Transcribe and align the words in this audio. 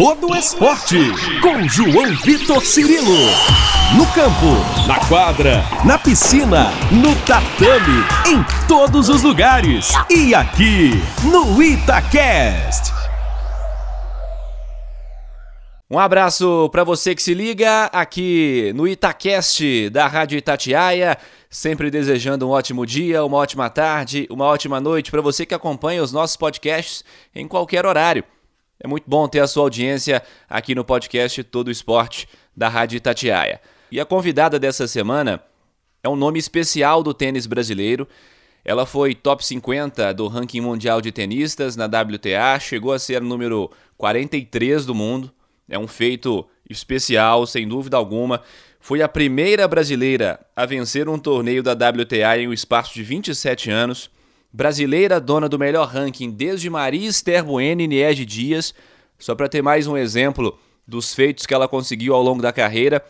todo 0.00 0.34
esporte. 0.34 0.96
Com 1.42 1.68
João 1.68 2.16
Vitor 2.24 2.64
Cirilo. 2.64 3.18
No 3.94 4.06
campo, 4.14 4.86
na 4.88 4.98
quadra, 5.06 5.62
na 5.84 5.98
piscina, 5.98 6.70
no 6.90 7.14
tatame, 7.26 8.02
em 8.26 8.42
todos 8.66 9.10
os 9.10 9.22
lugares. 9.22 9.92
E 10.08 10.34
aqui, 10.34 10.92
no 11.22 11.62
Itacast. 11.62 12.94
Um 15.90 15.98
abraço 15.98 16.70
para 16.72 16.82
você 16.82 17.14
que 17.14 17.22
se 17.22 17.34
liga 17.34 17.84
aqui 17.92 18.72
no 18.74 18.88
Itacast 18.88 19.90
da 19.90 20.06
Rádio 20.06 20.38
Itatiaia. 20.38 21.18
Sempre 21.50 21.90
desejando 21.90 22.48
um 22.48 22.52
ótimo 22.52 22.86
dia, 22.86 23.22
uma 23.22 23.36
ótima 23.36 23.68
tarde, 23.68 24.26
uma 24.30 24.46
ótima 24.46 24.80
noite 24.80 25.10
para 25.10 25.20
você 25.20 25.44
que 25.44 25.54
acompanha 25.54 26.02
os 26.02 26.10
nossos 26.10 26.38
podcasts 26.38 27.04
em 27.34 27.46
qualquer 27.46 27.84
horário. 27.84 28.24
É 28.82 28.88
muito 28.88 29.04
bom 29.06 29.28
ter 29.28 29.40
a 29.40 29.46
sua 29.46 29.64
audiência 29.64 30.22
aqui 30.48 30.74
no 30.74 30.82
podcast 30.82 31.44
Todo 31.44 31.70
Esporte 31.70 32.26
da 32.56 32.66
Rádio 32.66 32.96
Itatiaia. 32.96 33.60
E 33.92 34.00
a 34.00 34.06
convidada 34.06 34.58
dessa 34.58 34.88
semana 34.88 35.42
é 36.02 36.08
um 36.08 36.16
nome 36.16 36.38
especial 36.38 37.02
do 37.02 37.12
tênis 37.12 37.46
brasileiro. 37.46 38.08
Ela 38.64 38.86
foi 38.86 39.14
top 39.14 39.44
50 39.44 40.14
do 40.14 40.28
ranking 40.28 40.62
mundial 40.62 41.02
de 41.02 41.12
tenistas 41.12 41.76
na 41.76 41.84
WTA, 41.84 42.58
chegou 42.58 42.94
a 42.94 42.98
ser 42.98 43.20
número 43.20 43.70
43 43.98 44.86
do 44.86 44.94
mundo. 44.94 45.30
É 45.68 45.78
um 45.78 45.86
feito 45.86 46.48
especial, 46.68 47.46
sem 47.46 47.68
dúvida 47.68 47.98
alguma. 47.98 48.40
Foi 48.80 49.02
a 49.02 49.08
primeira 49.08 49.68
brasileira 49.68 50.40
a 50.56 50.64
vencer 50.64 51.06
um 51.06 51.18
torneio 51.18 51.62
da 51.62 51.72
WTA 51.72 52.38
em 52.38 52.48
um 52.48 52.52
espaço 52.52 52.94
de 52.94 53.02
27 53.02 53.70
anos. 53.70 54.10
Brasileira 54.52 55.20
dona 55.20 55.48
do 55.48 55.58
melhor 55.58 55.86
ranking 55.86 56.28
desde 56.28 56.68
Maria 56.68 57.08
Esther 57.08 57.44
Bueno 57.44 57.82
e 57.82 57.86
Niege 57.86 58.24
Dias, 58.24 58.74
só 59.16 59.32
para 59.32 59.48
ter 59.48 59.62
mais 59.62 59.86
um 59.86 59.96
exemplo 59.96 60.58
dos 60.84 61.14
feitos 61.14 61.46
que 61.46 61.54
ela 61.54 61.68
conseguiu 61.68 62.14
ao 62.14 62.22
longo 62.22 62.42
da 62.42 62.52
carreira. 62.52 63.04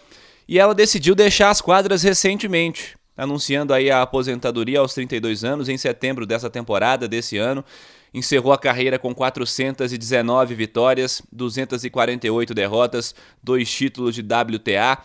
E 0.46 0.58
ela 0.58 0.74
decidiu 0.74 1.14
deixar 1.14 1.48
as 1.48 1.62
quadras 1.62 2.02
recentemente, 2.02 2.94
anunciando 3.16 3.72
aí 3.72 3.90
a 3.90 4.02
aposentadoria 4.02 4.80
aos 4.80 4.92
32 4.92 5.42
anos 5.42 5.70
em 5.70 5.78
setembro 5.78 6.26
dessa 6.26 6.50
temporada 6.50 7.08
desse 7.08 7.38
ano. 7.38 7.64
Encerrou 8.12 8.52
a 8.52 8.58
carreira 8.58 8.98
com 8.98 9.14
419 9.14 10.54
vitórias, 10.54 11.22
248 11.32 12.52
derrotas, 12.52 13.14
dois 13.42 13.70
títulos 13.70 14.14
de 14.14 14.20
WTA. 14.20 14.98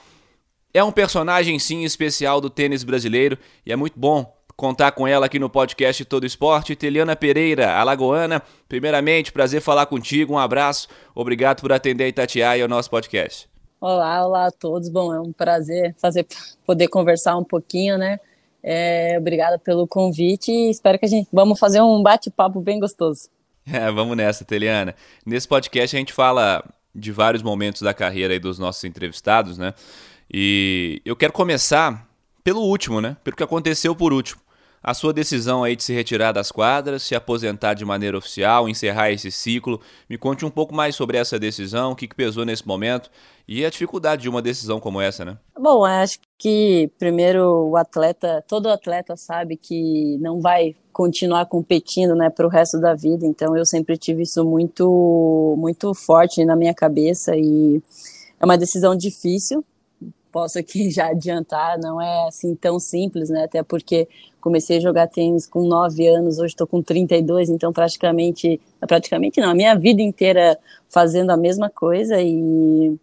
É 0.73 0.83
um 0.83 0.91
personagem 0.91 1.57
sim 1.59 1.85
especial 1.85 2.41
do 2.41 2.49
tênis 2.49 2.83
brasileiro 2.83 3.37
e 3.65 3.71
é 3.71 3.75
muito 3.77 3.97
bom 3.97 4.35
contar 4.55 4.91
com 4.93 5.07
ela 5.07 5.25
aqui 5.25 5.37
no 5.37 5.49
podcast 5.49 6.03
Todo 6.05 6.25
Esporte. 6.25 6.75
Teliana 6.75 7.15
Pereira, 7.15 7.73
alagoana, 7.73 8.41
primeiramente, 8.67 9.31
prazer 9.31 9.61
falar 9.61 9.85
contigo, 9.85 10.33
um 10.33 10.39
abraço, 10.39 10.87
obrigado 11.13 11.61
por 11.61 11.71
atender 11.71 12.05
a 12.05 12.07
Itatiaia 12.07 12.63
ao 12.63 12.69
nosso 12.69 12.89
podcast. 12.89 13.49
Olá, 13.81 14.25
olá 14.25 14.47
a 14.47 14.51
todos, 14.51 14.89
bom, 14.89 15.13
é 15.13 15.19
um 15.19 15.31
prazer 15.31 15.93
fazer, 15.97 16.25
poder 16.65 16.87
conversar 16.87 17.37
um 17.37 17.43
pouquinho, 17.43 17.97
né? 17.97 18.19
É, 18.63 19.15
obrigada 19.19 19.59
pelo 19.59 19.87
convite 19.87 20.51
e 20.51 20.71
espero 20.71 20.97
que 20.97 21.05
a 21.05 21.09
gente 21.09 21.27
vamos 21.31 21.59
fazer 21.59 21.81
um 21.81 22.01
bate-papo 22.01 22.61
bem 22.61 22.79
gostoso. 22.79 23.29
É, 23.71 23.91
vamos 23.91 24.15
nessa, 24.17 24.45
Teliana. 24.45 24.95
Nesse 25.25 25.47
podcast 25.47 25.95
a 25.95 25.99
gente 25.99 26.13
fala 26.13 26.63
de 26.93 27.11
vários 27.11 27.43
momentos 27.43 27.81
da 27.81 27.93
carreira 27.93 28.39
dos 28.39 28.57
nossos 28.57 28.83
entrevistados, 28.83 29.57
né? 29.57 29.73
E 30.31 31.01
eu 31.05 31.15
quero 31.15 31.33
começar 31.33 32.07
pelo 32.43 32.61
último, 32.61 33.01
né? 33.01 33.17
Pelo 33.23 33.35
que 33.35 33.43
aconteceu 33.43 33.95
por 33.95 34.13
último 34.13 34.44
a 34.87 34.93
sua 34.93 35.11
decisão 35.11 35.63
aí 35.63 35.75
de 35.75 35.83
se 35.83 35.91
retirar 35.95 36.31
das 36.31 36.51
quadras, 36.51 37.01
se 37.01 37.15
aposentar 37.15 37.73
de 37.73 37.83
maneira 37.83 38.15
oficial, 38.15 38.69
encerrar 38.69 39.09
esse 39.11 39.31
ciclo. 39.31 39.81
Me 40.07 40.15
conte 40.15 40.45
um 40.45 40.49
pouco 40.51 40.75
mais 40.75 40.95
sobre 40.95 41.17
essa 41.17 41.39
decisão, 41.39 41.93
o 41.93 41.95
que, 41.95 42.07
que 42.07 42.13
pesou 42.13 42.45
nesse 42.45 42.67
momento 42.67 43.09
e 43.47 43.65
a 43.65 43.69
dificuldade 43.71 44.21
de 44.21 44.29
uma 44.29 44.43
decisão 44.43 44.79
como 44.79 45.01
essa, 45.01 45.25
né? 45.25 45.39
Bom, 45.57 45.83
acho 45.83 46.19
que 46.37 46.91
primeiro 46.99 47.67
o 47.67 47.75
atleta, 47.75 48.45
todo 48.47 48.69
atleta 48.69 49.17
sabe 49.17 49.57
que 49.57 50.19
não 50.19 50.39
vai 50.39 50.75
continuar 50.93 51.47
competindo, 51.47 52.13
né, 52.13 52.29
para 52.29 52.45
o 52.45 52.49
resto 52.49 52.79
da 52.79 52.93
vida. 52.93 53.25
Então 53.25 53.57
eu 53.57 53.65
sempre 53.65 53.97
tive 53.97 54.21
isso 54.21 54.45
muito, 54.45 55.55
muito 55.57 55.95
forte 55.95 56.45
na 56.45 56.55
minha 56.55 56.75
cabeça 56.75 57.35
e 57.35 57.81
é 58.39 58.45
uma 58.45 58.55
decisão 58.55 58.95
difícil. 58.95 59.65
Posso 60.35 60.59
aqui 60.59 60.91
já 60.91 61.11
adiantar, 61.11 61.79
não 61.79 62.01
é 62.01 62.27
assim 62.27 62.55
tão 62.55 62.77
simples, 62.77 63.29
né? 63.29 63.45
Até 63.45 63.63
porque 63.63 64.05
comecei 64.41 64.75
a 64.77 64.81
jogar 64.81 65.07
tênis 65.07 65.47
com 65.47 65.65
9 65.65 66.05
anos, 66.07 66.39
hoje 66.39 66.47
estou 66.47 66.67
com 66.67 66.81
32, 66.81 67.49
então 67.49 67.71
praticamente, 67.71 68.59
praticamente 68.81 69.39
não, 69.39 69.51
a 69.51 69.55
minha 69.55 69.73
vida 69.79 70.01
inteira 70.01 70.59
fazendo 70.89 71.29
a 71.29 71.37
mesma 71.37 71.69
coisa 71.69 72.21
e 72.21 72.99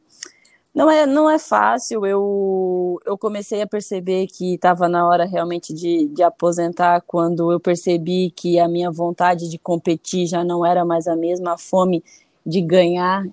não 0.74 0.90
é, 0.90 1.06
não 1.06 1.30
é 1.30 1.38
fácil. 1.38 2.04
Eu, 2.04 3.00
eu 3.06 3.16
comecei 3.16 3.62
a 3.62 3.66
perceber 3.66 4.26
que 4.26 4.56
estava 4.56 4.86
na 4.86 5.08
hora 5.08 5.24
realmente 5.24 5.72
de, 5.72 6.08
de 6.08 6.22
aposentar 6.22 7.00
quando 7.00 7.50
eu 7.50 7.58
percebi 7.58 8.30
que 8.30 8.58
a 8.58 8.68
minha 8.68 8.90
vontade 8.90 9.48
de 9.48 9.58
competir 9.58 10.26
já 10.26 10.44
não 10.44 10.66
era 10.66 10.84
mais 10.84 11.08
a 11.08 11.16
mesma, 11.16 11.54
a 11.54 11.58
fome 11.58 12.04
de 12.44 12.60
ganhar 12.60 13.24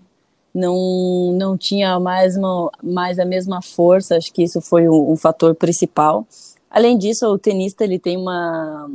não, 0.54 1.34
não 1.34 1.58
tinha 1.58 2.00
mais, 2.00 2.36
uma, 2.36 2.72
mais 2.82 3.20
a 3.20 3.26
mesma 3.26 3.62
força. 3.62 4.18
Acho 4.18 4.32
que 4.34 4.44
isso 4.44 4.62
foi 4.62 4.88
um, 4.88 5.12
um 5.12 5.16
fator 5.16 5.56
principal. 5.56 6.26
Além 6.70 6.98
disso, 6.98 7.28
o 7.28 7.38
tenista 7.38 7.84
ele 7.84 8.00
tem 8.00 8.18
uma 8.18 8.90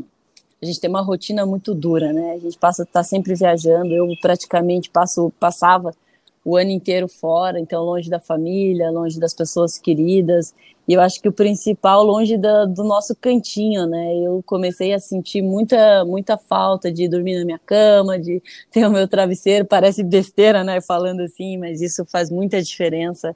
a 0.63 0.67
gente 0.67 0.81
tem 0.81 0.89
uma 0.89 1.03
rotina 1.03 1.45
muito 1.45 1.75
dura, 1.75 2.11
né? 2.11 2.33
A 2.33 2.39
gente 2.39 2.57
passa 2.59 2.87
tá 2.87 3.03
sempre 3.03 3.35
viajando. 3.35 3.93
Eu 3.93 4.09
praticamente 4.21 4.89
passo 4.89 5.31
passava 5.39 5.95
o 6.43 6.57
ano 6.57 6.71
inteiro 6.71 7.07
fora, 7.07 7.61
então 7.61 7.83
longe 7.83 8.09
da 8.09 8.19
família, 8.19 8.91
longe 8.91 9.21
das 9.21 9.35
pessoas 9.35 9.79
queridas. 9.79 10.55
E 10.87 10.93
eu 10.93 11.01
acho 11.01 11.21
que 11.21 11.29
o 11.29 11.33
principal, 11.33 12.05
longe 12.05 12.37
da, 12.37 12.67
do 12.67 12.85
nosso 12.85 13.15
cantinho, 13.17 13.87
né? 13.87 14.19
Eu 14.19 14.43
comecei 14.45 14.93
a 14.93 14.99
sentir 14.99 15.41
muita, 15.41 16.05
muita 16.05 16.37
falta 16.37 16.93
de 16.93 17.09
dormir 17.09 17.39
na 17.39 17.45
minha 17.45 17.59
cama, 17.59 18.19
de 18.19 18.43
ter 18.71 18.87
o 18.87 18.91
meu 18.91 19.09
travesseiro. 19.09 19.65
Parece 19.65 20.03
besteira, 20.03 20.63
né? 20.63 20.81
Falando 20.81 21.21
assim, 21.21 21.57
mas 21.57 21.81
isso 21.81 22.05
faz 22.05 22.31
muita 22.31 22.61
diferença. 22.63 23.35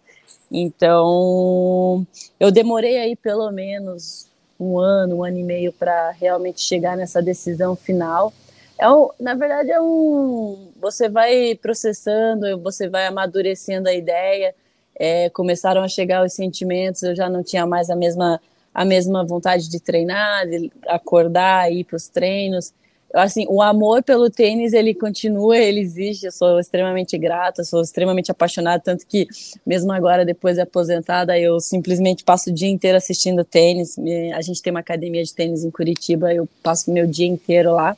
Então, 0.50 2.06
eu 2.38 2.50
demorei 2.50 2.98
aí 2.98 3.16
pelo 3.16 3.50
menos 3.50 4.28
um 4.58 4.78
ano, 4.78 5.16
um 5.16 5.24
ano 5.24 5.38
e 5.38 5.42
meio 5.42 5.72
para 5.72 6.10
realmente 6.10 6.60
chegar 6.60 6.96
nessa 6.96 7.22
decisão 7.22 7.76
final. 7.76 8.32
É 8.78 8.88
um, 8.90 9.10
na 9.18 9.34
verdade, 9.34 9.70
é 9.70 9.80
um. 9.80 10.70
Você 10.80 11.08
vai 11.08 11.54
processando, 11.56 12.58
você 12.60 12.88
vai 12.88 13.06
amadurecendo 13.06 13.88
a 13.88 13.94
ideia. 13.94 14.54
É, 14.98 15.30
começaram 15.30 15.82
a 15.82 15.88
chegar 15.88 16.24
os 16.24 16.32
sentimentos. 16.32 17.02
Eu 17.02 17.14
já 17.14 17.28
não 17.28 17.42
tinha 17.42 17.66
mais 17.66 17.88
a 17.90 17.96
mesma 17.96 18.40
a 18.78 18.84
mesma 18.84 19.24
vontade 19.24 19.68
de 19.68 19.80
treinar, 19.80 20.46
de 20.46 20.70
acordar, 20.86 21.72
ir 21.72 21.82
para 21.82 21.96
os 21.96 22.06
treinos. 22.06 22.72
Assim, 23.12 23.46
o 23.48 23.62
amor 23.62 24.04
pelo 24.04 24.30
tênis, 24.30 24.72
ele 24.72 24.94
continua, 24.94 25.56
ele 25.56 25.80
existe, 25.80 26.26
eu 26.26 26.32
sou 26.32 26.60
extremamente 26.60 27.16
grata, 27.16 27.64
sou 27.64 27.80
extremamente 27.80 28.30
apaixonada, 28.30 28.80
tanto 28.80 29.06
que 29.06 29.26
mesmo 29.66 29.90
agora, 29.92 30.24
depois 30.24 30.56
de 30.56 30.62
aposentada, 30.62 31.36
eu 31.38 31.58
simplesmente 31.58 32.22
passo 32.22 32.50
o 32.50 32.52
dia 32.52 32.68
inteiro 32.68 32.98
assistindo 32.98 33.44
tênis, 33.44 33.96
a 34.34 34.42
gente 34.42 34.62
tem 34.62 34.70
uma 34.70 34.80
academia 34.80 35.24
de 35.24 35.34
tênis 35.34 35.64
em 35.64 35.70
Curitiba, 35.70 36.32
eu 36.32 36.46
passo 36.62 36.92
meu 36.92 37.06
dia 37.06 37.26
inteiro 37.26 37.72
lá, 37.72 37.96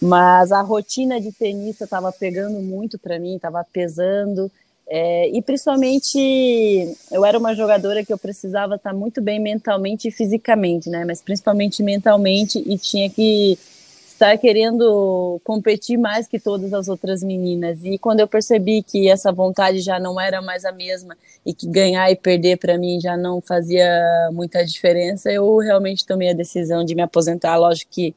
mas 0.00 0.52
a 0.52 0.62
rotina 0.62 1.20
de 1.20 1.32
tenista 1.32 1.84
estava 1.84 2.12
pegando 2.12 2.60
muito 2.60 2.96
para 2.96 3.18
mim, 3.18 3.34
estava 3.34 3.66
pesando, 3.70 4.50
é, 4.90 5.28
e 5.28 5.42
principalmente 5.42 6.96
eu 7.10 7.22
era 7.24 7.38
uma 7.38 7.54
jogadora 7.54 8.02
que 8.02 8.12
eu 8.12 8.16
precisava 8.16 8.76
estar 8.76 8.94
muito 8.94 9.20
bem 9.20 9.38
mentalmente 9.38 10.08
e 10.08 10.10
fisicamente, 10.10 10.88
né? 10.88 11.04
Mas 11.04 11.20
principalmente 11.20 11.82
mentalmente 11.82 12.58
e 12.66 12.78
tinha 12.78 13.10
que 13.10 13.58
estar 14.06 14.36
querendo 14.38 15.38
competir 15.44 15.98
mais 15.98 16.26
que 16.26 16.40
todas 16.40 16.72
as 16.72 16.88
outras 16.88 17.22
meninas. 17.22 17.84
E 17.84 17.98
quando 17.98 18.20
eu 18.20 18.26
percebi 18.26 18.82
que 18.82 19.08
essa 19.08 19.30
vontade 19.30 19.80
já 19.80 20.00
não 20.00 20.18
era 20.18 20.40
mais 20.40 20.64
a 20.64 20.72
mesma 20.72 21.16
e 21.44 21.52
que 21.52 21.68
ganhar 21.68 22.10
e 22.10 22.16
perder 22.16 22.56
para 22.56 22.78
mim 22.78 22.98
já 22.98 23.14
não 23.14 23.42
fazia 23.42 23.86
muita 24.32 24.64
diferença, 24.64 25.30
eu 25.30 25.58
realmente 25.58 26.06
tomei 26.06 26.30
a 26.30 26.34
decisão 26.34 26.82
de 26.82 26.94
me 26.94 27.02
aposentar. 27.02 27.56
Lógico 27.58 27.92
que 27.92 28.16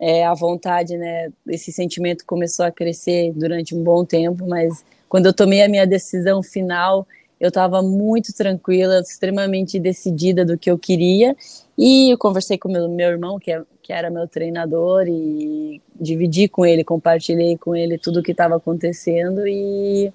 é, 0.00 0.24
a 0.24 0.32
vontade, 0.32 0.96
né, 0.96 1.30
esse 1.46 1.70
sentimento 1.70 2.24
começou 2.24 2.64
a 2.64 2.72
crescer 2.72 3.32
durante 3.34 3.74
um 3.74 3.84
bom 3.84 4.02
tempo, 4.02 4.46
mas 4.48 4.82
quando 5.10 5.26
eu 5.26 5.34
tomei 5.34 5.60
a 5.60 5.68
minha 5.68 5.86
decisão 5.86 6.40
final, 6.40 7.06
eu 7.40 7.48
estava 7.48 7.82
muito 7.82 8.32
tranquila, 8.32 9.00
extremamente 9.00 9.78
decidida 9.80 10.44
do 10.44 10.56
que 10.56 10.70
eu 10.70 10.78
queria. 10.78 11.36
E 11.76 12.12
eu 12.12 12.16
conversei 12.16 12.56
com 12.56 12.70
meu, 12.70 12.88
meu 12.88 13.08
irmão, 13.08 13.38
que 13.38 13.50
é 13.50 13.62
que 13.82 13.92
era 13.92 14.08
meu 14.08 14.28
treinador, 14.28 15.08
e 15.08 15.82
dividi 16.00 16.46
com 16.46 16.64
ele, 16.64 16.84
compartilhei 16.84 17.58
com 17.58 17.74
ele 17.74 17.98
tudo 17.98 18.20
o 18.20 18.22
que 18.22 18.30
estava 18.30 18.54
acontecendo 18.54 19.48
e 19.48 20.12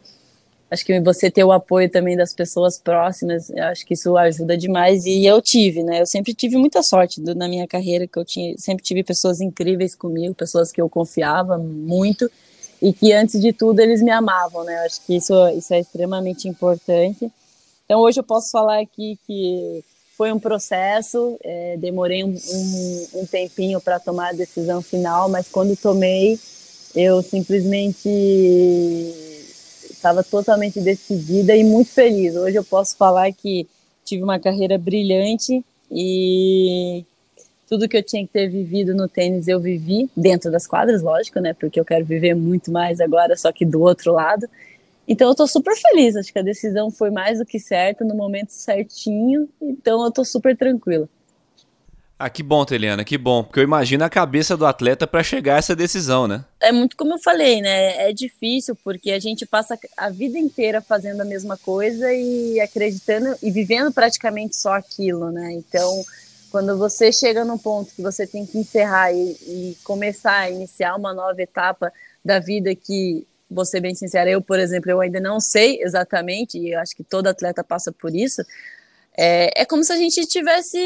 acho 0.71 0.85
que 0.85 0.97
você 1.01 1.29
ter 1.29 1.43
o 1.43 1.51
apoio 1.51 1.89
também 1.89 2.15
das 2.15 2.33
pessoas 2.33 2.79
próximas, 2.79 3.51
acho 3.51 3.85
que 3.85 3.93
isso 3.93 4.15
ajuda 4.15 4.57
demais 4.57 5.05
e 5.05 5.25
eu 5.25 5.41
tive, 5.41 5.83
né? 5.83 5.99
Eu 5.99 6.05
sempre 6.05 6.33
tive 6.33 6.55
muita 6.55 6.81
sorte 6.81 7.19
do, 7.19 7.35
na 7.35 7.49
minha 7.49 7.67
carreira 7.67 8.07
que 8.07 8.17
eu 8.17 8.23
tinha, 8.23 8.55
sempre 8.57 8.81
tive 8.81 9.03
pessoas 9.03 9.41
incríveis 9.41 9.93
comigo, 9.93 10.33
pessoas 10.33 10.71
que 10.71 10.81
eu 10.81 10.87
confiava 10.87 11.57
muito 11.57 12.31
e 12.81 12.93
que 12.93 13.13
antes 13.13 13.39
de 13.39 13.53
tudo 13.53 13.79
eles 13.79 14.01
me 14.01 14.11
amavam, 14.11 14.63
né? 14.63 14.79
Eu 14.79 14.85
acho 14.85 15.01
que 15.05 15.15
isso, 15.15 15.33
isso 15.49 15.73
é 15.73 15.79
extremamente 15.79 16.47
importante. 16.47 17.31
Então 17.85 17.99
hoje 18.01 18.19
eu 18.19 18.23
posso 18.23 18.51
falar 18.51 18.81
aqui 18.81 19.17
que 19.25 19.83
foi 20.17 20.31
um 20.31 20.39
processo, 20.39 21.37
é, 21.43 21.77
demorei 21.77 22.23
um, 22.23 22.29
um, 22.29 23.07
um 23.15 23.25
tempinho 23.25 23.81
para 23.81 23.99
tomar 23.99 24.29
a 24.29 24.33
decisão 24.33 24.81
final, 24.81 25.27
mas 25.29 25.47
quando 25.47 25.75
tomei, 25.75 26.39
eu 26.95 27.21
simplesmente 27.21 28.09
estava 29.89 30.23
totalmente 30.23 30.79
decidida 30.79 31.55
e 31.55 31.63
muito 31.63 31.91
feliz. 31.91 32.35
Hoje 32.35 32.55
eu 32.55 32.63
posso 32.63 32.95
falar 32.95 33.31
que 33.33 33.67
tive 34.05 34.23
uma 34.23 34.39
carreira 34.39 34.77
brilhante 34.77 35.63
e 35.91 37.03
tudo 37.67 37.89
que 37.89 37.97
eu 37.97 38.03
tinha 38.03 38.25
que 38.25 38.31
ter 38.31 38.47
vivido 38.47 38.93
no 38.93 39.07
tênis 39.07 39.47
eu 39.47 39.59
vivi 39.59 40.09
dentro 40.15 40.51
das 40.51 40.67
quadras, 40.67 41.01
lógico, 41.01 41.39
né? 41.39 41.53
Porque 41.53 41.79
eu 41.79 41.85
quero 41.85 42.05
viver 42.05 42.35
muito 42.35 42.71
mais 42.71 42.99
agora, 42.99 43.35
só 43.35 43.51
que 43.51 43.65
do 43.65 43.81
outro 43.81 44.13
lado. 44.13 44.47
Então 45.07 45.29
eu 45.29 45.35
tô 45.35 45.45
super 45.47 45.75
feliz, 45.75 46.15
acho 46.15 46.33
que 46.33 46.39
a 46.39 46.43
decisão 46.43 46.89
foi 46.89 47.11
mais 47.11 47.39
do 47.39 47.45
que 47.45 47.59
certa 47.59 48.03
no 48.03 48.15
momento 48.15 48.49
certinho, 48.49 49.47
então 49.61 50.03
eu 50.03 50.11
tô 50.11 50.25
super 50.25 50.57
tranquila. 50.57 51.07
Ah, 52.17 52.29
que 52.29 52.41
bom, 52.41 52.63
Teliana, 52.63 53.03
que 53.03 53.17
bom, 53.17 53.43
porque 53.43 53.59
eu 53.59 53.63
imagino 53.63 54.03
a 54.05 54.09
cabeça 54.09 54.55
do 54.55 54.65
atleta 54.65 55.05
para 55.05 55.21
chegar 55.21 55.55
a 55.55 55.57
essa 55.57 55.75
decisão, 55.75 56.27
né? 56.27 56.45
É 56.61 56.71
muito 56.71 56.95
como 56.95 57.13
eu 57.13 57.19
falei, 57.19 57.61
né? 57.61 58.09
É 58.09 58.13
difícil 58.13 58.73
porque 58.85 59.11
a 59.11 59.19
gente 59.19 59.45
passa 59.45 59.77
a 59.97 60.09
vida 60.09 60.39
inteira 60.39 60.81
fazendo 60.81 61.19
a 61.21 61.25
mesma 61.25 61.57
coisa 61.57 62.11
e 62.13 62.57
acreditando 62.61 63.35
e 63.43 63.51
vivendo 63.51 63.91
praticamente 63.91 64.55
só 64.55 64.73
aquilo, 64.73 65.29
né? 65.29 65.51
Então, 65.51 66.03
quando 66.55 66.77
você 66.77 67.11
chega 67.11 67.43
num 67.43 67.57
ponto 67.57 67.93
que 67.93 68.01
você 68.01 68.25
tem 68.25 68.45
que 68.45 68.57
encerrar 68.57 69.11
e, 69.11 69.31
e 69.45 69.77
começar 69.83 70.37
a 70.37 70.49
iniciar 70.49 70.95
uma 70.95 71.13
nova 71.13 71.41
etapa 71.41 71.91
da 72.23 72.39
vida 72.39 72.73
que 72.73 73.27
ser 73.65 73.81
bem 73.81 73.93
sincera, 73.93 74.29
eu, 74.29 74.41
por 74.41 74.57
exemplo, 74.57 74.89
eu 74.89 75.01
ainda 75.01 75.19
não 75.19 75.37
sei 75.37 75.81
exatamente, 75.81 76.57
e 76.57 76.71
eu 76.71 76.79
acho 76.79 76.95
que 76.95 77.03
todo 77.03 77.27
atleta 77.27 77.61
passa 77.61 77.91
por 77.91 78.15
isso. 78.15 78.41
É, 79.17 79.63
é 79.63 79.65
como 79.65 79.83
se 79.83 79.91
a 79.91 79.97
gente 79.97 80.25
tivesse. 80.27 80.79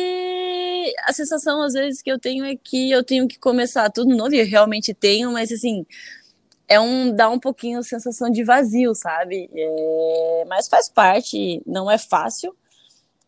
A 1.06 1.13
sensação, 1.13 1.62
às 1.62 1.74
vezes, 1.74 2.01
que 2.01 2.12
eu 2.12 2.18
tenho 2.18 2.44
é 2.45 2.56
que 2.56 2.89
eu 2.89 3.04
tenho 3.04 3.27
que 3.27 3.38
começar 3.38 3.92
tudo 3.92 4.16
novo, 4.18 4.33
e 4.33 4.39
eu 4.39 4.48
realmente 4.48 4.92
tenho, 4.92 5.31
mas 5.31 5.51
assim. 5.51 5.86
É 6.68 6.80
um, 6.80 7.16
dá 7.16 7.30
um 7.30 7.39
pouquinho 7.39 7.77
a 7.77 7.83
sensação 7.83 8.27
de 8.31 8.44
vazio, 8.44 8.95
sabe? 8.95 9.48
É, 9.54 10.45
mas 10.48 10.68
faz 10.68 10.89
parte, 10.89 11.62
não 11.66 11.92
é 11.92 11.98
fácil, 12.00 12.56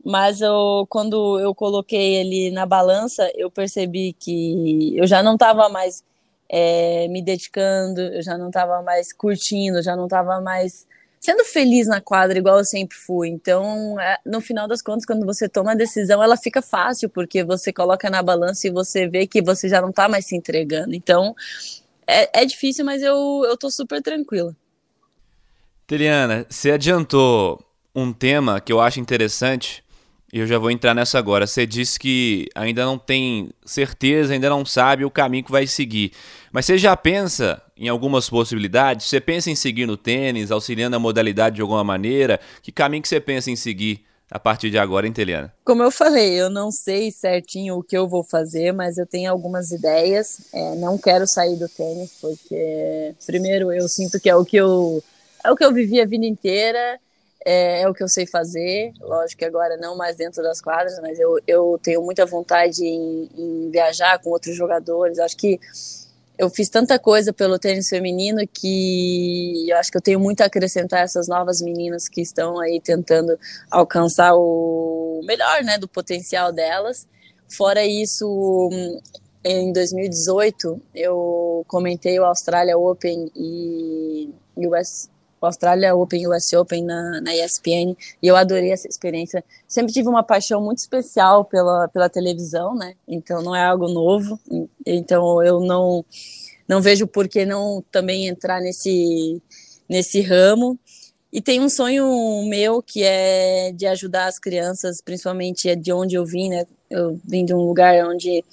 mas 0.04 0.42
eu, 0.42 0.86
quando 0.90 1.40
eu 1.40 1.54
coloquei 1.54 2.16
ele 2.16 2.52
na 2.52 2.66
balança, 2.66 3.32
eu 3.36 3.52
percebi 3.52 4.14
que 4.14 4.98
eu 4.98 5.06
já 5.06 5.22
não 5.22 5.34
estava 5.34 5.70
mais 5.70 6.04
é, 6.50 7.08
me 7.08 7.22
dedicando, 7.22 8.02
eu 8.02 8.22
já 8.22 8.38
não 8.38 8.48
estava 8.48 8.82
mais 8.82 9.14
curtindo, 9.14 9.82
já 9.82 9.96
não 9.96 10.06
estava 10.06 10.42
mais 10.42 10.88
sendo 11.20 11.46
feliz 11.46 11.88
na 11.88 12.02
quadra 12.02 12.40
igual 12.40 12.58
eu 12.58 12.66
sempre 12.66 12.98
fui. 12.98 13.30
Então, 13.30 14.00
é, 14.00 14.18
no 14.26 14.42
final 14.42 14.68
das 14.68 14.82
contas, 14.82 15.06
quando 15.06 15.26
você 15.26 15.48
toma 15.48 15.74
a 15.74 15.76
decisão, 15.76 16.22
ela 16.22 16.36
fica 16.36 16.62
fácil, 16.62 17.10
porque 17.10 17.44
você 17.44 17.72
coloca 17.72 18.10
na 18.10 18.24
balança 18.24 18.68
e 18.68 18.72
você 18.72 19.08
vê 19.08 19.28
que 19.28 19.42
você 19.42 19.70
já 19.70 19.80
não 19.80 19.92
está 19.92 20.10
mais 20.10 20.26
se 20.26 20.36
entregando. 20.36 20.96
Então, 20.96 21.36
é, 22.08 22.42
é 22.42 22.46
difícil, 22.46 22.84
mas 22.84 23.04
eu, 23.04 23.44
eu 23.46 23.56
tô 23.56 23.70
super 23.70 24.02
tranquila. 24.02 24.56
Teliana, 25.86 26.46
você 26.50 26.72
adiantou 26.72 27.64
um 27.96 28.12
tema 28.12 28.60
que 28.60 28.74
eu 28.74 28.82
acho 28.82 29.00
interessante 29.00 29.84
eu 30.40 30.48
já 30.48 30.58
vou 30.58 30.72
entrar 30.72 30.94
nessa 30.94 31.20
agora. 31.20 31.46
Você 31.46 31.66
disse 31.66 32.00
que 32.00 32.48
ainda 32.56 32.86
não 32.86 32.98
tem 32.98 33.50
certeza, 33.66 34.34
ainda 34.34 34.50
não 34.50 34.66
sabe 34.66 35.04
o 35.04 35.12
caminho 35.12 35.44
que 35.44 35.52
vai 35.52 35.68
seguir. 35.68 36.14
Mas 36.52 36.66
você 36.66 36.78
já 36.78 36.96
pensa 36.96 37.62
em 37.76 37.90
algumas 37.90 38.30
possibilidades? 38.30 39.08
Você 39.08 39.20
pensa 39.20 39.50
em 39.50 39.56
seguir 39.56 39.86
no 39.86 39.98
tênis, 39.98 40.52
auxiliando 40.52 40.96
a 40.96 41.00
modalidade 41.00 41.58
de 41.58 41.62
alguma 41.62 41.84
maneira? 41.84 42.40
Que 42.62 42.72
caminho 42.72 43.02
que 43.04 43.10
você 43.10 43.20
pensa 43.20 43.52
em 43.52 43.56
seguir 43.58 44.06
a 44.30 44.40
partir 44.40 44.70
de 44.70 44.78
agora, 44.78 45.06
hein, 45.06 45.12
Teliana? 45.12 45.54
Como 45.66 45.84
eu 45.84 45.92
falei, 45.92 46.40
eu 46.40 46.50
não 46.50 46.72
sei 46.72 47.12
certinho 47.12 47.76
o 47.76 47.84
que 47.84 47.98
eu 47.98 48.08
vou 48.08 48.24
fazer, 48.24 48.72
mas 48.72 48.98
eu 48.98 49.06
tenho 49.06 49.30
algumas 49.30 49.72
ideias. 49.72 50.48
É, 50.54 50.76
não 50.76 50.98
quero 50.98 51.28
sair 51.28 51.58
do 51.58 51.68
tênis, 51.68 52.14
porque 52.22 53.14
primeiro 53.26 53.74
eu 53.74 53.90
sinto 53.90 54.18
que 54.18 54.30
é 54.30 54.36
o 54.36 54.46
que 54.46 54.56
eu 54.56 55.04
é 55.44 55.52
o 55.52 55.56
que 55.56 55.66
eu 55.66 55.74
vivi 55.74 56.00
a 56.00 56.06
vida 56.06 56.26
inteira 56.26 57.00
é, 57.46 57.82
é, 57.82 57.90
o 57.90 57.94
que 57.94 58.04
eu 58.04 58.08
sei 58.08 58.26
fazer. 58.26 58.94
Lógico 59.00 59.40
que 59.40 59.46
agora 59.46 59.78
não 59.78 59.96
mais 59.96 60.16
dentro 60.16 60.44
das 60.44 60.62
quadras, 60.62 61.00
mas 61.02 61.20
eu, 61.20 61.40
eu 61.48 61.80
tenho 61.82 62.02
muita 62.02 62.26
vontade 62.26 62.86
em, 62.86 63.30
em 63.36 63.70
viajar 63.72 64.20
com 64.20 64.30
outros 64.30 64.56
jogadores. 64.56 65.20
Acho 65.20 65.38
que 65.38 65.60
eu 66.38 66.50
fiz 66.50 66.70
tanta 66.70 66.98
coisa 66.98 67.32
pelo 67.32 67.60
tênis 67.60 67.88
feminino 67.88 68.42
que 68.48 69.70
eu 69.70 69.78
acho 69.78 69.92
que 69.92 69.98
eu 69.98 70.02
tenho 70.02 70.20
muito 70.20 70.42
a 70.42 70.46
acrescentar 70.46 71.04
essas 71.04 71.28
novas 71.28 71.62
meninas 71.62 72.08
que 72.08 72.20
estão 72.20 72.60
aí 72.60 72.82
tentando 72.82 73.38
alcançar 73.70 74.34
o 74.34 75.22
melhor, 75.24 75.64
né, 75.64 75.78
do 75.78 75.88
potencial 75.88 76.52
delas. 76.52 77.08
Fora 77.48 77.86
isso, 77.86 78.70
em 79.44 79.72
2018 79.72 80.82
eu 80.96 81.64
comentei 81.68 82.20
o 82.20 82.26
Australia 82.26 82.76
Open 82.78 83.32
e 83.36 84.34
US 84.56 85.11
o 85.42 85.46
Australia 85.48 85.96
Open, 85.96 86.28
US 86.28 86.54
Open 86.54 86.86
na, 86.86 87.20
na 87.20 87.36
ESPN, 87.36 87.96
e 88.22 88.28
eu 88.28 88.36
adorei 88.36 88.72
essa 88.72 88.88
experiência. 88.88 89.44
Sempre 89.68 89.92
tive 89.92 90.08
uma 90.08 90.24
paixão 90.24 90.62
muito 90.62 90.78
especial 90.78 91.44
pela, 91.44 91.88
pela 91.88 92.08
televisão, 92.08 92.76
né? 92.76 92.94
Então 93.08 93.42
não 93.42 93.56
é 93.56 93.64
algo 93.64 93.88
novo. 93.88 94.40
Então 94.86 95.44
eu 95.44 95.60
não 95.60 96.06
não 96.68 96.82
vejo 96.82 97.06
por 97.06 97.28
que 97.28 97.46
não 97.46 97.84
também 97.92 98.28
entrar 98.28 98.62
nesse 98.62 99.42
nesse 99.90 100.22
ramo. 100.22 100.80
E 101.34 101.42
tem 101.42 101.62
um 101.62 101.70
sonho 101.70 102.06
meu 102.48 102.82
que 102.84 103.04
é 103.04 103.72
de 103.72 103.88
ajudar 103.88 104.28
as 104.28 104.38
crianças, 104.38 105.02
principalmente 105.02 105.70
é 105.70 105.76
de 105.76 105.92
onde 105.92 106.16
eu 106.16 106.26
vim, 106.26 106.50
né? 106.50 106.66
Eu 106.90 107.20
vim 107.24 107.46
de 107.46 107.54
um 107.54 107.62
lugar 107.62 108.06
onde 108.06 108.44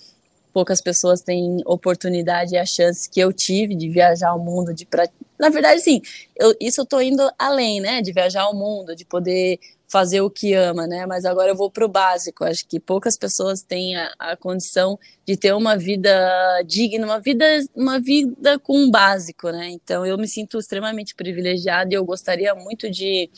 poucas 0.52 0.80
pessoas 0.80 1.20
têm 1.20 1.62
oportunidade 1.64 2.54
e 2.54 2.58
a 2.58 2.66
chance 2.66 3.08
que 3.08 3.20
eu 3.20 3.32
tive 3.32 3.74
de 3.74 3.88
viajar 3.88 4.34
o 4.34 4.38
mundo, 4.38 4.74
de 4.74 4.84
pra... 4.86 5.08
na 5.38 5.48
verdade, 5.48 5.80
sim, 5.80 6.00
eu, 6.36 6.54
isso 6.60 6.80
eu 6.80 6.86
tô 6.86 7.00
indo 7.00 7.28
além, 7.38 7.80
né, 7.80 8.02
de 8.02 8.12
viajar 8.12 8.48
o 8.48 8.54
mundo, 8.54 8.96
de 8.96 9.04
poder 9.04 9.58
fazer 9.88 10.20
o 10.20 10.30
que 10.30 10.52
ama, 10.52 10.86
né? 10.86 11.06
Mas 11.06 11.24
agora 11.24 11.50
eu 11.50 11.56
vou 11.56 11.70
para 11.70 11.84
o 11.84 11.88
básico. 11.88 12.44
Acho 12.44 12.66
que 12.66 12.78
poucas 12.78 13.16
pessoas 13.16 13.62
têm 13.62 13.96
a, 13.96 14.12
a, 14.18 14.36
condição 14.36 14.98
de 15.26 15.34
ter 15.36 15.54
uma 15.54 15.76
vida 15.76 16.62
digna, 16.66 17.06
uma 17.06 17.18
vida, 17.18 17.44
uma 17.74 17.98
vida 17.98 18.58
com 18.58 18.76
um 18.76 18.90
básico, 18.90 19.50
né? 19.50 19.70
Então 19.70 20.04
eu 20.04 20.18
me 20.18 20.28
sinto 20.28 20.58
extremamente 20.58 21.14
privilegiada 21.14 21.92
e 21.92 21.96
eu 21.96 22.04
gostaria 22.04 22.54
muito 22.54 22.90
de 22.90 23.30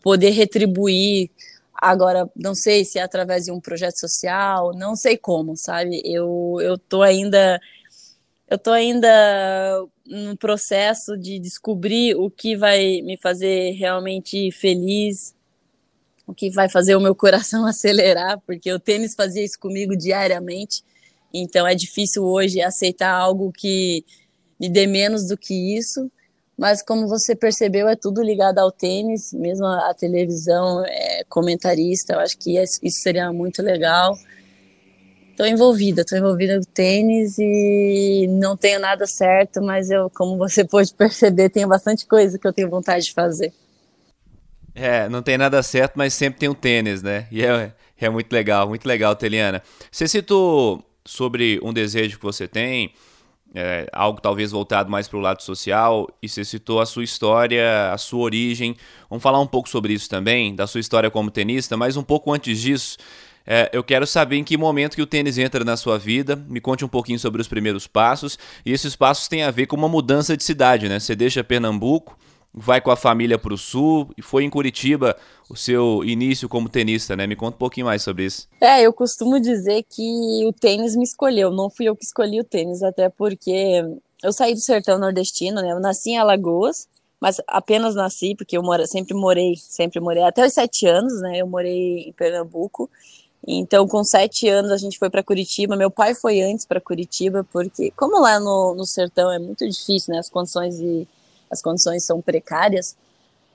poder 0.00 0.30
retribuir 0.30 1.30
Agora, 1.80 2.28
não 2.34 2.54
sei 2.54 2.84
se 2.84 2.98
é 2.98 3.02
através 3.02 3.44
de 3.44 3.52
um 3.52 3.60
projeto 3.60 3.98
social, 4.00 4.72
não 4.74 4.96
sei 4.96 5.16
como, 5.16 5.56
sabe? 5.56 6.02
Eu, 6.04 6.56
eu 6.60 6.76
tô 6.76 7.02
ainda 7.02 7.60
eu 8.50 8.58
tô 8.58 8.70
ainda 8.72 9.08
no 10.06 10.36
processo 10.36 11.16
de 11.16 11.38
descobrir 11.38 12.14
o 12.16 12.30
que 12.30 12.56
vai 12.56 13.02
me 13.02 13.16
fazer 13.18 13.72
realmente 13.72 14.50
feliz, 14.52 15.34
o 16.26 16.34
que 16.34 16.50
vai 16.50 16.68
fazer 16.68 16.96
o 16.96 17.00
meu 17.00 17.14
coração 17.14 17.64
acelerar, 17.68 18.40
porque 18.46 18.72
o 18.72 18.80
tênis 18.80 19.14
fazia 19.14 19.44
isso 19.44 19.58
comigo 19.58 19.96
diariamente. 19.96 20.82
Então 21.32 21.66
é 21.66 21.74
difícil 21.74 22.24
hoje 22.24 22.60
aceitar 22.60 23.12
algo 23.12 23.52
que 23.52 24.04
me 24.58 24.68
dê 24.68 24.86
menos 24.86 25.28
do 25.28 25.36
que 25.36 25.76
isso 25.76 26.10
mas 26.58 26.82
como 26.82 27.06
você 27.06 27.36
percebeu, 27.36 27.88
é 27.88 27.94
tudo 27.94 28.20
ligado 28.20 28.58
ao 28.58 28.72
tênis, 28.72 29.32
mesmo 29.32 29.64
a, 29.64 29.94
televisão, 29.94 30.84
é, 30.84 31.22
comentarista, 31.28 32.14
eu 32.14 32.18
acho 32.18 32.36
que 32.36 32.58
isso 32.58 33.00
seria 33.00 33.32
muito 33.32 33.62
legal. 33.62 34.18
Estou 35.30 35.46
envolvida, 35.46 36.00
estou 36.00 36.18
envolvida 36.18 36.56
no 36.56 36.64
tênis 36.64 37.38
e 37.38 38.26
não 38.28 38.56
tenho 38.56 38.80
nada 38.80 39.06
certo, 39.06 39.62
mas 39.62 39.88
eu, 39.88 40.10
como 40.10 40.36
você 40.36 40.64
pode 40.64 40.92
perceber, 40.92 41.48
tenho 41.48 41.68
bastante 41.68 42.04
coisa 42.04 42.36
que 42.36 42.46
eu 42.48 42.52
tenho 42.52 42.68
vontade 42.68 43.04
de 43.04 43.12
fazer. 43.12 43.52
É, 44.74 45.08
não 45.08 45.22
tem 45.22 45.38
nada 45.38 45.62
certo, 45.62 45.94
mas 45.94 46.12
sempre 46.12 46.40
tem 46.40 46.48
um 46.48 46.54
tênis, 46.54 47.04
né? 47.04 47.28
E 47.30 47.44
é, 47.44 47.72
é 48.00 48.10
muito 48.10 48.32
legal, 48.32 48.66
muito 48.68 48.84
legal, 48.84 49.14
Teliana. 49.14 49.62
Você 49.92 50.08
citou 50.08 50.84
sobre 51.04 51.60
um 51.62 51.72
desejo 51.72 52.18
que 52.18 52.24
você 52.24 52.48
tem, 52.48 52.92
é, 53.54 53.88
algo 53.92 54.20
talvez 54.20 54.50
voltado 54.50 54.90
mais 54.90 55.08
para 55.08 55.18
o 55.18 55.20
lado 55.20 55.42
social, 55.42 56.08
e 56.22 56.28
você 56.28 56.44
citou 56.44 56.80
a 56.80 56.86
sua 56.86 57.04
história, 57.04 57.92
a 57.92 57.98
sua 57.98 58.20
origem. 58.20 58.76
Vamos 59.08 59.22
falar 59.22 59.40
um 59.40 59.46
pouco 59.46 59.68
sobre 59.68 59.92
isso 59.92 60.08
também, 60.08 60.54
da 60.54 60.66
sua 60.66 60.80
história 60.80 61.10
como 61.10 61.30
tenista, 61.30 61.76
mas 61.76 61.96
um 61.96 62.02
pouco 62.02 62.32
antes 62.32 62.60
disso, 62.60 62.98
é, 63.46 63.70
eu 63.72 63.82
quero 63.82 64.06
saber 64.06 64.36
em 64.36 64.44
que 64.44 64.56
momento 64.56 64.94
que 64.94 65.02
o 65.02 65.06
tênis 65.06 65.38
entra 65.38 65.64
na 65.64 65.76
sua 65.76 65.98
vida, 65.98 66.36
me 66.36 66.60
conte 66.60 66.84
um 66.84 66.88
pouquinho 66.88 67.18
sobre 67.18 67.40
os 67.40 67.48
primeiros 67.48 67.86
passos, 67.86 68.38
e 68.64 68.72
esses 68.72 68.94
passos 68.94 69.26
têm 69.28 69.42
a 69.42 69.50
ver 69.50 69.66
com 69.66 69.76
uma 69.76 69.88
mudança 69.88 70.36
de 70.36 70.44
cidade, 70.44 70.88
né? 70.88 71.00
Você 71.00 71.16
deixa 71.16 71.42
Pernambuco, 71.42 72.18
vai 72.58 72.80
com 72.80 72.90
a 72.90 72.96
família 72.96 73.38
para 73.38 73.54
o 73.54 73.58
sul 73.58 74.10
e 74.16 74.22
foi 74.22 74.44
em 74.44 74.50
Curitiba 74.50 75.16
o 75.48 75.56
seu 75.56 76.04
início 76.04 76.48
como 76.48 76.68
tenista, 76.68 77.16
né? 77.16 77.26
Me 77.26 77.36
conta 77.36 77.56
um 77.56 77.58
pouquinho 77.58 77.86
mais 77.86 78.02
sobre 78.02 78.24
isso. 78.24 78.48
É, 78.60 78.82
eu 78.82 78.92
costumo 78.92 79.40
dizer 79.40 79.84
que 79.88 80.46
o 80.46 80.52
tênis 80.52 80.94
me 80.94 81.04
escolheu, 81.04 81.50
não 81.50 81.70
fui 81.70 81.86
eu 81.86 81.96
que 81.96 82.04
escolhi 82.04 82.40
o 82.40 82.44
tênis, 82.44 82.82
até 82.82 83.08
porque 83.08 83.82
eu 84.22 84.32
saí 84.32 84.54
do 84.54 84.60
sertão 84.60 84.98
nordestino, 84.98 85.62
né? 85.62 85.72
Eu 85.72 85.80
nasci 85.80 86.10
em 86.10 86.18
Alagoas, 86.18 86.88
mas 87.20 87.40
apenas 87.46 87.94
nasci 87.94 88.34
porque 88.34 88.56
eu 88.56 88.62
mora, 88.62 88.86
sempre 88.86 89.14
morei, 89.14 89.54
sempre 89.56 90.00
morei 90.00 90.22
até 90.22 90.44
os 90.44 90.52
sete 90.52 90.86
anos, 90.86 91.20
né? 91.20 91.38
Eu 91.38 91.46
morei 91.46 92.08
em 92.08 92.12
Pernambuco. 92.12 92.90
Então, 93.46 93.86
com 93.86 94.02
sete 94.04 94.48
anos, 94.48 94.70
a 94.72 94.76
gente 94.76 94.98
foi 94.98 95.08
para 95.08 95.22
Curitiba. 95.22 95.76
Meu 95.76 95.90
pai 95.90 96.14
foi 96.14 96.40
antes 96.42 96.66
para 96.66 96.80
Curitiba, 96.80 97.46
porque, 97.52 97.92
como 97.92 98.20
lá 98.20 98.38
no, 98.40 98.74
no 98.74 98.84
sertão 98.84 99.30
é 99.30 99.38
muito 99.38 99.66
difícil, 99.66 100.12
né? 100.12 100.18
As 100.18 100.28
condições, 100.28 100.76
de, 100.76 101.06
as 101.50 101.62
condições 101.62 102.04
são 102.04 102.20
precárias 102.20 102.96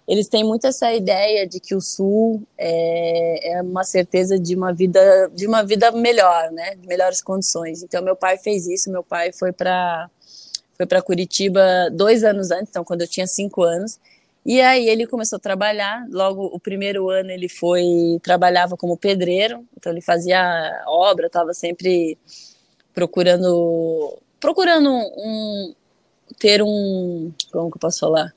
eles 0.07 0.27
têm 0.27 0.43
muito 0.43 0.67
essa 0.67 0.93
ideia 0.93 1.47
de 1.47 1.59
que 1.59 1.73
o 1.73 1.81
Sul 1.81 2.43
é, 2.57 3.53
é, 3.53 3.61
uma 3.61 3.83
certeza 3.83 4.37
de 4.37 4.55
uma 4.55 4.73
vida 4.73 5.29
de 5.33 5.47
uma 5.47 5.63
vida 5.63 5.91
melhor, 5.91 6.51
né, 6.51 6.75
de 6.75 6.87
melhores 6.87 7.21
condições. 7.21 7.83
Então 7.83 8.03
meu 8.03 8.15
pai 8.15 8.37
fez 8.37 8.67
isso. 8.67 8.91
Meu 8.91 9.03
pai 9.03 9.31
foi 9.31 9.53
para 9.53 10.09
foi 10.75 10.85
para 10.85 11.01
Curitiba 11.01 11.61
dois 11.91 12.23
anos 12.23 12.51
antes, 12.51 12.69
então 12.69 12.83
quando 12.83 13.01
eu 13.01 13.07
tinha 13.07 13.27
cinco 13.27 13.63
anos. 13.63 13.97
E 14.45 14.59
aí 14.59 14.89
ele 14.89 15.07
começou 15.07 15.37
a 15.37 15.39
trabalhar. 15.39 16.05
Logo 16.09 16.47
o 16.47 16.59
primeiro 16.59 17.09
ano 17.09 17.31
ele 17.31 17.47
foi 17.47 18.19
trabalhava 18.21 18.75
como 18.75 18.97
pedreiro, 18.97 19.65
então 19.77 19.91
ele 19.91 20.01
fazia 20.01 20.83
obra, 20.87 21.27
estava 21.27 21.53
sempre 21.53 22.17
procurando 22.93 24.19
procurando 24.39 24.89
um, 24.89 25.73
ter 26.43 26.61
um 26.61 27.31
como 27.53 27.71
que 27.71 27.77
eu 27.77 27.79
posso 27.79 28.01
falar 28.01 28.33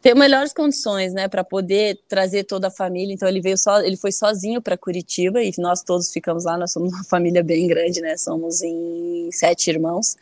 ter 0.00 0.14
melhores 0.14 0.52
condições, 0.52 1.12
né, 1.12 1.26
para 1.26 1.42
poder 1.42 1.98
trazer 2.08 2.44
toda 2.44 2.68
a 2.68 2.70
família. 2.70 3.12
Então 3.12 3.28
ele 3.28 3.40
veio 3.40 3.58
só, 3.58 3.80
ele 3.80 3.96
foi 3.96 4.12
sozinho 4.12 4.62
para 4.62 4.78
Curitiba 4.78 5.42
e 5.42 5.52
nós 5.58 5.82
todos 5.82 6.12
ficamos 6.12 6.44
lá. 6.44 6.56
Nós 6.56 6.70
somos 6.70 6.92
uma 6.92 7.02
família 7.10 7.42
bem 7.42 7.66
grande, 7.66 8.00
né? 8.00 8.16
Somos 8.16 8.62
em 8.62 9.28
sete 9.32 9.70
irmãos. 9.70 10.16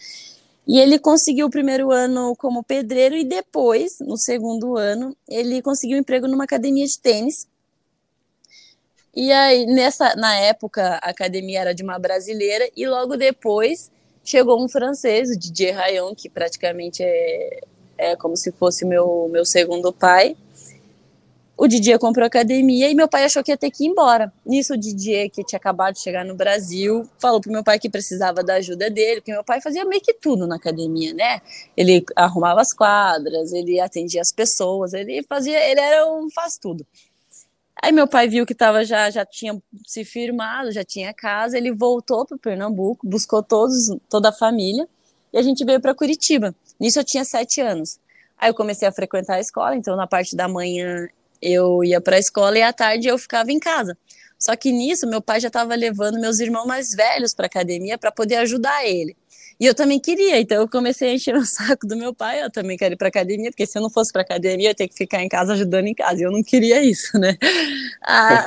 E 0.67 0.79
ele 0.79 0.99
conseguiu 0.99 1.47
o 1.47 1.51
primeiro 1.51 1.93
ano 1.93 2.35
como 2.37 2.65
pedreiro 2.65 3.15
e 3.15 3.23
depois, 3.23 3.99
no 4.01 4.17
segundo 4.17 4.79
ano, 4.79 5.15
ele 5.29 5.61
conseguiu 5.61 5.99
um 5.99 6.01
emprego 6.01 6.27
numa 6.27 6.45
academia 6.45 6.87
de 6.87 6.99
tênis. 6.99 7.47
E 9.15 9.31
aí 9.31 9.67
nessa 9.67 10.17
na 10.17 10.35
época 10.37 10.99
a 11.03 11.11
academia 11.11 11.61
era 11.61 11.75
de 11.75 11.83
uma 11.83 11.99
brasileira 11.99 12.67
e 12.75 12.87
logo 12.87 13.15
depois 13.15 13.91
chegou 14.29 14.63
um 14.63 14.69
francês, 14.69 15.31
o 15.31 15.39
Didier 15.39 15.77
Rayon, 15.77 16.15
que 16.15 16.29
praticamente 16.29 17.03
é 17.03 17.61
é 17.99 18.17
como 18.17 18.37
se 18.37 18.53
fosse 18.53 18.85
meu, 18.85 19.29
meu 19.31 19.45
segundo 19.45 19.93
pai. 19.93 20.37
O 21.59 21.67
Didier 21.67 21.99
comprou 21.99 22.27
academia 22.27 22.91
e 22.91 22.95
meu 22.95 23.09
pai 23.09 23.25
achou 23.25 23.43
que 23.43 23.51
ia 23.51 23.57
ter 23.57 23.71
que 23.71 23.85
ir 23.85 23.87
embora. 23.87 24.31
Nisso, 24.45 24.75
o 24.75 24.77
Didier, 24.77 25.31
que 25.31 25.43
tinha 25.43 25.57
acabado 25.57 25.95
de 25.95 26.01
chegar 26.01 26.23
no 26.23 26.35
Brasil, 26.35 27.09
falou 27.19 27.41
pro 27.41 27.51
meu 27.51 27.65
pai 27.65 27.79
que 27.79 27.89
precisava 27.89 28.45
da 28.45 28.57
ajuda 28.57 28.91
dele, 28.91 29.23
porque 29.23 29.33
meu 29.33 29.43
pai 29.43 29.63
fazia 29.63 29.83
meio 29.87 30.03
que 30.03 30.13
tudo 30.13 30.47
na 30.47 30.57
academia, 30.57 31.15
né? 31.15 31.41
Ele 31.75 32.05
arrumava 32.15 32.61
as 32.61 32.75
quadras, 32.75 33.55
ele 33.55 33.81
atendia 33.81 34.21
as 34.21 34.31
pessoas, 34.31 34.93
ele 34.93 35.23
fazia, 35.23 35.59
ele 35.71 35.81
era 35.81 36.07
um 36.07 36.29
faz 36.31 36.59
tudo. 36.59 36.87
Aí 37.83 37.93
meu 37.93 38.09
pai 38.09 38.27
viu 38.29 38.47
que 38.47 38.55
tava 38.55 38.85
já 38.85 39.11
já 39.11 39.25
tinha 39.25 39.61
se 39.87 40.05
firmado, 40.05 40.73
já 40.73 40.85
tinha 40.85 41.13
casa, 41.13 41.59
ele 41.59 41.73
voltou 41.73 42.25
para 42.25 42.39
Pernambuco, 42.39 43.07
buscou 43.07 43.43
todos 43.43 43.89
toda 44.09 44.31
a 44.31 44.33
família 44.33 44.89
e 45.33 45.39
a 45.39 45.43
gente 45.43 45.65
veio 45.65 45.81
para 45.81 45.95
Curitiba. 45.95 46.55
Nisso 46.81 46.99
eu 46.99 47.05
tinha 47.05 47.25
sete 47.25 47.61
anos. 47.61 47.99
Aí 48.39 48.51
eu 48.51 48.55
comecei 48.55 48.87
a 48.89 48.93
frequentar 48.93 49.35
a 49.35 49.41
escola, 49.41 49.77
então 49.77 49.97
na 49.97 50.07
parte 50.07 50.35
da 50.35 50.49
manhã 50.49 51.09
eu 51.41 51.85
ia 51.85 52.01
para 52.01 52.17
a 52.17 52.19
escola 52.19 52.59
e 52.59 52.63
à 52.63 52.73
tarde 52.73 53.09
eu 53.09 53.19
ficava 53.19 53.53
em 53.53 53.59
casa. 53.59 53.97
Só 54.39 54.55
que 54.57 54.73
nisso 54.73 55.07
meu 55.07 55.23
pai 55.23 55.41
já 55.41 55.49
estava 55.49 55.75
levando 55.75 56.21
meus 56.21 56.41
irmãos 56.41 56.67
mais 56.67 56.95
velhos 56.95 57.35
para 57.35 57.47
academia 57.47 57.97
para 57.97 58.13
poder 58.13 58.37
ajudar 58.37 58.87
ele. 58.87 59.17
E 59.59 59.65
eu 59.65 59.75
também 59.75 59.99
queria, 59.99 60.39
então 60.39 60.59
eu 60.59 60.69
comecei 60.69 61.11
a 61.11 61.15
encher 61.15 61.35
o 61.35 61.45
saco 61.47 61.87
do 61.87 61.97
meu 61.97 62.15
pai, 62.15 62.43
eu 62.43 62.51
também 62.51 62.77
quero 62.77 62.93
ir 62.95 62.97
para 62.97 63.09
academia, 63.09 63.51
porque 63.51 63.67
se 63.67 63.79
eu 63.79 63.83
não 63.83 63.89
fosse 63.89 64.13
para 64.13 64.21
academia, 64.21 64.67
eu 64.67 64.71
ia 64.71 64.75
ter 64.75 64.87
que 64.87 64.95
ficar 64.95 65.23
em 65.23 65.29
casa 65.29 65.55
ajudando 65.55 65.87
em 65.87 65.95
casa, 65.95 66.21
e 66.21 66.25
eu 66.25 66.31
não 66.31 66.43
queria 66.43 66.83
isso, 66.83 67.19
né? 67.19 67.37
Ah, 68.09 68.45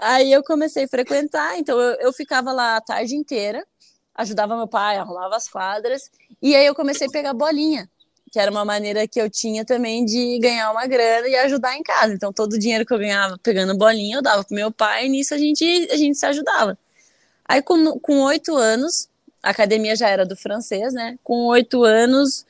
aí 0.00 0.32
eu 0.32 0.42
comecei 0.42 0.84
a 0.84 0.88
frequentar, 0.88 1.58
então 1.58 1.78
eu, 1.78 1.96
eu 2.00 2.12
ficava 2.12 2.50
lá 2.50 2.76
a 2.76 2.80
tarde 2.80 3.14
inteira, 3.14 3.66
ajudava 4.14 4.56
meu 4.56 4.66
pai, 4.66 4.96
arrumava 4.96 5.36
as 5.36 5.48
quadras, 5.48 6.10
e 6.40 6.56
aí 6.56 6.64
eu 6.64 6.74
comecei 6.74 7.08
a 7.08 7.10
pegar 7.10 7.34
bolinha, 7.34 7.90
que 8.32 8.38
era 8.38 8.50
uma 8.50 8.64
maneira 8.64 9.06
que 9.06 9.20
eu 9.20 9.28
tinha 9.28 9.64
também 9.64 10.04
de 10.04 10.38
ganhar 10.38 10.70
uma 10.70 10.86
grana 10.86 11.28
e 11.28 11.36
ajudar 11.36 11.76
em 11.76 11.82
casa. 11.82 12.14
Então 12.14 12.32
todo 12.32 12.54
o 12.54 12.58
dinheiro 12.58 12.86
que 12.86 12.94
eu 12.94 12.98
ganhava 12.98 13.38
pegando 13.42 13.76
bolinha, 13.76 14.16
eu 14.16 14.22
dava 14.22 14.44
pro 14.44 14.54
meu 14.54 14.70
pai, 14.70 15.06
e 15.06 15.08
nisso 15.08 15.34
a 15.34 15.38
gente, 15.38 15.64
a 15.90 15.96
gente 15.96 16.16
se 16.16 16.24
ajudava. 16.24 16.78
Aí 17.44 17.62
com 17.62 18.22
oito 18.22 18.56
anos, 18.56 19.08
a 19.48 19.50
academia 19.50 19.96
já 19.96 20.10
era 20.10 20.26
do 20.26 20.36
francês, 20.36 20.92
né? 20.92 21.18
Com 21.24 21.46
oito 21.46 21.82
anos, 21.82 22.44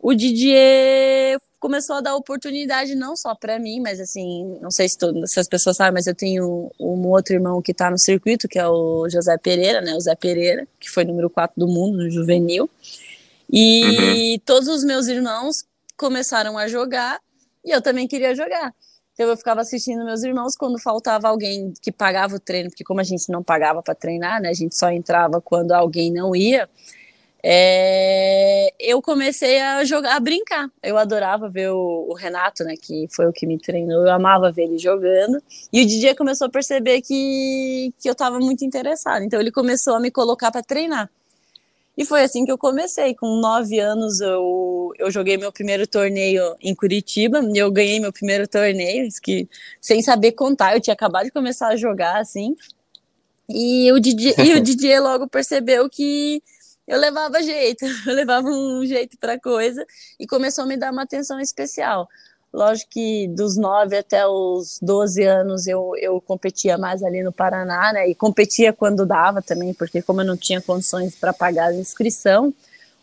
o 0.00 0.14
Didier 0.14 1.38
começou 1.60 1.96
a 1.96 2.00
dar 2.00 2.16
oportunidade 2.16 2.94
não 2.94 3.14
só 3.14 3.34
para 3.34 3.58
mim, 3.58 3.80
mas 3.80 4.00
assim, 4.00 4.56
não 4.58 4.70
sei 4.70 4.88
se, 4.88 4.96
todas, 4.96 5.30
se 5.30 5.38
as 5.38 5.46
pessoas 5.46 5.76
sabem, 5.76 5.92
mas 5.92 6.06
eu 6.06 6.14
tenho 6.14 6.72
um 6.80 7.06
outro 7.08 7.34
irmão 7.34 7.60
que 7.60 7.72
está 7.72 7.90
no 7.90 7.98
circuito, 7.98 8.48
que 8.48 8.58
é 8.58 8.66
o 8.66 9.06
José 9.10 9.36
Pereira, 9.36 9.82
né, 9.82 9.94
o 9.94 10.00
Zé 10.00 10.14
Pereira, 10.14 10.66
que 10.80 10.88
foi 10.88 11.04
número 11.04 11.28
4 11.28 11.52
do 11.60 11.68
mundo 11.68 11.98
no 11.98 12.10
juvenil. 12.10 12.70
E 13.52 14.32
uhum. 14.32 14.40
todos 14.46 14.70
os 14.70 14.82
meus 14.82 15.06
irmãos 15.06 15.66
começaram 15.98 16.56
a 16.56 16.66
jogar 16.66 17.20
e 17.62 17.70
eu 17.70 17.82
também 17.82 18.08
queria 18.08 18.34
jogar. 18.34 18.74
Então 19.18 19.28
eu 19.28 19.36
ficava 19.36 19.62
assistindo 19.62 20.04
meus 20.04 20.22
irmãos 20.22 20.54
quando 20.54 20.78
faltava 20.78 21.26
alguém 21.26 21.72
que 21.82 21.90
pagava 21.90 22.36
o 22.36 22.38
treino, 22.38 22.70
porque 22.70 22.84
como 22.84 23.00
a 23.00 23.04
gente 23.04 23.28
não 23.30 23.42
pagava 23.42 23.82
para 23.82 23.92
treinar, 23.92 24.40
né, 24.40 24.50
a 24.50 24.54
gente 24.54 24.76
só 24.76 24.92
entrava 24.92 25.40
quando 25.40 25.72
alguém 25.72 26.12
não 26.12 26.36
ia 26.36 26.68
é, 27.42 28.74
eu 28.80 29.00
comecei 29.00 29.60
a 29.60 29.84
jogar, 29.84 30.16
a 30.16 30.20
brincar. 30.20 30.68
Eu 30.82 30.98
adorava 30.98 31.48
ver 31.48 31.70
o, 31.70 32.06
o, 32.08 32.14
Renato, 32.14 32.64
né, 32.64 32.74
que 32.80 33.06
foi 33.14 33.26
o 33.26 33.32
que 33.32 33.46
me 33.46 33.58
treinou. 33.58 34.02
Eu 34.02 34.12
amava 34.12 34.50
ver 34.50 34.64
ele 34.64 34.78
jogando. 34.78 35.40
E 35.72 35.82
o 35.82 35.86
DJ 35.86 36.14
começou 36.14 36.46
a 36.46 36.50
perceber 36.50 37.00
que, 37.00 37.92
que 37.98 38.08
eu 38.08 38.12
estava 38.12 38.38
muito 38.38 38.64
interessada. 38.64 39.24
Então 39.24 39.40
ele 39.40 39.52
começou 39.52 39.94
a 39.94 40.00
me 40.00 40.10
colocar 40.10 40.50
para 40.50 40.62
treinar. 40.62 41.08
E 41.98 42.04
foi 42.04 42.22
assim 42.22 42.44
que 42.44 42.52
eu 42.52 42.56
comecei. 42.56 43.12
Com 43.12 43.40
nove 43.40 43.80
anos 43.80 44.20
eu, 44.20 44.92
eu 44.96 45.10
joguei 45.10 45.36
meu 45.36 45.50
primeiro 45.50 45.84
torneio 45.84 46.54
em 46.60 46.72
Curitiba. 46.72 47.40
E 47.52 47.58
eu 47.58 47.72
ganhei 47.72 47.98
meu 47.98 48.12
primeiro 48.12 48.46
torneio, 48.46 49.08
que 49.20 49.48
sem 49.80 50.00
saber 50.00 50.32
contar, 50.32 50.74
eu 50.74 50.80
tinha 50.80 50.94
acabado 50.94 51.24
de 51.24 51.32
começar 51.32 51.66
a 51.66 51.76
jogar 51.76 52.20
assim. 52.20 52.54
E 53.48 53.90
o 53.90 53.98
DJ, 53.98 54.34
e 54.38 54.54
o 54.54 54.60
DJ 54.62 55.00
logo 55.00 55.26
percebeu 55.26 55.90
que 55.90 56.40
eu 56.86 57.00
levava 57.00 57.42
jeito, 57.42 57.84
eu 58.06 58.14
levava 58.14 58.48
um 58.48 58.86
jeito 58.86 59.18
para 59.18 59.38
coisa 59.40 59.84
e 60.20 60.26
começou 60.26 60.62
a 60.62 60.66
me 60.68 60.76
dar 60.76 60.92
uma 60.92 61.02
atenção 61.02 61.40
especial. 61.40 62.08
Lógico 62.52 62.90
que 62.92 63.28
dos 63.28 63.56
9 63.56 63.98
até 63.98 64.26
os 64.26 64.78
12 64.80 65.22
anos 65.22 65.66
eu, 65.66 65.92
eu 65.98 66.20
competia 66.20 66.78
mais 66.78 67.02
ali 67.02 67.22
no 67.22 67.32
Paraná, 67.32 67.92
né? 67.92 68.08
E 68.08 68.14
competia 68.14 68.72
quando 68.72 69.04
dava 69.04 69.42
também, 69.42 69.74
porque 69.74 70.00
como 70.00 70.22
eu 70.22 70.26
não 70.26 70.36
tinha 70.36 70.60
condições 70.60 71.14
para 71.14 71.32
pagar 71.32 71.68
a 71.68 71.74
inscrição, 71.74 72.52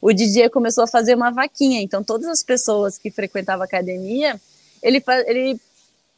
o 0.02 0.12
DJ 0.12 0.50
começou 0.50 0.84
a 0.84 0.88
fazer 0.88 1.16
uma 1.16 1.30
vaquinha. 1.30 1.82
Então 1.82 2.04
todas 2.04 2.28
as 2.28 2.42
pessoas 2.42 2.98
que 2.98 3.12
frequentavam 3.12 3.62
a 3.62 3.66
academia, 3.66 4.40
ele, 4.82 5.04
ele 5.28 5.60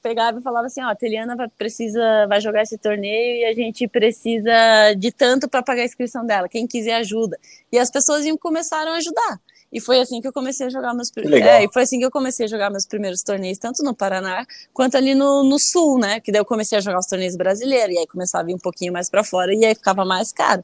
pegava 0.01 0.39
e 0.39 0.41
falava 0.41 0.67
assim, 0.67 0.81
ó, 0.81 0.87
a 0.87 0.95
Teliana 0.95 1.35
vai, 1.35 1.49
precisa, 1.49 2.25
vai 2.27 2.39
jogar 2.39 2.61
esse 2.61 2.77
torneio 2.77 3.41
e 3.41 3.45
a 3.45 3.53
gente 3.53 3.87
precisa 3.89 4.93
de 4.97 5.11
tanto 5.11 5.49
para 5.49 5.61
pagar 5.61 5.81
a 5.81 5.85
inscrição 5.85 6.25
dela, 6.25 6.47
quem 6.47 6.65
quiser 6.65 6.95
ajuda. 6.95 7.37
E 7.71 7.77
as 7.77 7.91
pessoas 7.91 8.25
iam 8.25 8.37
começaram 8.37 8.93
a 8.93 8.97
ajudar. 8.97 9.39
E 9.71 9.81
foi 9.81 9.99
assim 9.99 10.21
que 10.21 10.27
eu 10.27 10.33
comecei 10.33 10.67
a 10.67 10.69
jogar 10.69 10.93
meus 10.93 11.11
é, 11.41 11.63
e 11.63 11.71
foi 11.71 11.83
assim 11.83 11.99
que 11.99 12.05
eu 12.05 12.11
comecei 12.11 12.45
a 12.45 12.49
jogar 12.49 12.69
meus 12.69 12.85
primeiros 12.85 13.21
torneios, 13.21 13.57
tanto 13.57 13.83
no 13.83 13.93
Paraná 13.93 14.45
quanto 14.73 14.95
ali 14.95 15.13
no, 15.13 15.43
no 15.43 15.57
sul, 15.59 15.99
né? 15.99 16.19
Que 16.21 16.31
daí 16.31 16.39
eu 16.39 16.45
comecei 16.45 16.77
a 16.77 16.81
jogar 16.81 16.99
os 16.99 17.07
torneios 17.07 17.35
brasileiros, 17.35 17.93
e 17.93 17.99
aí 17.99 18.07
começava 18.07 18.43
a 18.43 18.45
vir 18.45 18.55
um 18.55 18.59
pouquinho 18.59 18.93
mais 18.93 19.09
para 19.09 19.23
fora, 19.23 19.53
e 19.53 19.65
aí 19.65 19.75
ficava 19.75 20.05
mais 20.05 20.31
caro. 20.31 20.63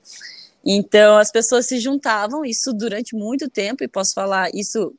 Então 0.65 1.17
as 1.17 1.31
pessoas 1.31 1.65
se 1.65 1.79
juntavam, 1.79 2.45
isso 2.45 2.73
durante 2.73 3.15
muito 3.15 3.49
tempo, 3.49 3.83
e 3.83 3.87
posso 3.87 4.13
falar 4.13 4.49
isso 4.53 4.93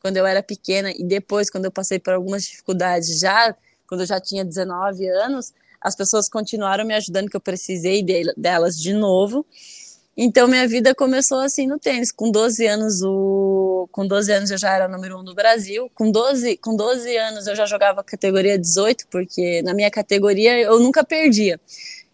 quando 0.00 0.16
eu 0.16 0.24
era 0.24 0.42
pequena, 0.42 0.90
e 0.90 1.04
depois, 1.04 1.50
quando 1.50 1.66
eu 1.66 1.70
passei 1.70 1.98
por 1.98 2.14
algumas 2.14 2.44
dificuldades 2.44 3.18
já 3.18 3.54
quando 3.90 4.02
eu 4.02 4.06
já 4.06 4.20
tinha 4.20 4.44
19 4.44 5.08
anos, 5.08 5.52
as 5.80 5.96
pessoas 5.96 6.28
continuaram 6.28 6.84
me 6.84 6.94
ajudando, 6.94 7.28
que 7.28 7.36
eu 7.36 7.40
precisei 7.40 8.04
de, 8.04 8.32
delas 8.36 8.76
de 8.76 8.92
novo. 8.92 9.44
Então 10.22 10.46
minha 10.46 10.68
vida 10.68 10.94
começou 10.94 11.38
assim 11.38 11.66
no 11.66 11.78
tênis. 11.78 12.12
Com 12.12 12.30
12 12.30 12.66
anos, 12.66 13.00
o... 13.02 13.88
com 13.90 14.06
12 14.06 14.30
anos 14.30 14.50
eu 14.50 14.58
já 14.58 14.74
era 14.74 14.86
número 14.86 15.18
um 15.18 15.24
do 15.24 15.34
Brasil. 15.34 15.90
Com 15.94 16.10
12, 16.10 16.58
com 16.58 16.76
12 16.76 17.16
anos 17.16 17.46
eu 17.46 17.56
já 17.56 17.64
jogava 17.64 18.04
categoria 18.04 18.58
18, 18.58 19.06
porque 19.10 19.62
na 19.62 19.72
minha 19.72 19.90
categoria 19.90 20.60
eu 20.60 20.78
nunca 20.78 21.02
perdia. 21.02 21.58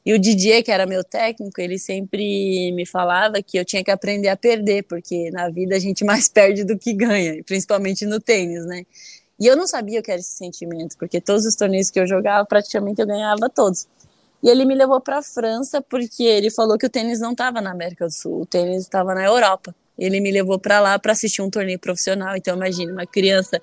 E 0.05 0.15
o 0.15 0.21
Didier, 0.21 0.63
que 0.63 0.71
era 0.71 0.87
meu 0.87 1.03
técnico, 1.03 1.61
ele 1.61 1.81
sempre 1.81 2.71
me 2.71 2.87
falava 2.87 3.43
que 3.43 3.59
eu 3.59 3.65
tinha 3.65 3.83
que 3.83 3.91
aprender 3.91 4.29
a 4.29 4.37
perder, 4.37 4.85
porque 4.85 5.29
na 5.33 5.49
vida 5.51 5.75
a 5.75 5.81
gente 5.81 6.05
mais 6.07 6.29
perde 6.29 6.63
do 6.63 6.79
que 6.79 6.93
ganha, 6.93 7.43
principalmente 7.43 8.07
no 8.07 8.21
tênis, 8.21 8.65
né? 8.67 8.87
E 9.41 9.49
eu 9.49 9.57
não 9.57 9.67
sabia 9.67 9.99
o 9.99 10.03
que 10.05 10.13
era 10.13 10.21
esse 10.21 10.31
sentimento, 10.31 10.97
porque 10.97 11.21
todos 11.21 11.45
os 11.45 11.57
torneios 11.57 11.91
que 11.91 11.99
eu 11.99 12.07
jogava, 12.07 12.47
praticamente 12.47 13.01
eu 13.01 13.07
ganhava 13.07 13.51
todos. 13.51 13.89
E 14.47 14.49
ele 14.49 14.65
me 14.65 14.76
levou 14.76 15.00
para 15.00 15.19
a 15.19 15.23
França 15.23 15.83
porque 15.83 16.23
ele 16.23 16.53
falou 16.53 16.79
que 16.79 16.87
o 16.87 16.88
tênis 16.88 17.19
não 17.19 17.33
estava 17.33 17.61
na 17.61 17.73
América 17.73 18.07
do 18.07 18.12
Sul, 18.12 18.43
o 18.43 18.47
tênis 18.47 18.83
estava 18.83 19.12
na 19.12 19.25
Europa. 19.25 19.75
ele 19.99 20.21
me 20.21 20.31
levou 20.31 20.57
para 20.57 20.79
lá 20.79 20.97
para 21.00 21.11
assistir 21.11 21.43
um 21.43 21.50
torneio 21.50 21.81
profissional. 21.81 22.37
Então, 22.37 22.55
imagine 22.55 22.93
uma 22.93 23.05
criança. 23.05 23.61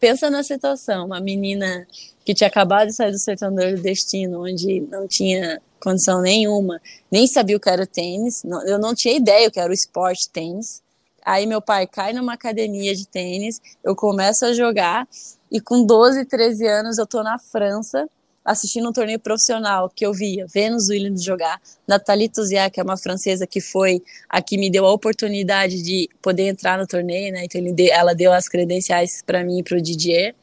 Pensa 0.00 0.28
na 0.28 0.42
situação, 0.42 1.06
uma 1.06 1.20
menina 1.20 1.86
que 2.24 2.34
tinha 2.34 2.48
acabado 2.48 2.88
de 2.88 2.96
sair 2.96 3.12
do 3.12 3.18
sertão 3.18 3.54
do 3.54 3.80
destino, 3.80 4.42
onde 4.42 4.80
não 4.90 5.06
tinha 5.06 5.62
condição 5.78 6.20
nenhuma, 6.20 6.80
nem 7.08 7.28
sabia 7.28 7.56
o 7.56 7.60
que 7.60 7.70
era 7.70 7.86
tênis, 7.86 8.42
eu 8.66 8.80
não 8.80 8.96
tinha 8.96 9.14
ideia 9.14 9.46
o 9.46 9.52
que 9.52 9.60
era 9.60 9.70
o 9.70 9.74
esporte 9.74 10.28
tênis. 10.30 10.82
Aí 11.24 11.46
meu 11.46 11.62
pai 11.62 11.86
cai 11.86 12.12
numa 12.12 12.32
academia 12.32 12.92
de 12.92 13.06
tênis, 13.06 13.60
eu 13.84 13.94
começo 13.94 14.44
a 14.44 14.52
jogar 14.52 15.06
e 15.48 15.60
com 15.60 15.86
12, 15.86 16.24
13 16.24 16.66
anos 16.66 16.98
eu 16.98 17.06
tô 17.06 17.22
na 17.22 17.38
França 17.38 18.08
assistindo 18.44 18.88
um 18.88 18.92
torneio 18.92 19.20
profissional 19.20 19.90
que 19.94 20.04
eu 20.04 20.12
via 20.12 20.46
Venus 20.52 20.88
Williams 20.88 21.22
jogar, 21.22 21.60
Nathalie 21.86 22.28
Touziat, 22.28 22.72
que 22.72 22.80
é 22.80 22.82
uma 22.82 22.96
francesa 22.96 23.46
que 23.46 23.60
foi 23.60 24.02
a 24.28 24.42
que 24.42 24.58
me 24.58 24.70
deu 24.70 24.84
a 24.86 24.92
oportunidade 24.92 25.82
de 25.82 26.08
poder 26.20 26.48
entrar 26.48 26.78
no 26.78 26.86
torneio, 26.86 27.32
né? 27.32 27.44
Então 27.44 27.60
ela 27.90 28.14
deu 28.14 28.32
as 28.32 28.48
credenciais 28.48 29.22
para 29.24 29.44
mim 29.44 29.60
e 29.60 29.62
para 29.62 29.78
o 29.78 29.80
Didier. 29.80 30.34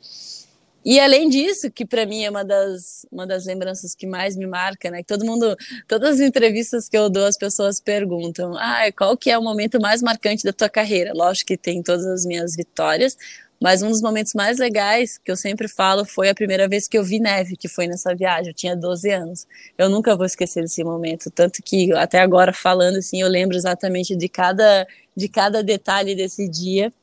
E 0.84 1.00
além 1.00 1.28
disso, 1.28 1.70
que 1.70 1.86
para 1.86 2.06
mim 2.06 2.24
é 2.24 2.30
uma 2.30 2.44
das, 2.44 3.06
uma 3.12 3.28
das 3.28 3.46
lembranças 3.46 3.94
que 3.94 4.08
mais 4.08 4.38
me 4.38 4.48
marca, 4.48 4.90
né? 4.90 5.00
Que 5.00 5.08
todo 5.08 5.26
mundo, 5.26 5.56
todas 5.88 6.16
as 6.16 6.20
entrevistas 6.20 6.88
que 6.88 6.98
eu 6.98 7.10
dou, 7.10 7.26
as 7.26 7.38
pessoas 7.38 7.82
perguntam: 7.82 8.58
ah, 8.58 8.90
qual 8.98 9.18
que 9.18 9.30
é 9.30 9.38
o 9.38 9.44
momento 9.44 9.80
mais 9.80 10.02
marcante 10.02 10.44
da 10.44 10.54
tua 10.54 10.70
carreira? 10.70 11.12
Lógico 11.14 11.50
que 11.50 11.58
tem 11.58 11.84
todas 11.84 12.06
as 12.06 12.26
minhas 12.26 12.56
vitórias, 12.56 13.18
mas 13.60 13.82
um 13.82 13.90
dos 13.90 14.02
momentos 14.02 14.34
mais 14.34 14.58
legais 14.58 15.18
que 15.18 15.30
eu 15.30 15.36
sempre 15.36 15.68
falo 15.68 16.06
foi 16.06 16.30
a 16.30 16.36
primeira 16.36 16.68
vez 16.68 16.88
que 16.88 16.98
eu 16.98 17.04
vi 17.04 17.20
neve, 17.20 17.58
que 17.58 17.68
foi 17.68 17.88
nessa 17.88 18.16
viagem. 18.16 18.48
Eu 18.48 18.54
tinha 18.54 18.76
12 18.76 19.10
anos. 19.12 19.48
Eu 19.78 19.90
nunca 19.90 20.16
vou 20.16 20.26
esquecer 20.26 20.62
desse 20.62 20.84
momento, 20.84 21.30
tanto 21.30 21.62
que 21.62 21.92
até 21.94 22.20
agora 22.22 22.54
falando 22.54 22.98
assim, 22.98 23.22
eu 23.22 23.28
lembro 23.28 23.58
exatamente 23.58 24.16
de 24.16 24.30
cada 24.30 24.88
de 25.16 25.28
cada 25.28 25.62
detalhe 25.62 26.16
desse 26.16 26.48
dia. 26.48 26.94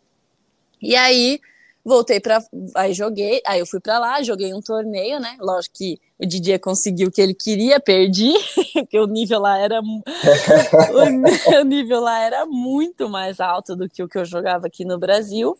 E 0.80 0.96
aí 0.96 1.38
voltei 1.84 2.18
para 2.18 2.42
aí 2.74 2.94
joguei, 2.94 3.42
aí 3.46 3.60
eu 3.60 3.66
fui 3.66 3.78
para 3.78 3.98
lá, 3.98 4.22
joguei 4.22 4.54
um 4.54 4.62
torneio, 4.62 5.20
né? 5.20 5.36
Lógico 5.38 5.76
que 5.76 6.00
o 6.18 6.26
Didier 6.26 6.58
conseguiu 6.58 7.08
o 7.08 7.12
que 7.12 7.20
ele 7.20 7.34
queria, 7.34 7.78
perdi, 7.78 8.32
porque 8.72 8.98
o 8.98 9.06
nível 9.06 9.40
lá 9.40 9.58
era 9.58 9.80
o 11.52 11.62
nível 11.64 12.00
lá 12.00 12.18
era 12.22 12.46
muito 12.46 13.10
mais 13.10 13.40
alto 13.40 13.76
do 13.76 13.88
que 13.88 14.02
o 14.02 14.08
que 14.08 14.16
eu 14.16 14.24
jogava 14.24 14.66
aqui 14.66 14.84
no 14.84 14.98
Brasil. 14.98 15.56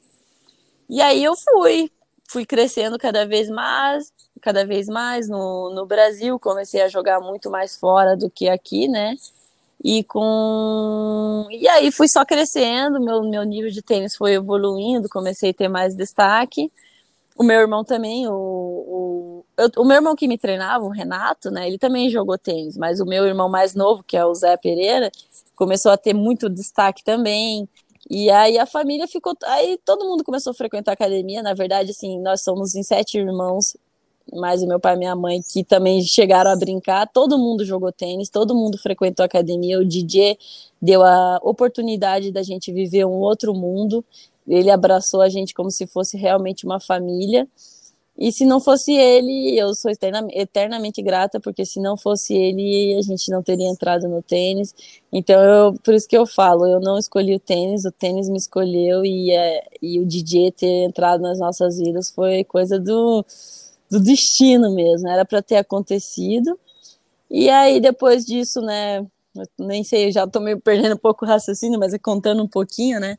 E 0.88 1.00
aí 1.00 1.22
eu 1.24 1.34
fui, 1.36 1.90
fui 2.28 2.46
crescendo 2.46 2.98
cada 2.98 3.26
vez 3.26 3.48
mais, 3.48 4.12
cada 4.40 4.64
vez 4.64 4.88
mais 4.88 5.28
no, 5.28 5.70
no 5.74 5.86
Brasil, 5.86 6.38
comecei 6.38 6.82
a 6.82 6.88
jogar 6.88 7.20
muito 7.20 7.50
mais 7.50 7.76
fora 7.76 8.16
do 8.16 8.30
que 8.30 8.48
aqui, 8.48 8.88
né? 8.88 9.14
E 9.84 10.04
com 10.04 11.46
e 11.50 11.68
aí 11.68 11.92
fui 11.92 12.08
só 12.08 12.24
crescendo, 12.24 13.00
meu 13.00 13.22
meu 13.22 13.44
nível 13.44 13.70
de 13.70 13.82
tênis 13.82 14.16
foi 14.16 14.34
evoluindo, 14.34 15.08
comecei 15.08 15.50
a 15.50 15.54
ter 15.54 15.68
mais 15.68 15.94
destaque. 15.94 16.72
O 17.38 17.42
meu 17.44 17.60
irmão 17.60 17.84
também, 17.84 18.26
o, 18.26 18.32
o, 18.32 19.44
eu, 19.58 19.70
o 19.76 19.84
meu 19.84 19.96
irmão 19.96 20.16
que 20.16 20.26
me 20.26 20.38
treinava, 20.38 20.84
o 20.84 20.88
Renato, 20.88 21.50
né? 21.50 21.68
Ele 21.68 21.78
também 21.78 22.08
jogou 22.10 22.38
tênis, 22.38 22.76
mas 22.78 22.98
o 23.00 23.04
meu 23.04 23.26
irmão 23.26 23.48
mais 23.48 23.74
novo, 23.74 24.02
que 24.02 24.16
é 24.16 24.24
o 24.24 24.34
Zé 24.34 24.56
Pereira, 24.56 25.10
começou 25.54 25.92
a 25.92 25.98
ter 25.98 26.14
muito 26.14 26.48
destaque 26.48 27.04
também. 27.04 27.68
E 28.08 28.30
aí 28.30 28.58
a 28.58 28.66
família 28.66 29.06
ficou. 29.08 29.34
Aí 29.44 29.78
todo 29.84 30.04
mundo 30.04 30.22
começou 30.22 30.52
a 30.52 30.54
frequentar 30.54 30.92
a 30.92 30.94
academia. 30.94 31.42
Na 31.42 31.54
verdade, 31.54 31.90
assim, 31.90 32.20
nós 32.20 32.42
somos 32.42 32.74
em 32.74 32.82
sete 32.82 33.18
irmãos, 33.18 33.76
mais 34.32 34.62
o 34.62 34.66
meu 34.66 34.78
pai 34.78 34.94
e 34.94 34.98
minha 34.98 35.16
mãe, 35.16 35.40
que 35.42 35.64
também 35.64 36.00
chegaram 36.02 36.50
a 36.50 36.56
brincar. 36.56 37.08
Todo 37.08 37.38
mundo 37.38 37.64
jogou 37.64 37.92
tênis, 37.92 38.28
todo 38.28 38.54
mundo 38.54 38.78
frequentou 38.78 39.24
a 39.24 39.26
academia. 39.26 39.78
O 39.78 39.84
DJ 39.84 40.38
deu 40.80 41.02
a 41.02 41.40
oportunidade 41.42 42.30
da 42.30 42.42
gente 42.42 42.72
viver 42.72 43.04
um 43.04 43.18
outro 43.20 43.52
mundo. 43.52 44.04
Ele 44.46 44.70
abraçou 44.70 45.20
a 45.20 45.28
gente 45.28 45.52
como 45.52 45.70
se 45.70 45.86
fosse 45.86 46.16
realmente 46.16 46.64
uma 46.64 46.78
família. 46.78 47.48
E 48.18 48.32
se 48.32 48.46
não 48.46 48.60
fosse 48.60 48.92
ele, 48.92 49.58
eu 49.58 49.74
sou 49.74 49.90
eternamente 49.90 51.02
grata, 51.02 51.38
porque 51.38 51.66
se 51.66 51.78
não 51.78 51.98
fosse 51.98 52.34
ele, 52.34 52.96
a 52.98 53.02
gente 53.02 53.30
não 53.30 53.42
teria 53.42 53.68
entrado 53.68 54.08
no 54.08 54.22
tênis. 54.22 54.74
Então, 55.12 55.38
eu, 55.42 55.74
por 55.84 55.92
isso 55.92 56.08
que 56.08 56.16
eu 56.16 56.26
falo, 56.26 56.66
eu 56.66 56.80
não 56.80 56.98
escolhi 56.98 57.34
o 57.34 57.40
tênis, 57.40 57.84
o 57.84 57.92
tênis 57.92 58.28
me 58.28 58.38
escolheu 58.38 59.04
e, 59.04 59.30
é, 59.32 59.66
e 59.82 60.00
o 60.00 60.06
DJ 60.06 60.50
ter 60.52 60.84
entrado 60.84 61.20
nas 61.20 61.38
nossas 61.38 61.78
vidas 61.78 62.10
foi 62.10 62.42
coisa 62.42 62.80
do, 62.80 63.24
do 63.90 64.00
destino 64.00 64.74
mesmo, 64.74 65.08
era 65.08 65.24
para 65.24 65.42
ter 65.42 65.56
acontecido. 65.56 66.58
E 67.30 67.50
aí, 67.50 67.80
depois 67.80 68.24
disso, 68.24 68.62
né, 68.62 69.06
nem 69.58 69.84
sei, 69.84 70.10
já 70.10 70.24
estou 70.24 70.40
meio 70.40 70.58
perdendo 70.60 70.94
um 70.94 70.98
pouco 70.98 71.24
o 71.24 71.28
raciocínio, 71.28 71.78
mas 71.78 71.92
é 71.92 71.98
contando 71.98 72.42
um 72.42 72.48
pouquinho, 72.48 72.98
né, 72.98 73.16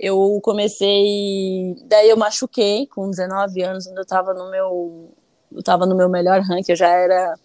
eu 0.00 0.40
comecei, 0.42 1.76
daí 1.84 2.08
eu 2.08 2.16
machuquei 2.16 2.86
com 2.86 3.10
19 3.10 3.62
anos, 3.62 3.84
quando 3.84 3.98
eu 3.98 4.02
estava 4.02 4.32
no 4.32 4.50
meu, 4.50 5.14
eu 5.52 5.62
tava 5.62 5.84
no 5.84 5.94
meu 5.94 6.08
melhor 6.08 6.40
ranking, 6.40 6.72
eu 6.72 6.76
já 6.76 6.88
era 6.88 7.38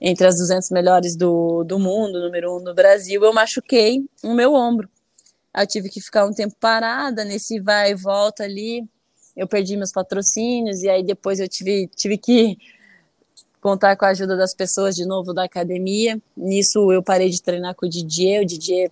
entre 0.00 0.26
as 0.26 0.38
200 0.38 0.70
melhores 0.70 1.14
do, 1.14 1.62
do 1.62 1.78
mundo, 1.78 2.20
número 2.20 2.56
um 2.56 2.60
no 2.60 2.74
Brasil, 2.74 3.22
eu 3.22 3.34
machuquei 3.34 4.02
o 4.22 4.32
meu 4.32 4.54
ombro. 4.54 4.88
Eu 5.54 5.66
tive 5.66 5.90
que 5.90 6.00
ficar 6.00 6.24
um 6.26 6.32
tempo 6.32 6.56
parada 6.58 7.22
nesse 7.22 7.60
vai 7.60 7.92
e 7.92 7.94
volta 7.94 8.44
ali. 8.44 8.88
Eu 9.36 9.46
perdi 9.46 9.76
meus 9.76 9.92
patrocínios 9.92 10.82
e 10.82 10.88
aí 10.88 11.04
depois 11.04 11.38
eu 11.38 11.48
tive, 11.48 11.86
tive 11.94 12.18
que 12.18 12.56
contar 13.60 13.94
com 13.96 14.04
a 14.04 14.08
ajuda 14.08 14.36
das 14.36 14.54
pessoas 14.54 14.96
de 14.96 15.06
novo 15.06 15.32
da 15.32 15.44
academia. 15.44 16.20
Nisso 16.36 16.90
eu 16.90 17.02
parei 17.02 17.28
de 17.28 17.42
treinar 17.42 17.74
com 17.74 17.86
o 17.86 17.88
Didier, 17.88 18.42
o 18.42 18.46
Didier 18.46 18.90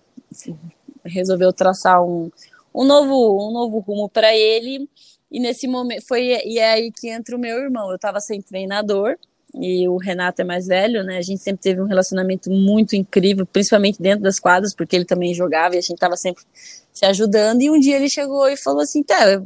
resolveu 1.05 1.51
traçar 1.51 2.01
um, 2.01 2.31
um 2.73 2.83
novo, 2.83 3.49
um 3.49 3.51
novo 3.51 3.79
rumo 3.79 4.09
para 4.09 4.35
ele. 4.35 4.89
E 5.31 5.39
nesse 5.39 5.67
momento 5.67 6.05
foi 6.07 6.25
e 6.45 6.59
é 6.59 6.73
aí 6.73 6.91
que 6.91 7.09
entra 7.09 7.35
o 7.35 7.39
meu 7.39 7.57
irmão. 7.57 7.89
Eu 7.89 7.95
estava 7.95 8.19
sem 8.19 8.41
treinador 8.41 9.17
e 9.55 9.87
o 9.87 9.97
Renato 9.97 10.41
é 10.41 10.45
mais 10.45 10.67
velho, 10.67 11.03
né? 11.03 11.17
A 11.17 11.21
gente 11.21 11.41
sempre 11.41 11.61
teve 11.61 11.81
um 11.81 11.85
relacionamento 11.85 12.49
muito 12.49 12.95
incrível, 12.95 13.45
principalmente 13.45 14.01
dentro 14.01 14.23
das 14.23 14.39
quadras, 14.39 14.73
porque 14.73 14.95
ele 14.95 15.05
também 15.05 15.33
jogava 15.33 15.75
e 15.75 15.77
a 15.77 15.81
gente 15.81 15.93
estava 15.93 16.17
sempre 16.17 16.43
se 16.91 17.05
ajudando. 17.05 17.61
E 17.61 17.69
um 17.69 17.79
dia 17.79 17.95
ele 17.95 18.09
chegou 18.09 18.47
e 18.49 18.57
falou 18.57 18.81
assim: 18.81 19.03
"Tá, 19.03 19.41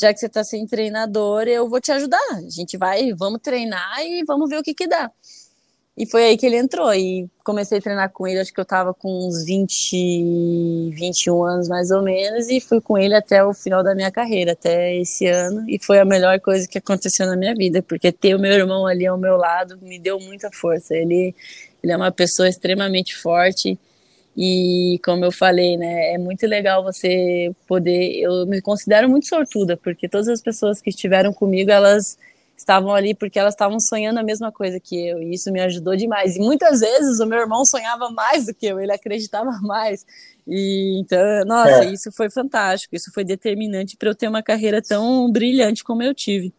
já 0.00 0.12
que 0.12 0.20
você 0.20 0.26
está 0.26 0.44
sem 0.44 0.66
treinador, 0.66 1.42
eu 1.48 1.68
vou 1.68 1.80
te 1.80 1.92
ajudar. 1.92 2.18
A 2.32 2.50
gente 2.50 2.76
vai, 2.76 3.12
vamos 3.14 3.40
treinar 3.42 4.00
e 4.04 4.24
vamos 4.24 4.48
ver 4.48 4.58
o 4.58 4.62
que 4.62 4.74
que 4.74 4.86
dá". 4.88 5.10
E 5.98 6.06
foi 6.06 6.22
aí 6.22 6.36
que 6.38 6.46
ele 6.46 6.56
entrou. 6.56 6.94
E 6.94 7.28
comecei 7.42 7.78
a 7.78 7.80
treinar 7.82 8.12
com 8.12 8.24
ele, 8.24 8.38
acho 8.38 8.54
que 8.54 8.60
eu 8.60 8.64
tava 8.64 8.94
com 8.94 9.26
uns 9.26 9.44
20, 9.44 10.92
21 10.92 11.42
anos 11.42 11.68
mais 11.68 11.90
ou 11.90 12.02
menos, 12.02 12.48
e 12.48 12.60
fui 12.60 12.80
com 12.80 12.96
ele 12.96 13.14
até 13.16 13.42
o 13.42 13.52
final 13.52 13.82
da 13.82 13.96
minha 13.96 14.10
carreira, 14.10 14.52
até 14.52 14.96
esse 14.96 15.26
ano. 15.26 15.64
E 15.68 15.76
foi 15.84 15.98
a 15.98 16.04
melhor 16.04 16.38
coisa 16.40 16.68
que 16.68 16.78
aconteceu 16.78 17.26
na 17.26 17.36
minha 17.36 17.52
vida, 17.52 17.82
porque 17.82 18.12
ter 18.12 18.36
o 18.36 18.38
meu 18.38 18.52
irmão 18.52 18.86
ali 18.86 19.06
ao 19.06 19.18
meu 19.18 19.36
lado 19.36 19.76
me 19.82 19.98
deu 19.98 20.20
muita 20.20 20.52
força. 20.52 20.94
Ele, 20.94 21.34
ele 21.82 21.92
é 21.92 21.96
uma 21.96 22.12
pessoa 22.12 22.48
extremamente 22.48 23.16
forte. 23.16 23.76
E 24.36 25.00
como 25.04 25.24
eu 25.24 25.32
falei, 25.32 25.76
né, 25.76 26.14
é 26.14 26.18
muito 26.18 26.46
legal 26.46 26.84
você 26.84 27.50
poder. 27.66 28.20
Eu 28.20 28.46
me 28.46 28.60
considero 28.62 29.08
muito 29.08 29.26
sortuda, 29.26 29.76
porque 29.76 30.08
todas 30.08 30.28
as 30.28 30.40
pessoas 30.40 30.80
que 30.80 30.90
estiveram 30.90 31.32
comigo, 31.32 31.72
elas 31.72 32.16
estavam 32.58 32.92
ali 32.92 33.14
porque 33.14 33.38
elas 33.38 33.54
estavam 33.54 33.78
sonhando 33.78 34.18
a 34.18 34.22
mesma 34.22 34.50
coisa 34.50 34.80
que 34.80 35.08
eu, 35.08 35.22
e 35.22 35.32
isso 35.32 35.50
me 35.52 35.60
ajudou 35.60 35.96
demais. 35.96 36.36
E 36.36 36.40
muitas 36.40 36.80
vezes 36.80 37.20
o 37.20 37.26
meu 37.26 37.38
irmão 37.38 37.64
sonhava 37.64 38.10
mais 38.10 38.46
do 38.46 38.54
que 38.54 38.66
eu, 38.66 38.80
ele 38.80 38.92
acreditava 38.92 39.50
mais. 39.62 40.04
E 40.46 40.98
então, 41.00 41.18
nossa, 41.46 41.84
é. 41.84 41.92
isso 41.92 42.10
foi 42.10 42.28
fantástico, 42.28 42.96
isso 42.96 43.12
foi 43.12 43.24
determinante 43.24 43.96
para 43.96 44.08
eu 44.08 44.14
ter 44.14 44.28
uma 44.28 44.42
carreira 44.42 44.82
tão 44.82 45.30
brilhante 45.30 45.84
como 45.84 46.02
eu 46.02 46.14
tive. 46.14 46.52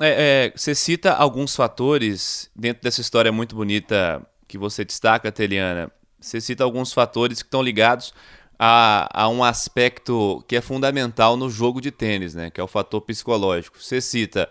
É, 0.00 0.46
é, 0.46 0.52
você 0.56 0.74
cita 0.74 1.12
alguns 1.12 1.54
fatores 1.54 2.50
dentro 2.56 2.82
dessa 2.82 3.00
história 3.00 3.30
muito 3.30 3.54
bonita 3.54 4.24
que 4.48 4.56
você 4.56 4.84
destaca, 4.84 5.30
Teliana. 5.30 5.90
Você 6.18 6.40
cita 6.40 6.64
alguns 6.64 6.92
fatores 6.92 7.42
que 7.42 7.46
estão 7.46 7.62
ligados 7.62 8.14
a, 8.58 9.08
a, 9.12 9.28
um 9.28 9.44
aspecto 9.44 10.42
que 10.48 10.56
é 10.56 10.60
fundamental 10.60 11.36
no 11.36 11.50
jogo 11.50 11.80
de 11.80 11.90
tênis, 11.90 12.34
né? 12.34 12.50
Que 12.50 12.60
é 12.60 12.64
o 12.64 12.68
fator 12.68 13.00
psicológico. 13.02 13.76
Você 13.80 14.00
cita 14.00 14.48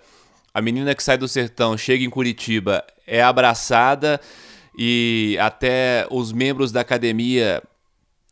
a 0.53 0.61
menina 0.61 0.93
que 0.93 1.03
sai 1.03 1.17
do 1.17 1.27
sertão 1.27 1.77
chega 1.77 2.03
em 2.03 2.09
Curitiba, 2.09 2.83
é 3.07 3.21
abraçada 3.21 4.19
e 4.77 5.37
até 5.39 6.05
os 6.09 6.31
membros 6.31 6.71
da 6.71 6.81
academia 6.81 7.61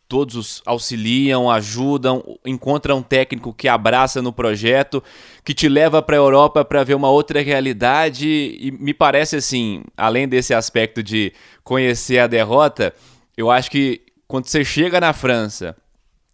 todos 0.08 0.62
auxiliam, 0.66 1.50
ajudam, 1.50 2.22
encontra 2.46 2.94
um 2.94 3.02
técnico 3.02 3.54
que 3.54 3.70
abraça 3.70 4.22
no 4.22 4.34
projeto, 4.34 5.02
que 5.42 5.54
te 5.54 5.70
leva 5.70 6.02
para 6.02 6.18
a 6.18 6.20
Europa 6.20 6.66
para 6.66 6.84
ver 6.84 6.96
uma 6.96 7.10
outra 7.10 7.42
realidade. 7.42 8.28
E 8.28 8.72
me 8.72 8.94
parece 8.94 9.38
assim, 9.38 9.84
além 9.96 10.28
desse 10.28 10.54
aspecto 10.54 11.02
de 11.02 11.32
conhecer 11.64 12.20
a 12.20 12.28
derrota, 12.28 12.94
eu 13.38 13.50
acho 13.50 13.72
que 13.72 14.02
quando 14.28 14.48
você 14.48 14.66
chega 14.66 15.00
na 15.00 15.14
França 15.14 15.78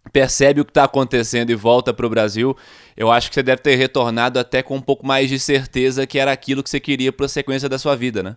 percebe 0.08 0.60
o 0.60 0.64
que 0.64 0.70
está 0.70 0.84
acontecendo 0.84 1.50
e 1.50 1.54
volta 1.54 1.92
para 1.92 2.06
o 2.06 2.10
Brasil, 2.10 2.56
eu 2.96 3.10
acho 3.10 3.28
que 3.28 3.34
você 3.34 3.42
deve 3.42 3.62
ter 3.62 3.76
retornado 3.76 4.38
até 4.38 4.62
com 4.62 4.76
um 4.76 4.82
pouco 4.82 5.06
mais 5.06 5.28
de 5.28 5.38
certeza 5.38 6.06
que 6.06 6.18
era 6.18 6.32
aquilo 6.32 6.62
que 6.62 6.70
você 6.70 6.80
queria 6.80 7.12
para 7.12 7.26
a 7.26 7.28
sequência 7.28 7.68
da 7.68 7.78
sua 7.78 7.94
vida, 7.96 8.22
né? 8.22 8.34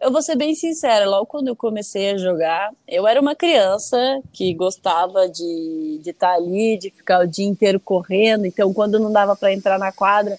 eu 0.00 0.12
vou 0.12 0.22
ser 0.22 0.36
bem 0.36 0.54
sincera, 0.54 1.08
logo 1.08 1.26
quando 1.26 1.48
eu 1.48 1.56
comecei 1.56 2.10
a 2.10 2.18
jogar, 2.18 2.70
eu 2.86 3.06
era 3.06 3.20
uma 3.20 3.34
criança 3.34 3.98
que 4.32 4.52
gostava 4.54 5.28
de 5.28 6.00
estar 6.04 6.28
tá 6.28 6.34
ali, 6.34 6.78
de 6.78 6.90
ficar 6.90 7.24
o 7.24 7.26
dia 7.26 7.46
inteiro 7.46 7.80
correndo, 7.80 8.46
então 8.46 8.72
quando 8.72 8.98
não 8.98 9.10
dava 9.10 9.34
para 9.34 9.52
entrar 9.52 9.78
na 9.78 9.90
quadra, 9.90 10.38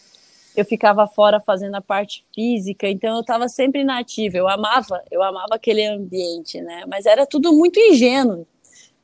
eu 0.55 0.65
ficava 0.65 1.05
fora 1.05 1.39
fazendo 1.39 1.75
a 1.75 1.81
parte 1.81 2.23
física, 2.33 2.87
então 2.89 3.15
eu 3.15 3.21
estava 3.21 3.47
sempre 3.47 3.81
inativa, 3.81 4.37
eu 4.37 4.47
amava, 4.47 5.03
eu 5.11 5.21
amava 5.21 5.55
aquele 5.55 5.85
ambiente, 5.85 6.61
né? 6.61 6.83
Mas 6.87 7.05
era 7.05 7.27
tudo 7.27 7.53
muito 7.53 7.79
ingênuo. 7.79 8.47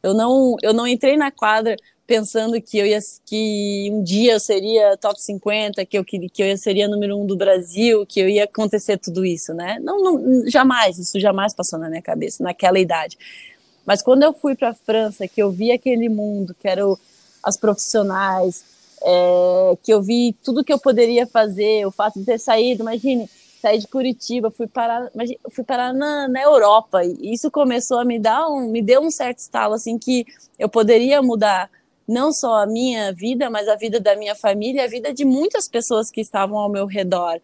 Eu 0.03 0.13
não, 0.13 0.57
eu 0.61 0.73
não 0.73 0.85
entrei 0.85 1.15
na 1.15 1.31
quadra 1.31 1.75
pensando 2.05 2.61
que 2.61 2.77
eu 2.77 2.85
ia 2.85 2.99
que 3.25 3.89
um 3.91 4.03
dia 4.03 4.33
eu 4.33 4.39
seria 4.39 4.97
top 4.97 5.21
50, 5.21 5.85
que 5.85 5.97
eu 5.97 6.03
que, 6.03 6.29
eu 6.37 6.57
seria 6.57 6.87
número 6.87 7.17
um 7.17 7.25
do 7.25 7.37
Brasil, 7.37 8.05
que 8.05 8.19
eu 8.19 8.27
ia 8.27 8.43
acontecer 8.43 8.97
tudo 8.97 9.25
isso, 9.25 9.53
né? 9.53 9.79
Não, 9.81 10.03
não 10.03 10.49
jamais, 10.49 10.99
isso 10.99 11.19
jamais 11.19 11.53
passou 11.53 11.79
na 11.79 11.89
minha 11.89 12.01
cabeça 12.01 12.43
naquela 12.43 12.77
idade. 12.77 13.17
Mas 13.85 14.01
quando 14.01 14.23
eu 14.23 14.33
fui 14.33 14.55
para 14.55 14.69
a 14.69 14.73
França, 14.73 15.27
que 15.27 15.41
eu 15.41 15.49
vi 15.49 15.71
aquele 15.71 16.09
mundo, 16.09 16.53
que 16.59 16.67
eram 16.67 16.97
as 17.41 17.57
profissionais, 17.57 18.63
é, 19.01 19.77
que 19.81 19.93
eu 19.93 20.01
vi 20.01 20.35
tudo 20.43 20.63
que 20.63 20.71
eu 20.71 20.79
poderia 20.79 21.27
fazer, 21.27 21.85
o 21.85 21.91
fato 21.91 22.19
de 22.19 22.25
ter 22.25 22.39
saído, 22.39 22.83
imagine, 22.83 23.29
saí 23.63 23.79
de 23.79 23.87
Curitiba, 23.87 24.51
fui 24.51 24.67
parar, 24.67 25.09
fui 25.49 25.63
parar 25.63 25.93
na, 25.93 26.27
na 26.27 26.41
Europa, 26.41 27.01
e 27.01 27.33
isso 27.33 27.49
começou 27.49 27.97
a 27.97 28.03
me 28.03 28.19
dar 28.19 28.49
um, 28.49 28.69
me 28.69 28.81
deu 28.81 28.99
um 28.99 29.09
certo 29.09 29.39
estalo, 29.39 29.73
assim, 29.73 29.97
que 29.97 30.25
eu 30.59 30.67
poderia 30.67 31.21
mudar 31.21 31.71
não 32.05 32.33
só 32.33 32.61
a 32.61 32.67
minha 32.67 33.13
vida, 33.13 33.49
mas 33.49 33.69
a 33.69 33.77
vida 33.77 34.01
da 34.01 34.17
minha 34.17 34.35
família, 34.35 34.83
a 34.83 34.87
vida 34.87 35.13
de 35.13 35.23
muitas 35.23 35.69
pessoas 35.69 36.11
que 36.11 36.19
estavam 36.19 36.57
ao 36.57 36.67
meu 36.67 36.85
redor 36.85 37.39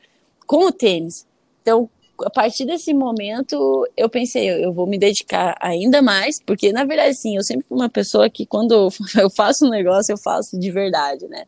com 0.46 0.66
o 0.66 0.74
tênis. 0.74 1.26
Então, 1.62 1.90
a 2.22 2.30
partir 2.30 2.66
desse 2.66 2.94
momento, 2.94 3.88
eu 3.96 4.10
pensei, 4.10 4.50
eu 4.50 4.74
vou 4.74 4.86
me 4.86 4.98
dedicar 4.98 5.56
ainda 5.62 6.02
mais, 6.02 6.38
porque 6.46 6.74
na 6.74 6.84
verdade, 6.84 7.16
sim, 7.16 7.38
eu 7.38 7.44
sempre 7.44 7.66
fui 7.66 7.78
uma 7.78 7.88
pessoa 7.88 8.30
que 8.30 8.46
quando 8.46 8.90
eu 9.18 9.30
faço 9.30 9.66
um 9.66 9.70
negócio, 9.70 10.12
eu 10.12 10.18
faço 10.18 10.60
de 10.60 10.70
verdade, 10.70 11.30
né? 11.30 11.46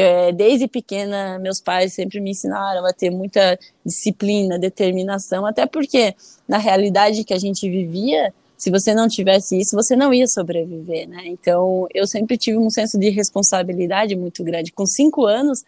É, 0.00 0.30
desde 0.30 0.68
pequena, 0.68 1.40
meus 1.40 1.60
pais 1.60 1.92
sempre 1.92 2.20
me 2.20 2.30
ensinaram 2.30 2.86
a 2.86 2.92
ter 2.92 3.10
muita 3.10 3.58
disciplina, 3.84 4.56
determinação, 4.56 5.44
até 5.44 5.66
porque 5.66 6.14
na 6.46 6.56
realidade 6.56 7.24
que 7.24 7.34
a 7.34 7.38
gente 7.38 7.68
vivia, 7.68 8.32
se 8.56 8.70
você 8.70 8.94
não 8.94 9.08
tivesse 9.08 9.58
isso, 9.58 9.74
você 9.74 9.96
não 9.96 10.14
ia 10.14 10.28
sobreviver, 10.28 11.08
né? 11.08 11.22
Então, 11.24 11.88
eu 11.92 12.06
sempre 12.06 12.38
tive 12.38 12.58
um 12.58 12.70
senso 12.70 12.96
de 12.96 13.10
responsabilidade 13.10 14.14
muito 14.14 14.44
grande. 14.44 14.70
Com 14.70 14.86
cinco 14.86 15.26
anos, 15.26 15.64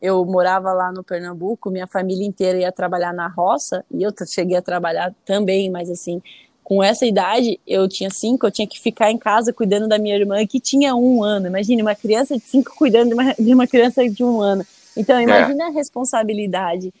eu 0.00 0.24
morava 0.24 0.72
lá 0.72 0.90
no 0.90 1.04
Pernambuco, 1.04 1.70
minha 1.70 1.86
família 1.86 2.26
inteira 2.26 2.58
ia 2.58 2.72
trabalhar 2.72 3.12
na 3.12 3.28
roça, 3.28 3.84
e 3.90 4.02
eu 4.02 4.10
cheguei 4.26 4.56
a 4.56 4.62
trabalhar 4.62 5.14
também, 5.26 5.70
mas 5.70 5.90
assim, 5.90 6.22
com 6.68 6.82
essa 6.82 7.06
idade, 7.06 7.58
eu 7.66 7.88
tinha 7.88 8.10
cinco, 8.10 8.46
eu 8.46 8.50
tinha 8.50 8.66
que 8.68 8.78
ficar 8.78 9.10
em 9.10 9.16
casa 9.16 9.54
cuidando 9.54 9.88
da 9.88 9.96
minha 9.96 10.14
irmã, 10.14 10.46
que 10.46 10.60
tinha 10.60 10.94
um 10.94 11.22
ano. 11.22 11.46
Imagine, 11.46 11.80
uma 11.80 11.94
criança 11.94 12.36
de 12.36 12.44
cinco 12.44 12.74
cuidando 12.76 13.08
de 13.08 13.14
uma, 13.14 13.32
de 13.32 13.54
uma 13.54 13.66
criança 13.66 14.06
de 14.06 14.22
um 14.22 14.42
ano. 14.42 14.66
Então, 14.94 15.18
imagine 15.18 15.62
é. 15.62 15.64
a 15.64 15.70
responsabilidade 15.70 16.92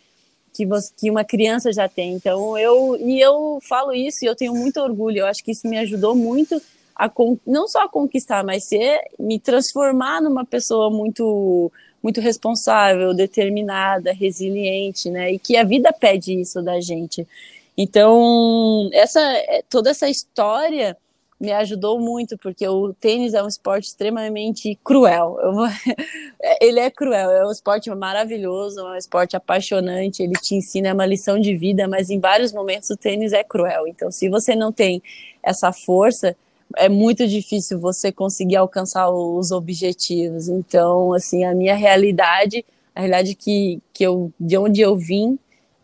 que, 0.54 0.64
você, 0.64 0.90
que 0.96 1.10
uma 1.10 1.22
criança 1.22 1.70
já 1.70 1.86
tem. 1.86 2.14
Então, 2.14 2.56
eu 2.56 2.96
e 2.98 3.20
eu 3.20 3.58
falo 3.60 3.92
isso 3.92 4.24
e 4.24 4.26
eu 4.26 4.34
tenho 4.34 4.54
muito 4.54 4.80
orgulho. 4.80 5.18
Eu 5.18 5.26
acho 5.26 5.44
que 5.44 5.50
isso 5.50 5.68
me 5.68 5.76
ajudou 5.76 6.14
muito 6.14 6.62
a 6.96 7.12
não 7.46 7.68
só 7.68 7.82
a 7.82 7.88
conquistar, 7.90 8.42
mas 8.42 8.64
ser 8.64 8.98
me 9.18 9.38
transformar 9.38 10.22
numa 10.22 10.46
pessoa 10.46 10.88
muito 10.88 11.70
muito 12.02 12.22
responsável, 12.22 13.12
determinada, 13.12 14.14
resiliente, 14.14 15.10
né? 15.10 15.32
E 15.32 15.38
que 15.38 15.58
a 15.58 15.64
vida 15.64 15.92
pede 15.92 16.40
isso 16.40 16.62
da 16.62 16.80
gente. 16.80 17.26
Então, 17.80 18.90
essa 18.92 19.20
toda 19.70 19.90
essa 19.90 20.08
história 20.08 20.96
me 21.40 21.52
ajudou 21.52 22.00
muito, 22.00 22.36
porque 22.36 22.66
o 22.66 22.92
tênis 22.92 23.34
é 23.34 23.40
um 23.40 23.46
esporte 23.46 23.86
extremamente 23.86 24.76
cruel. 24.82 25.36
Ele 26.60 26.80
é 26.80 26.90
cruel, 26.90 27.30
é 27.30 27.46
um 27.46 27.52
esporte 27.52 27.88
maravilhoso, 27.90 28.80
é 28.80 28.82
um 28.82 28.96
esporte 28.96 29.36
apaixonante, 29.36 30.22
ele 30.22 30.32
te 30.32 30.56
ensina 30.56 30.92
uma 30.92 31.06
lição 31.06 31.38
de 31.38 31.56
vida, 31.56 31.86
mas 31.86 32.10
em 32.10 32.18
vários 32.18 32.52
momentos 32.52 32.90
o 32.90 32.96
tênis 32.96 33.32
é 33.32 33.44
cruel. 33.44 33.86
Então, 33.86 34.10
se 34.10 34.28
você 34.28 34.56
não 34.56 34.72
tem 34.72 35.00
essa 35.40 35.72
força, 35.72 36.36
é 36.76 36.88
muito 36.88 37.26
difícil 37.28 37.78
você 37.78 38.10
conseguir 38.10 38.56
alcançar 38.56 39.08
os 39.08 39.52
objetivos. 39.52 40.48
Então, 40.48 41.12
assim, 41.12 41.44
a 41.44 41.54
minha 41.54 41.76
realidade, 41.76 42.64
a 42.94 43.00
realidade 43.00 43.36
que, 43.36 43.80
que 43.92 44.02
eu, 44.02 44.32
de 44.40 44.58
onde 44.58 44.80
eu 44.80 44.96
vim, 44.96 45.38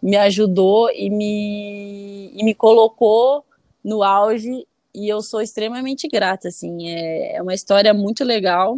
me 0.04 0.18
ajudou 0.18 0.90
e 0.90 1.08
me, 1.08 2.30
e 2.34 2.44
me 2.44 2.54
colocou 2.54 3.42
no 3.82 4.02
auge. 4.02 4.66
E 4.94 5.08
eu 5.08 5.22
sou 5.22 5.40
extremamente 5.40 6.06
grata, 6.06 6.48
assim, 6.48 6.90
é, 6.90 7.36
é 7.36 7.42
uma 7.42 7.54
história 7.54 7.94
muito 7.94 8.22
legal 8.22 8.76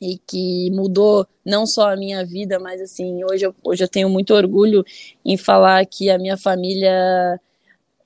e 0.00 0.18
que 0.18 0.70
mudou 0.70 1.26
não 1.44 1.66
só 1.66 1.90
a 1.90 1.96
minha 1.96 2.24
vida, 2.24 2.60
mas 2.60 2.80
assim, 2.80 3.24
hoje 3.24 3.44
eu, 3.44 3.54
hoje 3.64 3.82
eu 3.82 3.88
tenho 3.88 4.08
muito 4.08 4.32
orgulho 4.34 4.84
em 5.24 5.36
falar 5.36 5.84
que 5.84 6.08
a 6.10 6.18
minha 6.18 6.36
família 6.36 7.40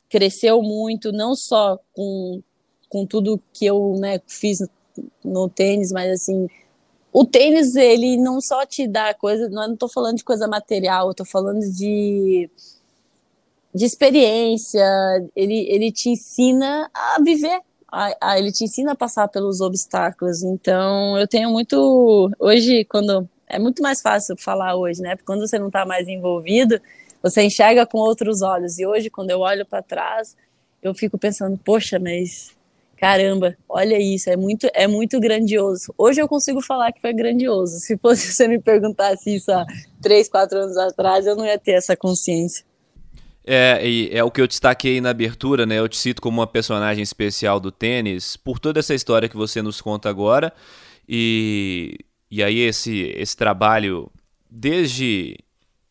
cresceu 0.09 0.63
muito, 0.63 1.13
não 1.13 1.35
só 1.35 1.79
com, 1.93 2.43
com 2.89 3.05
tudo 3.05 3.41
que 3.53 3.67
eu 3.67 3.97
né, 3.99 4.19
fiz 4.27 4.67
no 5.23 5.49
tênis, 5.49 5.93
mas 5.93 6.11
assim, 6.11 6.49
o 7.13 7.25
tênis, 7.25 7.75
ele 7.77 8.17
não 8.17 8.41
só 8.41 8.65
te 8.65 8.87
dá 8.87 9.13
coisa, 9.15 9.49
não 9.49 9.73
estou 9.73 9.89
falando 9.89 10.17
de 10.17 10.25
coisa 10.25 10.47
material, 10.47 11.11
estou 11.11 11.27
falando 11.27 11.61
de 11.61 12.49
de 13.75 13.85
experiência, 13.85 14.83
ele, 15.35 15.67
ele 15.69 15.93
te 15.93 16.11
ensina 16.11 16.91
a 16.93 17.23
viver, 17.23 17.61
a, 17.91 18.17
a, 18.21 18.39
ele 18.39 18.53
te 18.53 18.65
ensina 18.65 18.93
a 18.93 18.97
passar 18.97 19.29
pelos 19.29 19.61
obstáculos. 19.61 20.43
Então, 20.43 21.17
eu 21.19 21.27
tenho 21.27 21.51
muito. 21.51 22.31
Hoje, 22.39 22.85
quando. 22.85 23.29
É 23.49 23.59
muito 23.59 23.83
mais 23.83 24.01
fácil 24.01 24.37
falar 24.37 24.77
hoje, 24.77 25.03
né? 25.03 25.17
Porque 25.17 25.27
quando 25.27 25.41
você 25.41 25.59
não 25.59 25.67
está 25.67 25.85
mais 25.85 26.07
envolvido, 26.07 26.81
você 27.21 27.43
enxerga 27.43 27.85
com 27.85 27.99
outros 27.99 28.43
olhos. 28.43 28.79
E 28.79 28.87
hoje, 28.87 29.11
quando 29.11 29.31
eu 29.31 29.41
olho 29.41 29.67
para 29.67 29.83
trás, 29.83 30.37
eu 30.81 30.95
fico 30.95 31.19
pensando, 31.19 31.59
poxa, 31.59 31.99
mas 31.99 32.57
caramba, 33.01 33.57
olha 33.67 33.99
isso, 33.99 34.29
é 34.29 34.37
muito, 34.37 34.69
é 34.75 34.87
muito 34.87 35.19
grandioso. 35.19 35.93
Hoje 35.97 36.21
eu 36.21 36.29
consigo 36.29 36.61
falar 36.61 36.93
que 36.93 37.01
foi 37.01 37.15
grandioso. 37.15 37.81
Se 37.81 37.97
fosse 37.97 38.29
você 38.35 38.47
me 38.47 38.61
perguntasse 38.61 39.35
isso 39.35 39.51
há 39.51 39.65
três, 40.03 40.29
quatro 40.29 40.59
anos 40.59 40.77
atrás, 40.77 41.27
eu 41.27 41.35
não 41.35 41.47
ia 41.47 41.59
ter 41.59 41.73
essa 41.73 41.97
consciência. 41.97 42.63
É, 43.43 43.81
e 43.83 44.11
é 44.13 44.23
o 44.23 44.31
que 44.31 44.43
eu 44.43 44.47
destaquei 44.47 45.01
na 45.01 45.11
abertura, 45.11 45.65
né? 45.65 45.79
Eu 45.79 45.89
te 45.89 45.97
cito 45.97 46.21
como 46.21 46.41
uma 46.41 46.47
personagem 46.47 47.03
especial 47.03 47.59
do 47.59 47.73
tênis 47.73 48.37
por 48.37 48.59
toda 48.59 48.79
essa 48.79 48.95
história 48.95 49.31
que 49.31 49.37
você 49.37 49.63
nos 49.63 49.81
conta 49.81 50.11
agora. 50.11 50.53
E, 51.09 52.01
e 52.31 52.43
aí 52.43 52.59
esse, 52.59 53.15
esse 53.17 53.35
trabalho 53.35 54.13
desde 54.51 55.39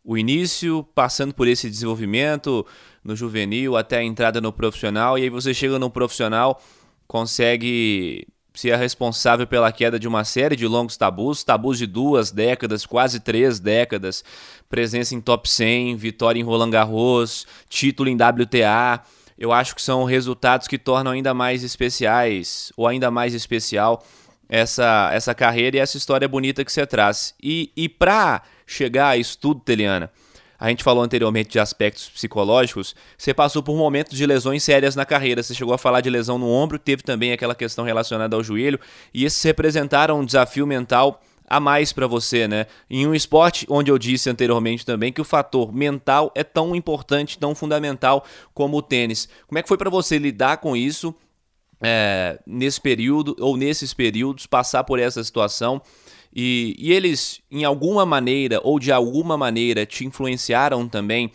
o 0.03 0.15
início, 0.15 0.83
passando 0.93 1.33
por 1.33 1.47
esse 1.47 1.67
desenvolvimento 1.67 2.65
no 3.03 3.15
juvenil 3.15 3.75
até 3.75 3.97
a 3.97 4.03
entrada 4.03 4.39
no 4.39 4.53
profissional, 4.53 5.17
e 5.17 5.23
aí 5.23 5.29
você 5.29 5.53
chega 5.53 5.79
no 5.79 5.89
profissional, 5.89 6.61
consegue 7.09 8.27
se 8.53 8.69
é 8.69 8.75
responsável 8.75 9.47
pela 9.47 9.71
queda 9.71 9.97
de 9.97 10.07
uma 10.07 10.23
série 10.23 10.55
de 10.55 10.67
longos 10.67 10.95
tabus, 10.95 11.43
tabus 11.43 11.77
de 11.77 11.87
duas 11.87 12.29
décadas, 12.29 12.85
quase 12.85 13.19
três 13.19 13.59
décadas, 13.59 14.23
presença 14.69 15.15
em 15.15 15.21
top 15.21 15.49
100, 15.49 15.95
vitória 15.95 16.39
em 16.39 16.43
Roland 16.43 16.69
Garros, 16.69 17.47
título 17.67 18.09
em 18.09 18.15
WTA. 18.15 19.01
Eu 19.37 19.51
acho 19.51 19.73
que 19.73 19.81
são 19.81 20.03
resultados 20.03 20.67
que 20.67 20.77
tornam 20.77 21.13
ainda 21.13 21.33
mais 21.33 21.63
especiais, 21.63 22.71
ou 22.75 22.85
ainda 22.85 23.09
mais 23.09 23.33
especial, 23.33 24.05
essa, 24.47 25.09
essa 25.13 25.33
carreira 25.33 25.77
e 25.77 25.79
essa 25.79 25.97
história 25.97 26.27
bonita 26.27 26.65
que 26.65 26.71
você 26.71 26.85
traz. 26.85 27.33
E, 27.41 27.71
e 27.75 27.87
para 27.87 28.43
chegar 28.67 29.09
a 29.09 29.17
isso 29.17 29.37
tudo, 29.37 29.61
Teliana, 29.61 30.11
a 30.59 30.69
gente 30.69 30.83
falou 30.83 31.03
anteriormente 31.03 31.51
de 31.51 31.59
aspectos 31.59 32.09
psicológicos, 32.09 32.93
você 33.17 33.33
passou 33.33 33.63
por 33.63 33.77
momentos 33.77 34.17
de 34.17 34.25
lesões 34.25 34.61
sérias 34.61 34.95
na 34.95 35.05
carreira. 35.05 35.41
Você 35.41 35.53
chegou 35.53 35.73
a 35.73 35.77
falar 35.77 36.01
de 36.01 36.09
lesão 36.09 36.37
no 36.37 36.49
ombro, 36.49 36.77
teve 36.77 37.01
também 37.01 37.31
aquela 37.31 37.55
questão 37.55 37.85
relacionada 37.85 38.35
ao 38.35 38.43
joelho, 38.43 38.79
e 39.13 39.23
esses 39.23 39.41
representaram 39.41 40.19
um 40.19 40.25
desafio 40.25 40.67
mental 40.67 41.21
a 41.49 41.59
mais 41.59 41.91
para 41.91 42.05
você, 42.05 42.47
né? 42.47 42.67
Em 42.89 43.07
um 43.07 43.15
esporte 43.15 43.65
onde 43.69 43.89
eu 43.89 43.97
disse 43.97 44.29
anteriormente 44.29 44.85
também 44.85 45.11
que 45.11 45.21
o 45.21 45.25
fator 45.25 45.73
mental 45.73 46.31
é 46.35 46.43
tão 46.43 46.75
importante, 46.75 47.39
tão 47.39 47.55
fundamental 47.55 48.23
como 48.53 48.77
o 48.77 48.81
tênis. 48.81 49.27
Como 49.47 49.57
é 49.57 49.63
que 49.63 49.67
foi 49.67 49.77
para 49.77 49.89
você 49.89 50.19
lidar 50.19 50.57
com 50.57 50.75
isso 50.75 51.15
é, 51.81 52.37
nesse 52.45 52.79
período 52.79 53.35
ou 53.39 53.57
nesses 53.57 53.93
períodos, 53.93 54.45
passar 54.45 54.83
por 54.83 54.99
essa 54.99 55.23
situação? 55.23 55.81
E, 56.33 56.75
e 56.77 56.91
eles, 56.93 57.41
em 57.51 57.63
alguma 57.63 58.05
maneira 58.05 58.59
ou 58.63 58.79
de 58.79 58.91
alguma 58.91 59.37
maneira, 59.37 59.85
te 59.85 60.05
influenciaram 60.05 60.87
também 60.87 61.31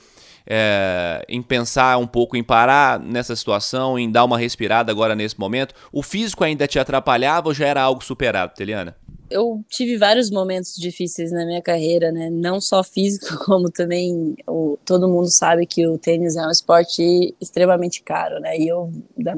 é, 0.47 1.25
em 1.29 1.43
pensar 1.43 1.99
um 1.99 2.07
pouco 2.07 2.37
em 2.37 2.43
parar 2.43 3.01
nessa 3.01 3.35
situação, 3.35 3.99
em 3.99 4.11
dar 4.11 4.25
uma 4.25 4.39
respirada 4.39 4.93
agora 4.93 5.15
nesse 5.15 5.39
momento? 5.39 5.75
O 5.93 6.03
físico 6.03 6.45
ainda 6.45 6.67
te 6.67 6.79
atrapalhava 6.79 7.49
ou 7.49 7.55
já 7.55 7.67
era 7.67 7.83
algo 7.83 8.05
superado, 8.05 8.55
Teliana? 8.55 8.97
eu 9.31 9.65
tive 9.69 9.97
vários 9.97 10.31
momentos 10.31 10.75
difíceis 10.77 11.33
na 11.33 11.45
minha 11.45 11.61
carreira, 11.61 12.13
né? 12.13 12.31
Não 12.31 12.61
só 12.61 12.85
físico, 12.85 13.27
como 13.45 13.69
também 13.71 14.37
o, 14.47 14.79
todo 14.85 15.09
mundo 15.09 15.29
sabe 15.29 15.67
que 15.67 15.87
o 15.87 15.99
tênis 15.99 16.37
é 16.37 16.47
um 16.47 16.51
esporte 16.51 17.35
extremamente 17.41 18.01
caro, 18.03 18.39
né? 18.39 18.57
E 18.57 18.69
eu, 18.69 18.93
da, 19.17 19.35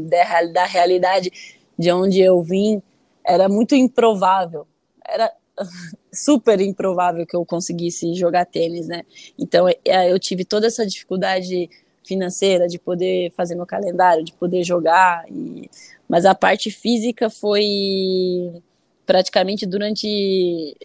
da 0.53 0.67
realidade 0.67 1.33
de 1.79 1.91
onde 1.91 2.21
eu 2.21 2.43
vim, 2.43 2.83
era 3.25 3.49
muito 3.49 3.75
improvável. 3.75 4.67
Era 5.07 5.33
super 6.13 6.61
improvável 6.61 7.27
que 7.27 7.37
eu 7.37 7.45
conseguisse 7.45 8.15
jogar 8.15 8.47
tênis, 8.47 8.87
né? 8.87 9.05
Então 9.39 9.69
é, 9.69 10.13
eu 10.13 10.19
tive 10.19 10.45
toda 10.45 10.67
essa 10.67 10.87
dificuldade 10.87 11.69
financeira 12.05 12.69
de 12.69 12.79
poder 12.79 13.33
fazer 13.33 13.55
meu 13.57 13.67
calendário, 13.67 14.25
de 14.25 14.33
poder 14.33 14.63
jogar, 14.63 15.25
e... 15.31 15.69
mas 16.09 16.25
a 16.25 16.35
parte 16.35 16.71
física 16.71 17.29
foi 17.29 18.63
praticamente 19.05 19.67
durante 19.67 20.77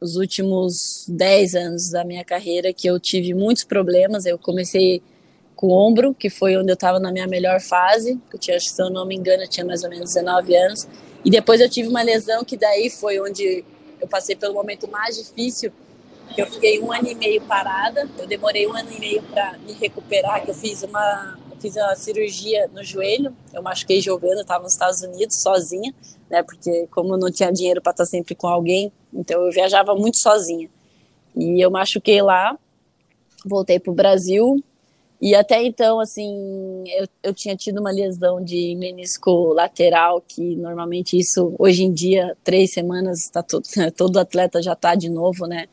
os 0.00 0.16
últimos 0.16 1.06
10 1.08 1.54
anos 1.54 1.90
da 1.90 2.04
minha 2.04 2.24
carreira 2.24 2.72
que 2.72 2.86
eu 2.86 3.00
tive 3.00 3.32
muitos 3.32 3.64
problemas. 3.64 4.26
Eu 4.26 4.38
comecei 4.38 5.02
com 5.56 5.68
o 5.68 5.70
ombro, 5.70 6.12
que 6.14 6.28
foi 6.28 6.56
onde 6.56 6.70
eu 6.70 6.74
estava 6.74 7.00
na 7.00 7.10
minha 7.10 7.26
melhor 7.26 7.60
fase. 7.60 8.20
Eu 8.32 8.38
tinha, 8.38 8.58
se 8.60 8.80
eu 8.82 8.90
não 8.90 9.06
me 9.06 9.14
engano, 9.14 9.44
eu 9.44 9.48
tinha 9.48 9.64
mais 9.64 9.82
ou 9.82 9.88
menos 9.88 10.12
19 10.12 10.54
anos. 10.56 10.86
E 11.24 11.30
depois 11.30 11.60
eu 11.60 11.70
tive 11.70 11.88
uma 11.88 12.02
lesão 12.02 12.44
que 12.44 12.56
daí 12.56 12.90
foi 12.90 13.18
onde 13.18 13.64
eu 14.00 14.08
passei 14.08 14.36
pelo 14.36 14.54
momento 14.54 14.88
mais 14.88 15.16
difícil, 15.16 15.72
eu 16.36 16.46
fiquei 16.46 16.80
um 16.80 16.92
ano 16.92 17.08
e 17.08 17.14
meio 17.14 17.40
parada. 17.42 18.08
Eu 18.18 18.26
demorei 18.26 18.66
um 18.66 18.74
ano 18.74 18.90
e 18.90 18.98
meio 18.98 19.22
para 19.22 19.58
me 19.58 19.72
recuperar, 19.72 20.42
que 20.44 20.50
eu 20.50 20.54
fiz 20.54 20.82
uma 20.82 21.38
fiz 21.60 21.76
uma 21.76 21.96
cirurgia 21.96 22.68
no 22.74 22.84
joelho, 22.84 23.34
eu 23.54 23.62
machuquei 23.62 23.98
jogando, 23.98 24.42
estava 24.42 24.64
nos 24.64 24.74
Estados 24.74 25.00
Unidos 25.00 25.36
sozinha, 25.40 25.94
né? 26.28 26.42
Porque 26.42 26.86
como 26.90 27.14
eu 27.14 27.18
não 27.18 27.30
tinha 27.30 27.50
dinheiro 27.50 27.80
para 27.80 27.92
estar 27.92 28.04
sempre 28.04 28.34
com 28.34 28.46
alguém, 28.46 28.92
então 29.10 29.46
eu 29.46 29.50
viajava 29.50 29.94
muito 29.94 30.18
sozinha. 30.18 30.68
E 31.34 31.64
eu 31.64 31.70
machuquei 31.70 32.20
lá, 32.20 32.58
voltei 33.46 33.80
para 33.80 33.90
o 33.90 33.94
Brasil 33.94 34.62
e 35.26 35.34
até 35.34 35.62
então, 35.62 36.00
assim, 36.00 36.84
eu, 36.88 37.06
eu 37.22 37.34
tinha 37.34 37.56
tido 37.56 37.80
uma 37.80 37.90
lesão 37.90 38.42
de 38.42 38.74
menisco 38.76 39.52
lateral, 39.52 40.20
que 40.20 40.56
normalmente 40.56 41.18
isso, 41.18 41.54
hoje 41.58 41.84
em 41.84 41.92
dia, 41.92 42.36
três 42.44 42.72
semanas, 42.72 43.28
tá 43.28 43.42
todo, 43.42 43.64
todo 43.96 44.18
atleta 44.18 44.62
já 44.62 44.72
está 44.74 44.94
de 44.94 45.08
novo, 45.08 45.46
né? 45.46 45.66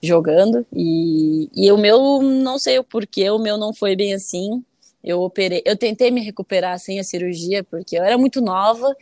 jogando 0.00 0.64
e, 0.72 1.50
e 1.52 1.72
o 1.72 1.76
meu 1.76 2.22
não 2.22 2.56
sei 2.56 2.78
o 2.78 2.84
porquê 2.84 3.28
o 3.30 3.38
meu 3.40 3.58
não 3.58 3.74
foi 3.74 3.96
bem 3.96 4.14
assim 4.14 4.62
eu 5.02 5.22
operei, 5.22 5.62
eu 5.64 5.76
tentei 5.76 6.10
me 6.10 6.20
recuperar 6.20 6.78
sem 6.78 6.98
a 6.98 7.04
cirurgia, 7.04 7.62
porque 7.64 7.96
eu 7.96 8.02
era 8.02 8.18
muito 8.18 8.40
nova 8.40 8.94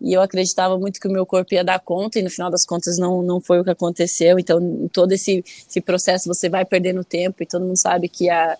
e 0.00 0.14
eu 0.14 0.22
acreditava 0.22 0.78
muito 0.78 0.98
que 0.98 1.06
o 1.06 1.12
meu 1.12 1.26
corpo 1.26 1.52
ia 1.52 1.62
dar 1.62 1.78
conta, 1.80 2.18
e 2.18 2.22
no 2.22 2.30
final 2.30 2.50
das 2.50 2.64
contas 2.64 2.96
não, 2.96 3.20
não 3.20 3.40
foi 3.40 3.60
o 3.60 3.64
que 3.64 3.70
aconteceu. 3.70 4.38
Então, 4.38 4.88
todo 4.90 5.12
esse, 5.12 5.44
esse 5.68 5.80
processo 5.82 6.26
você 6.26 6.48
vai 6.48 6.64
perdendo 6.64 7.04
tempo, 7.04 7.42
e 7.42 7.46
todo 7.46 7.66
mundo 7.66 7.76
sabe 7.76 8.08
que 8.08 8.30
a, 8.30 8.56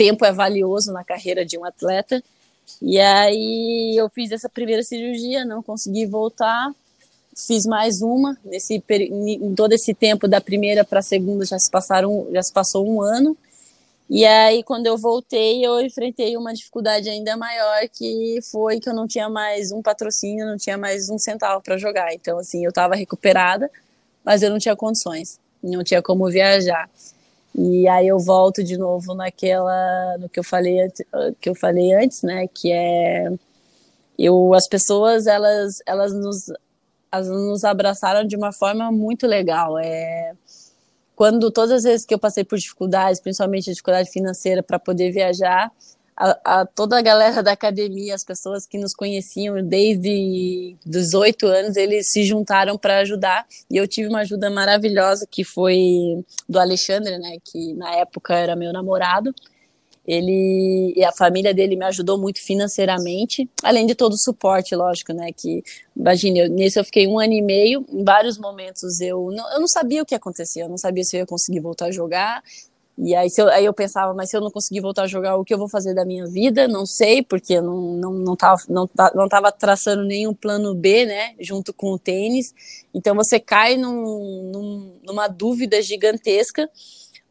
tempo 0.00 0.24
é 0.24 0.32
valioso 0.32 0.90
na 0.92 1.04
carreira 1.04 1.44
de 1.44 1.58
um 1.58 1.64
atleta. 1.66 2.22
E 2.80 2.98
aí 2.98 3.94
eu 3.94 4.08
fiz 4.08 4.32
essa 4.32 4.48
primeira 4.48 4.82
cirurgia, 4.82 5.44
não 5.44 5.62
consegui 5.62 6.06
voltar, 6.06 6.74
fiz 7.36 7.66
mais 7.66 8.00
uma 8.00 8.34
nesse 8.42 8.82
em 8.88 9.54
todo 9.54 9.74
esse 9.74 9.92
tempo 9.92 10.26
da 10.26 10.40
primeira 10.40 10.86
para 10.86 11.00
a 11.00 11.02
segunda 11.02 11.44
já 11.44 11.58
se 11.58 11.70
passaram 11.70 12.26
já 12.32 12.42
se 12.42 12.52
passou 12.52 12.88
um 12.88 13.02
ano 13.02 13.36
e 14.12 14.26
aí, 14.26 14.64
quando 14.64 14.86
eu 14.86 14.98
voltei, 14.98 15.64
eu 15.64 15.80
enfrentei 15.80 16.36
uma 16.36 16.52
dificuldade 16.52 17.08
ainda 17.08 17.36
maior, 17.36 17.88
que 17.92 18.40
foi 18.50 18.80
que 18.80 18.88
eu 18.88 18.92
não 18.92 19.06
tinha 19.06 19.28
mais 19.28 19.70
um 19.70 19.80
patrocínio, 19.80 20.44
não 20.44 20.56
tinha 20.56 20.76
mais 20.76 21.08
um 21.08 21.16
centavo 21.16 21.62
para 21.62 21.78
jogar. 21.78 22.12
Então, 22.12 22.36
assim, 22.36 22.64
eu 22.64 22.70
estava 22.70 22.96
recuperada, 22.96 23.70
mas 24.24 24.42
eu 24.42 24.50
não 24.50 24.58
tinha 24.58 24.74
condições, 24.74 25.38
não 25.62 25.84
tinha 25.84 26.02
como 26.02 26.28
viajar. 26.28 26.90
E 27.54 27.88
aí 27.88 28.08
eu 28.08 28.18
volto 28.18 28.62
de 28.62 28.76
novo 28.78 29.14
naquela, 29.14 30.16
no 30.18 30.28
que 30.28 30.38
eu 30.38 30.44
falei, 30.44 30.76
que 31.40 31.50
eu 31.50 31.54
falei 31.54 31.92
antes, 31.94 32.22
né, 32.22 32.46
que 32.48 32.72
é 32.72 33.28
eu 34.18 34.54
as 34.54 34.68
pessoas 34.68 35.26
elas 35.26 35.82
elas 35.86 36.12
nos 36.12 36.46
elas 37.12 37.28
nos 37.28 37.64
abraçaram 37.64 38.24
de 38.26 38.36
uma 38.36 38.52
forma 38.52 38.92
muito 38.92 39.26
legal. 39.26 39.78
É 39.78 40.32
quando 41.16 41.50
todas 41.50 41.72
as 41.72 41.82
vezes 41.82 42.06
que 42.06 42.14
eu 42.14 42.18
passei 42.18 42.44
por 42.44 42.58
dificuldades, 42.58 43.20
principalmente 43.20 43.70
dificuldade 43.70 44.10
financeira 44.10 44.62
para 44.62 44.78
poder 44.78 45.12
viajar, 45.12 45.70
a, 46.20 46.60
a, 46.60 46.66
toda 46.66 46.98
a 46.98 47.02
galera 47.02 47.42
da 47.42 47.52
academia, 47.52 48.14
as 48.14 48.22
pessoas 48.22 48.66
que 48.66 48.76
nos 48.76 48.92
conheciam 48.92 49.66
desde 49.66 50.76
18 50.84 51.46
anos, 51.46 51.76
eles 51.76 52.10
se 52.10 52.24
juntaram 52.24 52.76
para 52.76 52.98
ajudar 52.98 53.46
e 53.70 53.78
eu 53.78 53.88
tive 53.88 54.08
uma 54.08 54.20
ajuda 54.20 54.50
maravilhosa 54.50 55.26
que 55.28 55.42
foi 55.42 56.22
do 56.46 56.60
Alexandre, 56.60 57.16
né, 57.18 57.38
que 57.42 57.72
na 57.72 57.96
época 57.96 58.34
era 58.34 58.54
meu 58.54 58.70
namorado 58.70 59.34
ele 60.06 60.92
e 60.96 61.04
a 61.04 61.12
família 61.12 61.54
dele 61.54 61.76
me 61.76 61.84
ajudou 61.84 62.18
muito 62.18 62.44
financeiramente, 62.44 63.48
além 63.62 63.86
de 63.86 63.94
todo 63.94 64.14
o 64.14 64.18
suporte, 64.18 64.74
lógico, 64.74 65.12
né? 65.12 65.30
Que 65.32 65.62
imagine, 65.94 66.48
nesse 66.48 66.80
eu 66.80 66.84
fiquei 66.84 67.06
um 67.06 67.18
ano 67.18 67.32
e 67.32 67.42
meio, 67.42 67.86
em 67.88 68.02
vários 68.02 68.38
momentos 68.38 69.00
eu 69.00 69.30
não, 69.30 69.52
eu 69.52 69.60
não 69.60 69.68
sabia 69.68 70.02
o 70.02 70.06
que 70.06 70.14
acontecia, 70.14 70.64
eu 70.64 70.68
não 70.68 70.78
sabia 70.78 71.04
se 71.04 71.16
eu 71.16 71.20
ia 71.20 71.26
conseguir 71.26 71.60
voltar 71.60 71.86
a 71.86 71.92
jogar. 71.92 72.42
E 73.02 73.14
aí, 73.14 73.28
eu, 73.38 73.48
aí 73.48 73.64
eu 73.64 73.72
pensava, 73.72 74.12
mas 74.12 74.28
se 74.28 74.36
eu 74.36 74.40
não 74.42 74.50
conseguir 74.50 74.80
voltar 74.80 75.04
a 75.04 75.06
jogar, 75.06 75.36
o 75.36 75.44
que 75.44 75.54
eu 75.54 75.58
vou 75.58 75.68
fazer 75.68 75.94
da 75.94 76.04
minha 76.04 76.26
vida? 76.26 76.68
Não 76.68 76.84
sei, 76.84 77.22
porque 77.22 77.54
eu 77.54 77.62
não, 77.62 77.80
não, 77.96 78.12
não, 78.12 78.36
tava, 78.36 78.60
não, 78.68 78.88
não 79.14 79.28
tava 79.28 79.50
traçando 79.50 80.04
nenhum 80.04 80.34
plano 80.34 80.74
B, 80.74 81.06
né, 81.06 81.34
junto 81.40 81.72
com 81.72 81.92
o 81.92 81.98
tênis. 81.98 82.54
Então 82.92 83.14
você 83.14 83.40
cai 83.40 83.76
num, 83.76 84.50
num, 84.52 85.00
numa 85.06 85.28
dúvida 85.28 85.80
gigantesca 85.80 86.68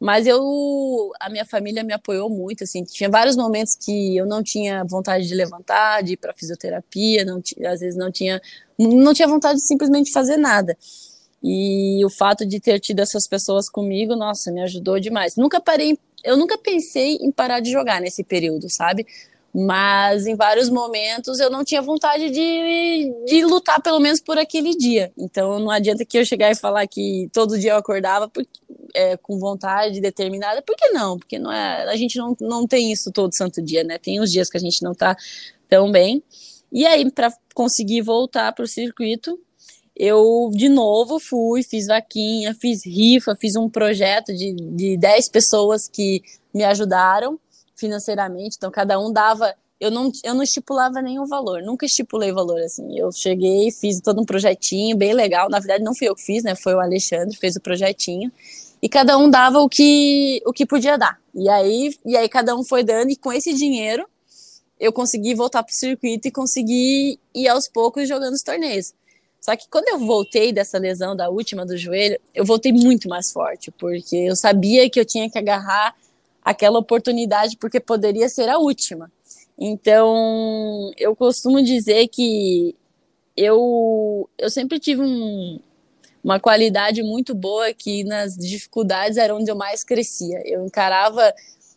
mas 0.00 0.26
eu, 0.26 1.12
a 1.20 1.28
minha 1.28 1.44
família 1.44 1.84
me 1.84 1.92
apoiou 1.92 2.30
muito, 2.30 2.64
assim, 2.64 2.82
tinha 2.84 3.10
vários 3.10 3.36
momentos 3.36 3.74
que 3.74 4.16
eu 4.16 4.24
não 4.24 4.42
tinha 4.42 4.82
vontade 4.82 5.28
de 5.28 5.34
levantar, 5.34 6.02
de 6.02 6.14
ir 6.14 6.16
para 6.16 6.32
fisioterapia, 6.32 7.22
não 7.22 7.42
às 7.66 7.80
vezes 7.80 7.96
não 7.96 8.10
tinha, 8.10 8.40
não 8.78 9.12
tinha 9.12 9.28
vontade 9.28 9.58
de 9.58 9.66
simplesmente 9.66 10.10
fazer 10.10 10.38
nada. 10.38 10.74
E 11.42 12.04
o 12.04 12.10
fato 12.10 12.46
de 12.46 12.60
ter 12.60 12.78
tido 12.80 13.00
essas 13.00 13.26
pessoas 13.26 13.68
comigo, 13.68 14.14
nossa, 14.14 14.52
me 14.52 14.62
ajudou 14.62 15.00
demais. 15.00 15.36
Nunca 15.36 15.60
parei, 15.60 15.98
eu 16.22 16.36
nunca 16.36 16.58
pensei 16.58 17.16
em 17.16 17.32
parar 17.32 17.60
de 17.60 17.70
jogar 17.70 18.00
nesse 18.00 18.22
período, 18.22 18.68
sabe? 18.68 19.06
mas 19.52 20.26
em 20.26 20.36
vários 20.36 20.68
momentos 20.68 21.40
eu 21.40 21.50
não 21.50 21.64
tinha 21.64 21.82
vontade 21.82 22.30
de, 22.30 23.12
de 23.26 23.44
lutar 23.44 23.82
pelo 23.82 23.98
menos 23.98 24.20
por 24.20 24.38
aquele 24.38 24.76
dia. 24.76 25.12
Então 25.18 25.58
não 25.58 25.70
adianta 25.70 26.04
que 26.04 26.18
eu 26.18 26.24
chegar 26.24 26.50
e 26.50 26.54
falar 26.54 26.86
que 26.86 27.28
todo 27.32 27.58
dia 27.58 27.72
eu 27.72 27.76
acordava 27.76 28.30
é, 28.94 29.16
com 29.16 29.38
vontade 29.38 30.00
determinada, 30.00 30.62
por 30.62 30.76
que 30.76 30.90
não? 30.90 31.18
Porque 31.18 31.38
não 31.38 31.52
é, 31.52 31.82
a 31.90 31.96
gente 31.96 32.16
não, 32.16 32.36
não 32.40 32.66
tem 32.66 32.92
isso 32.92 33.10
todo 33.10 33.34
santo 33.34 33.60
dia, 33.60 33.82
né? 33.82 33.98
Tem 33.98 34.20
os 34.20 34.30
dias 34.30 34.48
que 34.48 34.56
a 34.56 34.60
gente 34.60 34.82
não 34.82 34.94
tá 34.94 35.16
tão 35.68 35.90
bem. 35.90 36.22
E 36.72 36.86
aí, 36.86 37.10
para 37.10 37.32
conseguir 37.52 38.02
voltar 38.02 38.52
para 38.52 38.64
o 38.64 38.68
circuito, 38.68 39.36
eu 40.02 40.50
de 40.54 40.70
novo 40.70 41.20
fui, 41.20 41.62
fiz 41.62 41.86
vaquinha, 41.86 42.54
fiz 42.54 42.86
rifa, 42.86 43.36
fiz 43.38 43.54
um 43.54 43.68
projeto 43.68 44.32
de, 44.34 44.54
de 44.54 44.96
10 44.96 45.28
pessoas 45.28 45.86
que 45.86 46.22
me 46.54 46.64
ajudaram 46.64 47.38
financeiramente, 47.76 48.56
então 48.56 48.70
cada 48.70 48.98
um 48.98 49.12
dava. 49.12 49.54
Eu 49.78 49.90
não, 49.90 50.10
eu 50.24 50.34
não 50.34 50.42
estipulava 50.42 51.02
nenhum 51.02 51.26
valor, 51.26 51.62
nunca 51.62 51.84
estipulei 51.84 52.32
valor 52.32 52.58
assim. 52.60 52.98
Eu 52.98 53.12
cheguei, 53.12 53.70
fiz 53.70 54.00
todo 54.00 54.22
um 54.22 54.24
projetinho 54.24 54.96
bem 54.96 55.12
legal. 55.12 55.50
Na 55.50 55.58
verdade, 55.58 55.84
não 55.84 55.94
fui 55.94 56.08
eu 56.08 56.14
que 56.14 56.22
fiz, 56.22 56.42
né? 56.42 56.54
Foi 56.54 56.74
o 56.74 56.80
Alexandre 56.80 57.36
fez 57.36 57.56
o 57.56 57.60
projetinho 57.60 58.32
e 58.80 58.88
cada 58.88 59.18
um 59.18 59.28
dava 59.28 59.58
o 59.60 59.68
que 59.68 60.40
o 60.46 60.52
que 60.52 60.64
podia 60.64 60.96
dar. 60.96 61.18
E 61.34 61.46
aí, 61.46 61.94
e 62.06 62.16
aí 62.16 62.28
cada 62.28 62.56
um 62.56 62.64
foi 62.64 62.82
dando 62.82 63.10
e 63.10 63.16
com 63.16 63.30
esse 63.30 63.52
dinheiro 63.52 64.06
eu 64.78 64.94
consegui 64.94 65.34
voltar 65.34 65.62
para 65.62 65.72
o 65.72 65.76
circuito 65.76 66.26
e 66.26 66.30
consegui 66.30 67.20
ir 67.34 67.48
aos 67.48 67.68
poucos 67.68 68.08
jogando 68.08 68.32
os 68.32 68.42
torneios. 68.42 68.94
Só 69.40 69.56
que 69.56 69.66
quando 69.70 69.88
eu 69.88 69.98
voltei 69.98 70.52
dessa 70.52 70.78
lesão 70.78 71.16
da 71.16 71.30
última 71.30 71.64
do 71.64 71.76
joelho, 71.76 72.20
eu 72.34 72.44
voltei 72.44 72.72
muito 72.72 73.08
mais 73.08 73.32
forte, 73.32 73.70
porque 73.70 74.16
eu 74.16 74.36
sabia 74.36 74.88
que 74.90 75.00
eu 75.00 75.04
tinha 75.04 75.30
que 75.30 75.38
agarrar 75.38 75.94
aquela 76.44 76.78
oportunidade 76.78 77.56
porque 77.56 77.80
poderia 77.80 78.28
ser 78.28 78.48
a 78.48 78.58
última. 78.58 79.10
Então, 79.58 80.90
eu 80.98 81.14
costumo 81.16 81.62
dizer 81.62 82.08
que 82.08 82.74
eu, 83.36 84.28
eu 84.38 84.50
sempre 84.50 84.78
tive 84.78 85.00
um, 85.00 85.58
uma 86.22 86.38
qualidade 86.38 87.02
muito 87.02 87.34
boa 87.34 87.72
que 87.72 88.04
nas 88.04 88.36
dificuldades 88.36 89.16
era 89.16 89.34
onde 89.34 89.50
eu 89.50 89.56
mais 89.56 89.82
crescia. 89.82 90.42
Eu 90.44 90.64
encarava, 90.66 91.32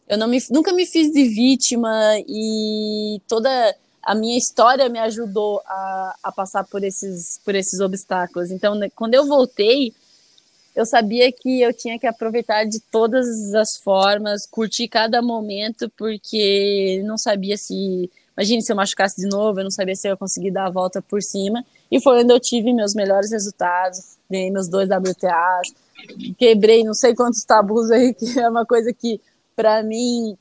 eu 0.07 0.17
não 0.17 0.27
me, 0.27 0.37
nunca 0.51 0.73
me 0.73 0.85
fiz 0.85 1.11
de 1.11 1.23
vítima 1.25 1.91
e 2.27 3.21
toda 3.27 3.75
a 4.03 4.13
minha 4.13 4.37
história 4.37 4.89
me 4.89 4.99
ajudou 4.99 5.61
a, 5.65 6.15
a 6.23 6.31
passar 6.31 6.65
por 6.65 6.83
esses, 6.83 7.39
por 7.43 7.55
esses 7.55 7.79
obstáculos. 7.79 8.51
Então, 8.51 8.75
né, 8.75 8.89
quando 8.93 9.13
eu 9.13 9.25
voltei, 9.25 9.93
eu 10.75 10.85
sabia 10.85 11.31
que 11.31 11.61
eu 11.61 11.73
tinha 11.73 11.97
que 11.97 12.05
aproveitar 12.07 12.65
de 12.65 12.79
todas 12.79 13.53
as 13.53 13.77
formas, 13.77 14.45
curtir 14.45 14.87
cada 14.87 15.21
momento, 15.21 15.89
porque 15.97 17.01
não 17.05 17.17
sabia 17.17 17.57
se. 17.57 18.09
Imagine 18.35 18.63
se 18.63 18.71
eu 18.71 18.75
machucasse 18.75 19.21
de 19.21 19.27
novo, 19.27 19.59
eu 19.59 19.63
não 19.63 19.71
sabia 19.71 19.95
se 19.95 20.07
eu 20.07 20.13
ia 20.13 20.17
conseguir 20.17 20.49
dar 20.49 20.65
a 20.65 20.71
volta 20.71 21.01
por 21.01 21.21
cima. 21.21 21.63
E 21.91 22.01
foi 22.01 22.23
onde 22.23 22.33
eu 22.33 22.39
tive 22.39 22.73
meus 22.73 22.95
melhores 22.95 23.31
resultados, 23.31 24.17
ganhei 24.29 24.49
meus 24.49 24.67
dois 24.67 24.89
WTAs, 24.89 25.71
quebrei 26.39 26.83
não 26.83 26.95
sei 26.95 27.13
quantos 27.13 27.43
tabus 27.43 27.91
aí, 27.91 28.11
que 28.15 28.39
é 28.39 28.49
uma 28.49 28.65
coisa 28.65 28.91
que, 28.91 29.21
para 29.55 29.83
mim, 29.83 30.35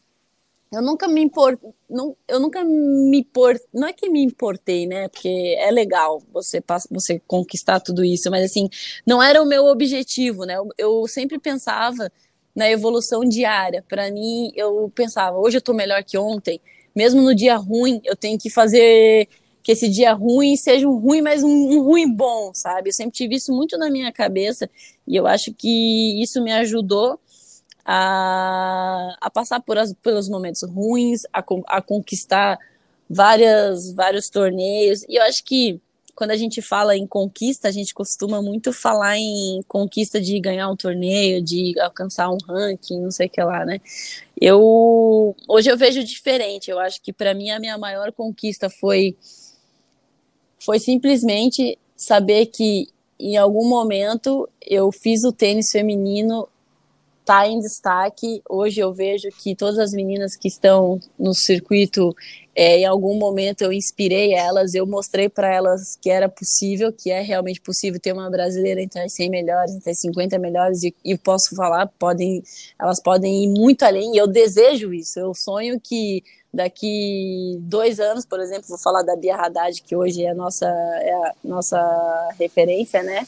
eu 0.73 0.81
nunca 0.81 1.07
me 1.07 1.21
importei, 1.21 1.71
não, 1.89 2.17
eu 2.27 2.41
nunca 2.41 2.65
me 2.65 3.19
import, 3.19 3.61
não 3.75 3.89
é 3.89 3.93
que 3.93 4.09
me 4.09 4.23
importei, 4.25 4.87
né? 4.87 5.07
Porque 5.09 5.29
é 5.59 5.71
legal 5.71 6.23
você 6.33 6.63
você 6.91 7.21
conquistar 7.27 7.79
tudo 7.79 8.03
isso, 8.03 8.31
mas 8.31 8.45
assim, 8.45 8.69
não 9.07 9.23
era 9.23 9.43
o 9.43 9.47
meu 9.47 9.67
objetivo, 9.67 10.45
né? 10.47 10.57
Eu, 10.57 10.69
eu 10.79 11.07
sempre 11.07 11.39
pensava 11.39 12.11
na 12.57 12.71
evolução 12.71 13.23
diária. 13.23 13.85
Para 13.87 14.11
mim, 14.11 14.51
eu 14.57 14.91
pensava, 14.95 15.37
hoje 15.39 15.59
eu 15.59 15.63
tô 15.63 15.75
melhor 15.75 16.03
que 16.05 16.17
ontem, 16.17 16.59
mesmo 16.97 17.21
no 17.21 17.35
dia 17.35 17.57
ruim, 17.57 18.01
eu 18.05 18.17
tenho 18.17 18.39
que 18.39 18.49
fazer 18.49 19.29
que 19.63 19.73
esse 19.73 19.89
dia 19.89 20.13
ruim 20.13 20.57
seja 20.57 20.89
um 20.89 20.97
ruim, 20.99 21.21
mas 21.23 21.43
um, 21.43 21.49
um, 21.49 21.83
ruim 21.83 22.11
bom, 22.11 22.53
sabe? 22.55 22.89
Eu 22.89 22.95
sempre 22.95 23.13
tive 23.13 23.37
isso 23.37 23.53
muito 23.53 23.79
na 23.79 23.91
minha 23.91 24.11
cabeça 24.11 24.69
e 25.07 25.17
eu 25.17 25.27
acho 25.27 25.53
que 25.55 26.21
isso 26.21 26.43
me 26.43 26.51
ajudou 26.53 27.21
a, 27.85 29.17
a 29.21 29.31
passar 29.31 29.61
por 29.61 29.77
as, 29.79 29.93
pelos 29.95 30.29
momentos 30.29 30.63
ruins, 30.63 31.23
a, 31.33 31.45
a 31.67 31.83
conquistar 31.83 32.59
várias, 33.09 33.93
vários 33.93 34.29
torneios. 34.29 35.05
E 35.09 35.17
eu 35.17 35.23
acho 35.23 35.45
que 35.45 35.81
quando 36.15 36.31
a 36.31 36.37
gente 36.37 36.61
fala 36.61 36.97
em 36.97 37.07
conquista, 37.07 37.69
a 37.69 37.71
gente 37.71 37.95
costuma 37.95 38.43
muito 38.43 38.73
falar 38.73 39.17
em 39.17 39.63
conquista 39.67 40.21
de 40.21 40.39
ganhar 40.39 40.69
um 40.69 40.77
torneio, 40.77 41.43
de 41.43 41.79
alcançar 41.81 42.31
um 42.31 42.39
ranking, 42.47 43.01
não 43.01 43.11
sei 43.11 43.27
o 43.27 43.31
que 43.31 43.43
lá, 43.43 43.65
né? 43.65 43.81
Eu 44.41 45.35
hoje 45.49 45.71
eu 45.71 45.77
vejo 45.77 46.05
diferente. 46.05 46.71
Eu 46.71 46.79
acho 46.79 47.01
que 47.03 47.13
para 47.13 47.35
mim 47.35 47.51
a 47.51 47.59
minha 47.59 47.79
maior 47.79 48.13
conquista 48.13 48.69
foi 48.69 49.17
foi 50.59 50.79
simplesmente 50.79 51.79
saber 51.97 52.47
que 52.47 52.89
em 53.19 53.37
algum 53.37 53.69
momento 53.69 54.49
eu 54.61 54.93
fiz 54.93 55.25
o 55.25 55.33
tênis 55.33 55.71
feminino 55.71 56.49
está 57.33 57.49
em 57.49 57.59
destaque. 57.61 58.43
Hoje 58.49 58.81
eu 58.81 58.93
vejo 58.93 59.29
que 59.39 59.57
todas 59.57 59.79
as 59.79 59.93
meninas 59.93 60.37
que 60.37 60.49
estão 60.49 61.01
no 61.19 61.33
circuito, 61.33 62.15
é, 62.55 62.81
em 62.81 62.85
algum 62.85 63.19
momento 63.19 63.63
eu 63.63 63.73
inspirei 63.73 64.35
elas, 64.35 64.75
eu 64.75 64.87
mostrei 64.87 65.31
para 65.31 65.51
elas 65.51 65.97
que 66.01 66.11
era 66.11 66.29
possível, 66.29 66.93
que 66.93 67.11
é 67.11 67.23
realmente 67.23 67.61
possível 67.63 67.99
ter 67.99 68.13
uma 68.13 68.29
brasileira 68.29 68.83
entre 68.83 69.01
as 69.01 69.15
100 69.15 69.31
melhores, 69.31 69.75
entre 69.75 69.91
as 69.91 69.99
50 70.01 70.39
melhores, 70.39 70.83
e, 70.83 70.95
e 71.03 71.17
posso 71.17 71.57
falar, 71.57 71.87
podem, 71.99 72.43
elas 72.79 73.01
podem 73.01 73.45
ir 73.45 73.49
muito 73.49 73.83
além, 73.83 74.15
e 74.15 74.19
eu 74.19 74.27
desejo 74.27 74.93
isso. 74.93 75.19
Eu 75.19 75.33
sonho 75.33 75.81
que 75.81 76.23
daqui 76.53 77.57
dois 77.63 77.99
anos, 77.99 78.27
por 78.27 78.41
exemplo, 78.41 78.69
vou 78.69 78.79
falar 78.79 79.03
da 79.03 79.17
Bia 79.17 79.37
Haddad, 79.37 79.81
que 79.83 79.97
hoje 79.97 80.23
é 80.23 80.31
a 80.33 80.35
nossa, 80.35 80.67
é 80.67 81.15
a 81.15 81.33
nossa 81.43 82.29
referência, 82.39 83.03
né? 83.03 83.27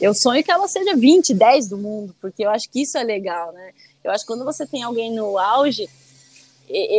Eu 0.00 0.14
sonho 0.14 0.42
que 0.42 0.50
ela 0.50 0.68
seja 0.68 0.94
20, 0.94 1.34
10 1.34 1.68
do 1.68 1.78
mundo, 1.78 2.14
porque 2.20 2.44
eu 2.44 2.50
acho 2.50 2.68
que 2.70 2.82
isso 2.82 2.98
é 2.98 3.02
legal, 3.02 3.52
né? 3.52 3.72
Eu 4.02 4.10
acho 4.10 4.24
que 4.24 4.32
quando 4.32 4.44
você 4.44 4.66
tem 4.66 4.82
alguém 4.82 5.12
no 5.12 5.38
auge, 5.38 5.88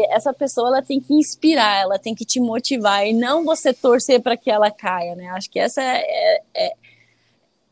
essa 0.09 0.33
pessoa 0.33 0.67
ela 0.67 0.81
tem 0.81 0.99
que 0.99 1.13
inspirar, 1.13 1.81
ela 1.81 1.99
tem 1.99 2.15
que 2.15 2.25
te 2.25 2.39
motivar 2.39 3.05
e 3.05 3.13
não 3.13 3.43
você 3.43 3.73
torcer 3.73 4.21
para 4.21 4.37
que 4.37 4.49
ela 4.49 4.71
caia, 4.71 5.15
né? 5.15 5.29
Acho 5.29 5.49
que 5.49 5.59
essa 5.59 5.81
é, 5.81 6.03
é, 6.03 6.41
é 6.55 6.73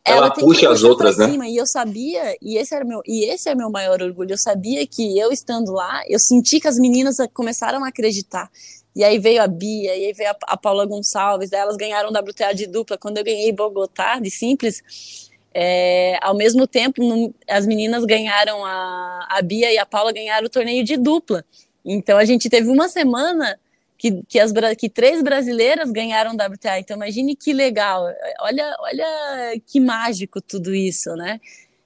ela, 0.06 0.28
ela 0.28 0.32
puxa 0.32 0.70
as 0.70 0.84
outras, 0.84 1.18
né? 1.18 1.32
Cima, 1.32 1.48
e 1.48 1.58
eu 1.58 1.66
sabia, 1.66 2.38
e 2.40 2.58
esse 2.58 2.76
era 2.76 2.86
meu, 2.86 3.02
e 3.08 3.26
esse 3.26 3.50
é 3.50 3.56
meu 3.56 3.72
maior 3.72 4.02
orgulho. 4.02 4.34
Eu 4.34 4.38
sabia 4.38 4.86
que 4.86 5.18
eu 5.18 5.32
estando 5.32 5.72
lá, 5.72 6.04
eu 6.08 6.20
senti 6.20 6.60
que 6.60 6.68
as 6.68 6.78
meninas 6.78 7.18
começaram 7.34 7.84
a 7.84 7.88
acreditar. 7.88 8.52
E 8.95 9.03
aí 9.03 9.19
veio 9.19 9.41
a 9.41 9.47
Bia, 9.47 9.95
e 9.95 10.05
aí 10.05 10.13
veio 10.13 10.29
a, 10.29 10.38
a 10.47 10.58
Paula 10.58 10.86
Gonçalves, 10.86 11.51
elas 11.51 11.75
ganharam 11.75 12.10
WTA 12.10 12.53
de 12.53 12.65
dupla. 12.65 12.97
Quando 12.97 13.17
eu 13.17 13.23
ganhei 13.23 13.51
Bogotá 13.51 14.19
de 14.19 14.31
simples, 14.31 15.29
é, 15.53 16.17
ao 16.21 16.36
mesmo 16.36 16.65
tempo, 16.65 17.03
no, 17.03 17.34
as 17.47 17.65
meninas 17.65 18.05
ganharam 18.05 18.63
a, 18.65 19.27
a 19.29 19.41
Bia 19.41 19.71
e 19.71 19.77
a 19.77 19.86
Paula 19.86 20.13
ganharam 20.13 20.45
o 20.45 20.49
torneio 20.49 20.84
de 20.84 20.95
dupla. 20.97 21.43
Então 21.84 22.17
a 22.17 22.25
gente 22.25 22.49
teve 22.49 22.67
uma 22.69 22.88
semana 22.88 23.60
que, 23.97 24.21
que, 24.27 24.39
as, 24.39 24.51
que 24.77 24.89
três 24.89 25.21
brasileiras 25.21 25.91
ganharam 25.91 26.34
WTA. 26.34 26.79
Então 26.79 26.97
imagine 26.97 27.36
que 27.36 27.53
legal. 27.53 28.05
Olha, 28.41 28.75
olha 28.79 29.62
que 29.65 29.79
mágico 29.79 30.41
tudo 30.41 30.73
isso, 30.73 31.13
né? 31.15 31.39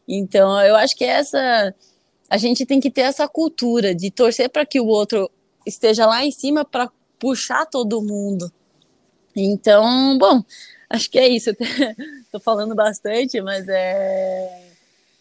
Então 0.08 0.60
eu 0.62 0.76
acho 0.76 0.96
que 0.96 1.06
essa 1.06 1.74
a 2.30 2.38
gente 2.38 2.66
tem 2.66 2.80
que 2.80 2.92
ter 2.92 3.02
essa 3.02 3.28
cultura 3.28 3.94
de 3.96 4.12
torcer 4.12 4.50
para 4.50 4.66
que 4.66 4.80
o 4.80 4.86
outro 4.86 5.30
esteja 5.66 6.06
lá 6.06 6.24
em 6.24 6.32
cima 6.32 6.64
para 6.64 6.90
puxar 7.20 7.66
todo 7.66 8.02
mundo. 8.02 8.52
Então, 9.36 10.18
bom, 10.18 10.44
acho 10.90 11.10
que 11.10 11.20
é 11.20 11.28
isso. 11.28 11.50
Estou 11.50 12.40
falando 12.42 12.74
bastante, 12.74 13.42
mas 13.42 13.68
é 13.68 14.70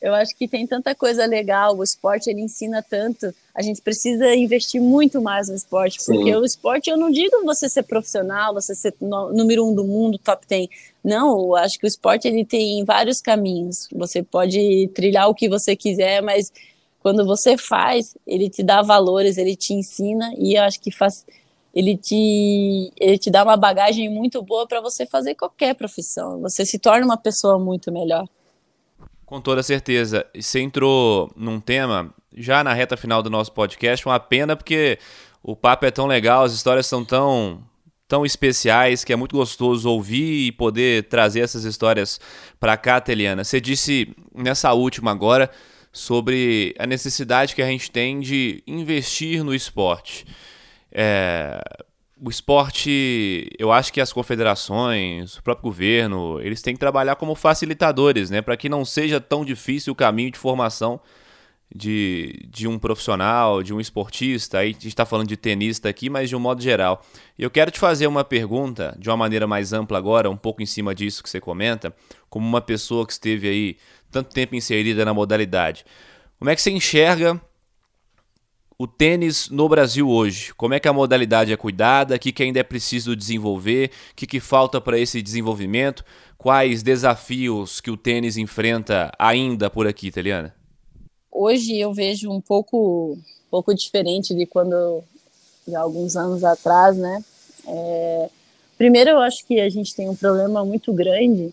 eu 0.01 0.15
acho 0.15 0.37
que 0.37 0.47
tem 0.47 0.67
tanta 0.67 0.95
coisa 0.95 1.27
legal, 1.27 1.77
o 1.77 1.83
esporte 1.83 2.31
ele 2.31 2.41
ensina 2.41 2.83
tanto, 2.83 3.35
a 3.53 3.63
gente 3.63 3.83
precisa 3.83 4.35
investir 4.35 4.81
muito 4.81 5.21
mais 5.21 5.49
no 5.49 5.57
esporte, 5.57 5.99
porque 6.07 6.33
Sim. 6.33 6.37
o 6.37 6.45
esporte, 6.45 6.89
eu 6.89 6.97
não 6.97 7.11
digo 7.11 7.45
você 7.45 7.69
ser 7.69 7.83
profissional, 7.83 8.55
você 8.55 8.75
ser 8.75 8.95
número 9.01 9.67
um 9.67 9.75
do 9.75 9.85
mundo, 9.85 10.19
top 10.19 10.47
10, 10.47 10.69
não, 11.03 11.39
eu 11.39 11.57
acho 11.57 11.79
que 11.79 11.87
o 11.87 11.89
esporte 11.89 12.29
ele 12.29 12.45
tem 12.45 12.85
vários 12.85 13.21
caminhos, 13.21 13.89
você 13.93 14.23
pode 14.23 14.89
trilhar 14.95 15.29
o 15.29 15.35
que 15.35 15.49
você 15.49 15.75
quiser, 15.75 16.23
mas 16.23 16.53
quando 17.01 17.27
você 17.27 17.57
faz, 17.57 18.17
ele 18.27 18.49
te 18.49 18.63
dá 18.63 18.83
valores, 18.83 19.37
ele 19.37 19.57
te 19.57 19.75
ensina, 19.75 20.33
e 20.39 20.55
eu 20.55 20.63
acho 20.63 20.81
que 20.81 20.93
faz, 20.93 21.27
ele 21.79 21.97
te, 21.97 22.93
ele 22.99 23.17
te 23.17 23.31
dá 23.31 23.45
uma 23.45 23.57
bagagem 23.57 24.09
muito 24.09 24.43
boa 24.43 24.67
para 24.67 24.81
você 24.81 25.07
fazer 25.07 25.37
qualquer 25.37 25.77
profissão. 25.77 26.41
Você 26.41 26.67
se 26.67 26.77
torna 26.77 27.07
uma 27.07 27.17
pessoa 27.17 27.57
muito 27.57 27.93
melhor. 27.93 28.27
Com 29.25 29.41
toda 29.41 29.63
certeza. 29.63 30.27
Você 30.35 30.59
entrou 30.59 31.31
num 31.37 31.61
tema 31.61 32.13
já 32.37 32.65
na 32.65 32.73
reta 32.73 32.97
final 32.97 33.23
do 33.23 33.31
nosso 33.31 33.53
podcast, 33.53 34.05
uma 34.05 34.19
pena 34.19 34.57
porque 34.57 34.99
o 35.41 35.55
papo 35.55 35.87
é 35.87 35.93
tão 35.93 36.07
legal, 36.07 36.43
as 36.43 36.53
histórias 36.53 36.85
são 36.85 37.05
tão 37.05 37.63
tão 38.09 38.27
especiais 38.27 39.05
que 39.05 39.13
é 39.13 39.17
muito 39.17 39.37
gostoso 39.37 39.89
ouvir 39.89 40.49
e 40.49 40.53
poder 40.53 41.05
trazer 41.05 41.41
essas 41.41 41.63
histórias 41.63 42.19
para 42.59 42.77
cá, 42.77 43.01
Teliana. 43.01 43.45
Você 43.45 43.61
disse 43.61 44.17
nessa 44.35 44.73
última 44.73 45.13
agora 45.13 45.49
sobre 45.93 46.75
a 46.77 46.87
necessidade 46.87 47.55
que 47.55 47.63
a 47.63 47.67
gente 47.67 47.89
tem 47.89 48.19
de 48.19 48.65
investir 48.67 49.45
no 49.45 49.55
esporte. 49.55 50.27
É, 51.01 51.61
o 52.21 52.29
esporte, 52.29 53.49
eu 53.57 53.71
acho 53.71 53.93
que 53.93 54.01
as 54.01 54.13
confederações, 54.13 55.37
o 55.37 55.43
próprio 55.45 55.63
governo, 55.63 56.41
eles 56.41 56.61
têm 56.61 56.75
que 56.75 56.81
trabalhar 56.81 57.15
como 57.15 57.37
facilitadores, 57.37 58.31
né, 58.31 58.43
para 58.43 58.57
que 58.57 58.69
não 58.69 58.85
seja 58.85 59.21
tão 59.21 59.45
difícil 59.45 59.93
o 59.93 59.97
caminho 59.97 60.33
de 60.33 60.39
formação 60.39 61.01
de, 61.73 62.49
de 62.51 62.67
um 62.67 62.81
profissional, 62.81 63.63
de 63.63 63.73
um 63.73 63.81
esportista. 63.81 64.59
Aí 64.59 64.71
a 64.71 64.73
gente 64.73 64.89
está 64.89 65.07
falando 65.07 65.29
de 65.29 65.37
tenista 65.37 65.89
aqui, 65.89 66.11
mas 66.11 66.29
de 66.29 66.35
um 66.35 66.41
modo 66.41 66.61
geral. 66.61 67.07
Eu 67.39 67.49
quero 67.49 67.71
te 67.71 67.79
fazer 67.79 68.09
uma 68.09 68.25
pergunta 68.25 68.97
de 68.99 69.09
uma 69.09 69.17
maneira 69.17 69.47
mais 69.47 69.73
ampla 69.73 69.99
agora, 69.99 70.29
um 70.29 70.37
pouco 70.37 70.61
em 70.61 70.67
cima 70.67 70.93
disso 70.97 71.23
que 71.23 71.31
você 71.31 71.41
comenta, 71.41 71.95
como 72.29 72.45
uma 72.45 72.61
pessoa 72.61 73.07
que 73.07 73.13
esteve 73.13 73.49
aí 73.49 73.77
tanto 74.11 74.31
tempo 74.31 74.57
inserida 74.57 75.05
na 75.05 75.15
modalidade. 75.15 75.85
Como 76.41 76.51
é 76.51 76.57
que 76.57 76.63
você 76.63 76.73
enxerga 76.73 77.41
o 78.81 78.87
tênis 78.87 79.51
no 79.51 79.69
Brasil 79.69 80.09
hoje? 80.09 80.55
Como 80.55 80.73
é 80.73 80.79
que 80.79 80.87
a 80.87 80.93
modalidade 80.93 81.53
é 81.53 81.57
cuidada? 81.57 82.15
O 82.15 82.19
que, 82.19 82.31
que 82.31 82.45
ainda 82.45 82.61
é 82.61 82.63
preciso 82.63 83.17
desenvolver? 83.17 83.91
O 84.13 84.15
que, 84.15 84.27
que 84.27 84.39
falta 84.39 84.81
para 84.81 84.97
esse 84.97 85.21
desenvolvimento? 85.21 86.05
Quais 86.39 86.81
desafios 86.81 87.81
que 87.81 87.91
o 87.91 87.97
tênis 87.97 88.37
enfrenta 88.37 89.11
ainda 89.19 89.69
por 89.69 89.89
aqui, 89.89 90.07
Italiana? 90.07 90.55
Hoje 91.31 91.77
eu 91.77 91.93
vejo 91.93 92.31
um 92.31 92.41
pouco, 92.41 93.15
um 93.15 93.51
pouco 93.51 93.75
diferente 93.75 94.33
de 94.33 94.47
quando, 94.47 95.03
de 95.67 95.75
alguns 95.75 96.15
anos 96.15 96.45
atrás, 96.45 96.97
né? 96.97 97.25
É, 97.67 98.31
primeiro, 98.77 99.11
eu 99.11 99.19
acho 99.19 99.45
que 99.45 99.59
a 99.59 99.69
gente 99.69 99.95
tem 99.95 100.09
um 100.09 100.15
problema 100.15 100.65
muito 100.65 100.93
grande, 100.93 101.53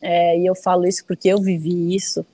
é, 0.00 0.38
e 0.38 0.46
eu 0.46 0.54
falo 0.54 0.86
isso 0.86 1.04
porque 1.06 1.28
eu 1.28 1.38
vivi 1.38 1.94
isso, 1.94 2.24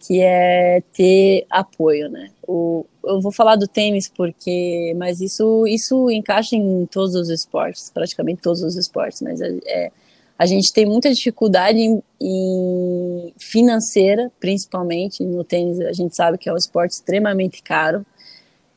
que 0.00 0.20
é 0.20 0.82
ter 0.92 1.46
apoio, 1.48 2.08
né? 2.08 2.30
O, 2.42 2.84
eu 3.08 3.20
vou 3.20 3.32
falar 3.32 3.56
do 3.56 3.66
tênis 3.66 4.08
porque, 4.08 4.94
mas 4.96 5.20
isso 5.20 5.66
isso 5.66 6.10
encaixa 6.10 6.56
em 6.56 6.86
todos 6.86 7.14
os 7.14 7.28
esportes, 7.28 7.90
praticamente 7.90 8.42
todos 8.42 8.62
os 8.62 8.76
esportes, 8.76 9.22
mas 9.22 9.40
é, 9.40 9.58
é 9.66 9.90
a 10.38 10.46
gente 10.46 10.72
tem 10.72 10.86
muita 10.86 11.12
dificuldade 11.12 11.78
em, 11.78 12.00
em, 12.20 13.34
financeira, 13.36 14.30
principalmente 14.38 15.24
no 15.24 15.42
tênis. 15.42 15.80
A 15.80 15.92
gente 15.92 16.14
sabe 16.14 16.38
que 16.38 16.48
é 16.48 16.52
um 16.52 16.56
esporte 16.56 16.92
extremamente 16.92 17.60
caro, 17.60 18.06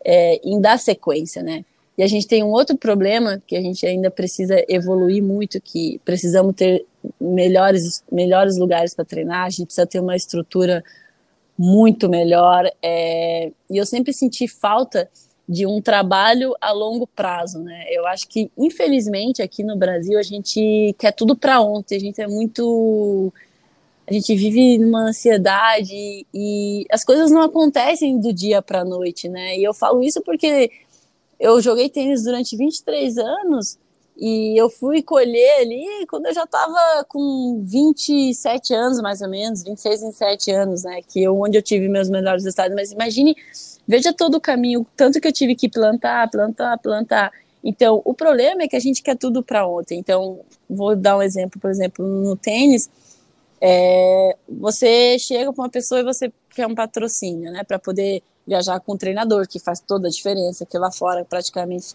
é, 0.03 0.41
em 0.43 0.60
dar 0.60 0.80
sequência, 0.80 1.43
né? 1.43 1.64
E 1.95 2.01
a 2.01 2.08
gente 2.08 2.28
tem 2.28 2.41
um 2.41 2.47
outro 2.47 2.76
problema 2.76 3.39
que 3.45 3.56
a 3.56 3.62
gente 3.62 3.86
ainda 3.86 4.10
precisa 4.10 4.66
evoluir 4.68 5.22
muito, 5.22 5.62
que 5.62 6.01
precisamos 6.03 6.56
ter 6.56 6.84
melhores 7.20 8.03
melhores 8.12 8.58
lugares 8.58 8.95
para 8.95 9.06
treinar. 9.06 9.45
A 9.45 9.49
gente 9.51 9.66
precisa 9.66 9.86
ter 9.86 9.99
uma 9.99 10.16
estrutura 10.16 10.84
muito 11.62 12.09
melhor. 12.09 12.68
É, 12.82 13.51
e 13.70 13.78
eu 13.78 13.86
sempre 13.86 14.12
senti 14.12 14.47
falta 14.47 15.07
de 15.47 15.68
um 15.68 15.80
trabalho 15.80 16.55
a 16.59 16.72
longo 16.72 17.05
prazo, 17.05 17.59
né? 17.59 17.86
Eu 17.89 18.07
acho 18.07 18.28
que, 18.28 18.49
infelizmente, 18.57 19.43
aqui 19.43 19.64
no 19.64 19.78
Brasil, 19.78 20.18
a 20.18 20.24
gente 20.24 20.95
quer 20.97 21.12
tudo 21.12 21.36
para 21.36 21.62
ontem, 21.62 21.97
a 21.97 21.99
gente 21.99 22.20
é 22.20 22.28
muito. 22.28 23.32
A 24.07 24.14
gente 24.14 24.36
vive 24.36 24.80
numa 24.80 25.09
ansiedade 25.09 26.26
e 26.34 26.86
as 26.91 27.03
coisas 27.03 27.30
não 27.30 27.43
acontecem 27.43 28.20
do 28.20 28.34
dia 28.34 28.62
para 28.62 28.82
a 28.82 28.86
noite, 28.86 29.30
né? 29.30 29.55
E 29.57 29.64
eu 29.64 29.74
falo 29.74 30.01
isso 30.03 30.22
porque 30.22 30.72
eu 31.39 31.62
joguei 31.62 31.89
tênis 31.89 32.24
durante 32.24 32.57
23 32.57 33.18
anos 33.20 33.78
e 34.22 34.55
eu 34.55 34.69
fui 34.69 35.01
colher 35.01 35.61
ali 35.61 36.05
quando 36.07 36.28
eu 36.28 36.34
já 36.34 36.43
estava 36.43 37.03
com 37.09 37.61
27 37.65 38.74
anos, 38.74 39.01
mais 39.01 39.22
ou 39.22 39.30
menos, 39.30 39.63
26, 39.63 40.01
27 40.01 40.51
anos, 40.51 40.84
né? 40.84 41.01
Que 41.01 41.24
eu, 41.24 41.41
onde 41.41 41.57
eu 41.57 41.61
tive 41.61 41.89
meus 41.89 42.09
melhores 42.09 42.43
resultados. 42.43 42.76
Mas 42.76 42.91
imagine 42.91 43.36
Veja 43.88 44.13
todo 44.13 44.36
o 44.36 44.41
caminho, 44.41 44.86
tanto 44.95 45.19
que 45.19 45.28
eu 45.28 45.34
tive 45.34 45.55
que 45.55 45.67
plantar, 45.67 46.30
plantar, 46.30 46.78
plantar. 46.78 47.32
Então, 47.63 48.01
o 48.05 48.13
problema 48.13 48.63
é 48.63 48.67
que 48.67 48.76
a 48.78 48.80
gente 48.80 49.03
quer 49.03 49.17
tudo 49.17 49.43
para 49.43 49.67
ontem. 49.67 49.99
Então, 49.99 50.39
vou 50.69 50.95
dar 50.95 51.17
um 51.17 51.22
exemplo, 51.22 51.59
por 51.59 51.69
exemplo, 51.69 52.05
no 52.05 52.36
tênis, 52.36 52.89
é, 53.59 54.36
você 54.47 55.19
chega 55.19 55.51
para 55.51 55.63
uma 55.63 55.69
pessoa 55.69 55.99
e 55.99 56.03
você 56.03 56.32
quer 56.55 56.65
um 56.67 56.74
patrocínio, 56.74 57.51
né, 57.51 57.63
para 57.63 57.78
poder 57.78 58.24
viajar 58.47 58.80
com 58.80 58.93
um 58.93 58.97
treinador, 58.97 59.47
que 59.47 59.59
faz 59.59 59.80
toda 59.80 60.07
a 60.07 60.11
diferença, 60.11 60.65
que 60.65 60.78
lá 60.78 60.91
fora 60.91 61.24
praticamente 61.26 61.93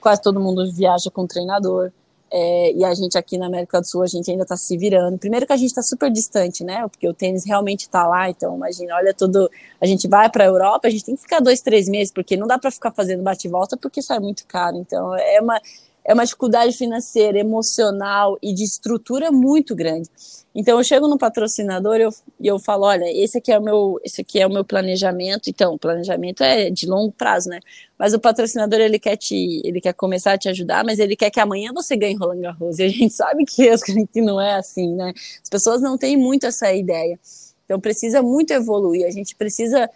quase 0.00 0.22
todo 0.22 0.40
mundo 0.40 0.70
viaja 0.72 1.10
com 1.10 1.26
treinador. 1.26 1.92
É, 2.30 2.72
e 2.72 2.84
a 2.84 2.92
gente 2.92 3.16
aqui 3.16 3.38
na 3.38 3.46
América 3.46 3.80
do 3.80 3.86
Sul, 3.86 4.02
a 4.02 4.06
gente 4.06 4.30
ainda 4.30 4.42
está 4.42 4.56
se 4.56 4.76
virando. 4.76 5.16
Primeiro 5.16 5.46
que 5.46 5.52
a 5.52 5.56
gente 5.56 5.68
está 5.68 5.82
super 5.82 6.10
distante, 6.10 6.64
né? 6.64 6.86
Porque 6.88 7.08
o 7.08 7.14
tênis 7.14 7.44
realmente 7.46 7.82
está 7.82 8.06
lá, 8.06 8.28
então 8.28 8.56
imagina, 8.56 8.96
olha 8.96 9.14
tudo. 9.14 9.48
A 9.80 9.86
gente 9.86 10.08
vai 10.08 10.28
para 10.28 10.44
a 10.44 10.46
Europa, 10.46 10.88
a 10.88 10.90
gente 10.90 11.04
tem 11.04 11.14
que 11.14 11.22
ficar 11.22 11.40
dois, 11.40 11.60
três 11.60 11.88
meses, 11.88 12.12
porque 12.12 12.36
não 12.36 12.46
dá 12.46 12.58
para 12.58 12.70
ficar 12.70 12.90
fazendo 12.90 13.22
bate-volta, 13.22 13.76
porque 13.76 14.02
sai 14.02 14.18
muito 14.18 14.44
caro. 14.46 14.76
Então 14.76 15.14
é 15.16 15.40
uma, 15.40 15.60
é 16.06 16.14
uma 16.14 16.24
dificuldade 16.24 16.76
financeira, 16.76 17.36
emocional 17.36 18.38
e 18.40 18.54
de 18.54 18.62
estrutura 18.62 19.32
muito 19.32 19.74
grande. 19.74 20.08
Então 20.54 20.78
eu 20.78 20.84
chego 20.84 21.08
no 21.08 21.18
patrocinador 21.18 21.96
e 21.96 22.02
eu, 22.02 22.10
eu 22.40 22.58
falo, 22.60 22.84
olha, 22.86 23.04
esse 23.12 23.38
aqui 23.38 23.50
é 23.50 23.58
o 23.58 23.62
meu, 23.62 24.00
esse 24.04 24.20
aqui 24.20 24.40
é 24.40 24.46
o 24.46 24.50
meu 24.50 24.64
planejamento. 24.64 25.50
Então, 25.50 25.74
o 25.74 25.78
planejamento 25.78 26.44
é 26.44 26.70
de 26.70 26.86
longo 26.86 27.12
prazo, 27.12 27.50
né? 27.50 27.58
Mas 27.98 28.14
o 28.14 28.20
patrocinador 28.20 28.78
ele 28.80 29.00
quer 29.00 29.16
te, 29.16 29.60
ele 29.64 29.80
quer 29.80 29.92
começar 29.92 30.32
a 30.32 30.38
te 30.38 30.48
ajudar, 30.48 30.84
mas 30.84 31.00
ele 31.00 31.16
quer 31.16 31.28
que 31.28 31.40
amanhã 31.40 31.72
você 31.74 31.96
ganhe 31.96 32.14
Roland 32.14 32.40
Garros. 32.40 32.78
E 32.78 32.84
a 32.84 32.88
gente 32.88 33.12
sabe 33.12 33.44
que, 33.44 33.68
que 34.06 34.22
não 34.22 34.40
é 34.40 34.54
assim, 34.54 34.94
né? 34.94 35.12
As 35.42 35.50
pessoas 35.50 35.82
não 35.82 35.98
têm 35.98 36.16
muito 36.16 36.46
essa 36.46 36.72
ideia. 36.72 37.18
Então 37.64 37.80
precisa 37.80 38.22
muito 38.22 38.52
evoluir. 38.52 39.06
A 39.06 39.10
gente 39.10 39.34
precisa 39.34 39.90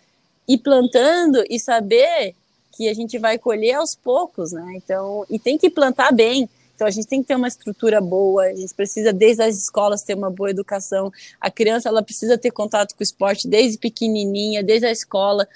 ir 0.48 0.58
plantando 0.58 1.44
e 1.48 1.60
saber 1.60 2.34
que 2.80 2.88
a 2.88 2.94
gente 2.94 3.18
vai 3.18 3.36
colher 3.36 3.74
aos 3.74 3.94
poucos, 3.94 4.52
né? 4.52 4.72
Então, 4.74 5.26
e 5.28 5.38
tem 5.38 5.58
que 5.58 5.68
plantar 5.68 6.12
bem. 6.12 6.48
Então 6.74 6.88
a 6.88 6.90
gente 6.90 7.06
tem 7.06 7.20
que 7.20 7.28
ter 7.28 7.36
uma 7.36 7.46
estrutura 7.46 8.00
boa, 8.00 8.44
a 8.44 8.54
gente 8.54 8.72
precisa 8.72 9.12
desde 9.12 9.42
as 9.42 9.54
escolas 9.54 10.02
ter 10.02 10.14
uma 10.14 10.30
boa 10.30 10.48
educação. 10.48 11.12
A 11.38 11.50
criança 11.50 11.90
ela 11.90 12.02
precisa 12.02 12.38
ter 12.38 12.50
contato 12.50 12.94
com 12.94 13.00
o 13.00 13.02
esporte 13.02 13.46
desde 13.46 13.76
pequenininha, 13.76 14.62
desde 14.62 14.86
a 14.86 14.90
escola, 14.90 15.46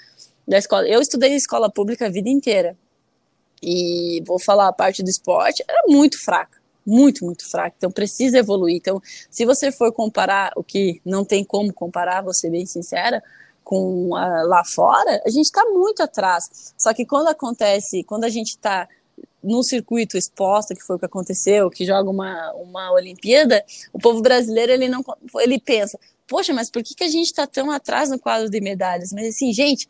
da 0.47 0.59
escola. 0.59 0.87
Eu 0.87 1.01
estudei 1.01 1.31
em 1.31 1.35
escola 1.35 1.67
pública 1.67 2.05
a 2.05 2.09
vida 2.09 2.29
inteira. 2.29 2.77
E 3.59 4.21
vou 4.23 4.37
falar 4.37 4.67
a 4.67 4.73
parte 4.73 5.01
do 5.01 5.09
esporte, 5.09 5.63
era 5.67 5.81
muito 5.87 6.23
fraca, 6.23 6.59
muito, 6.85 7.25
muito 7.25 7.49
fraca. 7.49 7.73
Então 7.75 7.89
precisa 7.89 8.37
evoluir. 8.37 8.75
Então, 8.75 9.01
se 9.31 9.45
você 9.45 9.71
for 9.71 9.91
comparar 9.91 10.51
o 10.55 10.63
que 10.63 11.01
não 11.03 11.25
tem 11.25 11.43
como 11.43 11.73
comparar, 11.73 12.21
vou 12.21 12.35
ser 12.35 12.51
bem 12.51 12.67
sincera, 12.67 13.23
com 13.65 14.15
a, 14.15 14.43
lá 14.43 14.63
fora, 14.63 15.21
a 15.25 15.29
gente 15.29 15.45
está 15.45 15.65
muito 15.65 16.01
atrás. 16.01 16.73
Só 16.77 16.93
que 16.93 17.05
quando 17.05 17.27
acontece, 17.27 18.03
quando 18.03 18.23
a 18.23 18.29
gente 18.29 18.49
está 18.49 18.87
no 19.43 19.63
circuito 19.63 20.17
exposta, 20.17 20.75
que 20.75 20.83
foi 20.83 20.95
o 20.95 20.99
que 20.99 21.05
aconteceu, 21.05 21.69
que 21.69 21.85
joga 21.85 22.09
uma, 22.09 22.53
uma 22.53 22.91
Olimpíada, 22.93 23.65
o 23.91 23.99
povo 23.99 24.21
brasileiro 24.21 24.71
ele 24.71 24.87
não 24.87 25.03
ele 25.39 25.59
pensa, 25.59 25.99
poxa, 26.27 26.53
mas 26.53 26.69
por 26.69 26.83
que, 26.83 26.95
que 26.95 27.03
a 27.03 27.09
gente 27.09 27.25
está 27.25 27.45
tão 27.45 27.69
atrás 27.71 28.09
no 28.09 28.19
quadro 28.19 28.49
de 28.49 28.61
medalhas? 28.61 29.11
Mas 29.11 29.27
assim, 29.27 29.51
gente, 29.51 29.89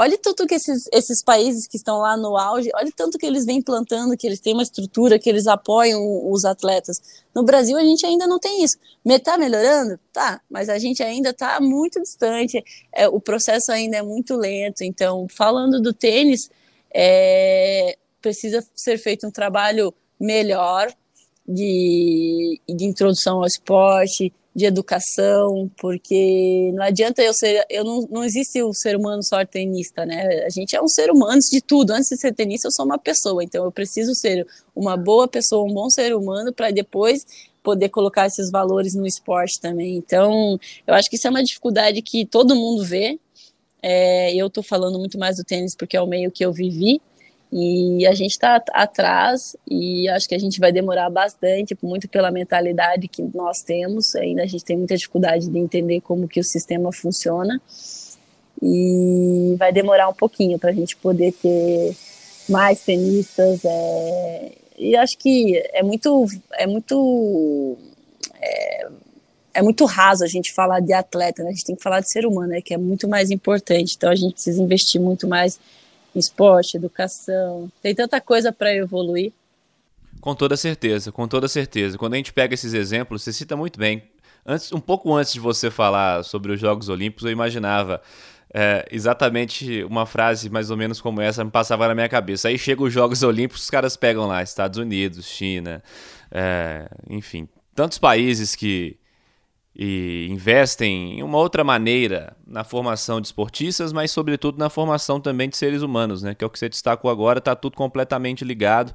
Olha 0.00 0.16
tanto 0.16 0.46
que 0.46 0.54
esses, 0.54 0.88
esses 0.90 1.22
países 1.22 1.66
que 1.66 1.76
estão 1.76 1.98
lá 1.98 2.16
no 2.16 2.34
auge, 2.34 2.70
olha 2.74 2.90
tanto 2.96 3.18
que 3.18 3.26
eles 3.26 3.44
vêm 3.44 3.60
plantando, 3.60 4.16
que 4.16 4.26
eles 4.26 4.40
têm 4.40 4.54
uma 4.54 4.62
estrutura, 4.62 5.18
que 5.18 5.28
eles 5.28 5.46
apoiam 5.46 6.00
os 6.32 6.46
atletas. 6.46 7.02
No 7.34 7.44
Brasil, 7.44 7.76
a 7.76 7.82
gente 7.82 8.06
ainda 8.06 8.26
não 8.26 8.38
tem 8.38 8.64
isso. 8.64 8.78
Está 9.04 9.36
melhorando? 9.36 10.00
Tá, 10.10 10.40
mas 10.48 10.70
a 10.70 10.78
gente 10.78 11.02
ainda 11.02 11.28
está 11.28 11.60
muito 11.60 12.00
distante, 12.00 12.64
é, 12.94 13.06
o 13.08 13.20
processo 13.20 13.70
ainda 13.72 13.98
é 13.98 14.02
muito 14.02 14.36
lento. 14.36 14.82
Então, 14.82 15.26
falando 15.28 15.78
do 15.82 15.92
tênis, 15.92 16.50
é, 16.94 17.98
precisa 18.22 18.66
ser 18.74 18.96
feito 18.96 19.26
um 19.26 19.30
trabalho 19.30 19.92
melhor 20.18 20.90
de, 21.46 22.58
de 22.66 22.86
introdução 22.86 23.40
ao 23.40 23.46
esporte, 23.46 24.32
de 24.54 24.64
educação, 24.64 25.70
porque 25.76 26.72
não 26.74 26.82
adianta 26.82 27.22
eu 27.22 27.32
ser, 27.32 27.64
eu 27.70 27.84
não, 27.84 28.08
não 28.10 28.24
existe 28.24 28.60
o 28.62 28.74
ser 28.74 28.96
humano 28.96 29.22
só 29.22 29.44
tenista, 29.44 30.04
né? 30.04 30.44
A 30.44 30.48
gente 30.48 30.74
é 30.74 30.82
um 30.82 30.88
ser 30.88 31.10
humano 31.10 31.32
antes 31.32 31.48
de 31.48 31.60
tudo, 31.60 31.92
antes 31.92 32.08
de 32.08 32.16
ser 32.16 32.34
tenista 32.34 32.66
eu 32.66 32.72
sou 32.72 32.84
uma 32.84 32.98
pessoa, 32.98 33.44
então 33.44 33.64
eu 33.64 33.70
preciso 33.70 34.14
ser 34.14 34.46
uma 34.74 34.96
boa 34.96 35.28
pessoa, 35.28 35.64
um 35.64 35.72
bom 35.72 35.88
ser 35.88 36.14
humano 36.16 36.52
para 36.52 36.70
depois 36.72 37.24
poder 37.62 37.90
colocar 37.90 38.26
esses 38.26 38.50
valores 38.50 38.94
no 38.94 39.06
esporte 39.06 39.60
também. 39.60 39.96
Então, 39.96 40.58
eu 40.86 40.94
acho 40.94 41.08
que 41.08 41.16
isso 41.16 41.26
é 41.26 41.30
uma 41.30 41.44
dificuldade 41.44 42.02
que 42.02 42.26
todo 42.26 42.56
mundo 42.56 42.84
vê. 42.84 43.18
É, 43.82 44.34
eu 44.34 44.48
estou 44.48 44.62
falando 44.62 44.98
muito 44.98 45.18
mais 45.18 45.36
do 45.36 45.44
tênis 45.44 45.74
porque 45.74 45.96
é 45.96 46.00
o 46.02 46.06
meio 46.06 46.30
que 46.30 46.44
eu 46.44 46.52
vivi, 46.52 47.00
e 47.52 48.06
a 48.06 48.14
gente 48.14 48.30
está 48.30 48.62
atrás 48.72 49.56
e 49.68 50.08
acho 50.08 50.28
que 50.28 50.34
a 50.36 50.38
gente 50.38 50.60
vai 50.60 50.70
demorar 50.70 51.10
bastante, 51.10 51.76
muito 51.82 52.08
pela 52.08 52.30
mentalidade 52.30 53.08
que 53.08 53.22
nós 53.34 53.60
temos. 53.60 54.14
Ainda 54.14 54.44
a 54.44 54.46
gente 54.46 54.64
tem 54.64 54.76
muita 54.76 54.96
dificuldade 54.96 55.48
de 55.48 55.58
entender 55.58 56.00
como 56.00 56.28
que 56.28 56.38
o 56.38 56.44
sistema 56.44 56.92
funciona. 56.92 57.60
E 58.62 59.56
vai 59.58 59.72
demorar 59.72 60.08
um 60.08 60.14
pouquinho 60.14 60.58
para 60.58 60.70
a 60.70 60.72
gente 60.72 60.94
poder 60.96 61.32
ter 61.32 61.96
mais 62.48 62.82
tenistas. 62.82 63.64
É... 63.64 64.52
E 64.78 64.96
acho 64.96 65.18
que 65.18 65.60
é 65.72 65.82
muito, 65.82 66.26
é 66.52 66.68
muito, 66.68 67.76
é... 68.40 68.88
é, 69.54 69.62
muito 69.62 69.84
raso 69.86 70.22
a 70.22 70.28
gente 70.28 70.52
falar 70.52 70.78
de 70.78 70.92
atleta, 70.92 71.42
né? 71.42 71.48
A 71.48 71.52
gente 71.52 71.64
tem 71.64 71.74
que 71.74 71.82
falar 71.82 72.00
de 72.00 72.08
ser 72.08 72.24
humano, 72.24 72.48
né? 72.48 72.60
que 72.60 72.74
é 72.74 72.78
muito 72.78 73.08
mais 73.08 73.32
importante. 73.32 73.94
Então 73.96 74.08
a 74.08 74.14
gente 74.14 74.34
precisa 74.34 74.62
investir 74.62 75.00
muito 75.00 75.26
mais 75.26 75.58
esporte, 76.14 76.76
educação. 76.76 77.70
Tem 77.82 77.94
tanta 77.94 78.20
coisa 78.20 78.52
para 78.52 78.74
evoluir. 78.74 79.32
Com 80.20 80.34
toda 80.34 80.56
certeza, 80.56 81.10
com 81.10 81.26
toda 81.26 81.48
certeza. 81.48 81.96
Quando 81.96 82.14
a 82.14 82.16
gente 82.16 82.32
pega 82.32 82.54
esses 82.54 82.74
exemplos, 82.74 83.22
você 83.22 83.32
cita 83.32 83.56
muito 83.56 83.78
bem. 83.78 84.02
Antes, 84.44 84.72
um 84.72 84.80
pouco 84.80 85.14
antes 85.14 85.32
de 85.32 85.40
você 85.40 85.70
falar 85.70 86.24
sobre 86.24 86.52
os 86.52 86.60
Jogos 86.60 86.88
Olímpicos, 86.88 87.24
eu 87.24 87.30
imaginava 87.30 88.02
é, 88.52 88.86
exatamente 88.90 89.84
uma 89.84 90.04
frase 90.06 90.50
mais 90.50 90.70
ou 90.70 90.76
menos 90.76 91.00
como 91.00 91.20
essa 91.20 91.44
me 91.44 91.50
passava 91.50 91.86
na 91.88 91.94
minha 91.94 92.08
cabeça. 92.08 92.48
Aí 92.48 92.58
chegam 92.58 92.86
os 92.86 92.92
Jogos 92.92 93.22
Olímpicos, 93.22 93.62
os 93.62 93.70
caras 93.70 93.96
pegam 93.96 94.26
lá 94.26 94.42
Estados 94.42 94.78
Unidos, 94.78 95.26
China, 95.26 95.82
é, 96.30 96.88
enfim, 97.08 97.48
tantos 97.74 97.98
países 97.98 98.54
que 98.54 98.98
e 99.74 100.26
investem 100.28 101.20
em 101.20 101.22
uma 101.22 101.38
outra 101.38 101.62
maneira 101.62 102.36
na 102.46 102.64
formação 102.64 103.20
de 103.20 103.28
esportistas, 103.28 103.92
mas 103.92 104.10
sobretudo 104.10 104.58
na 104.58 104.68
formação 104.68 105.20
também 105.20 105.48
de 105.48 105.56
seres 105.56 105.80
humanos, 105.82 106.22
né? 106.22 106.34
Que 106.34 106.42
é 106.42 106.46
o 106.46 106.50
que 106.50 106.58
você 106.58 106.68
destacou 106.68 107.10
agora, 107.10 107.38
está 107.38 107.54
tudo 107.54 107.76
completamente 107.76 108.44
ligado. 108.44 108.92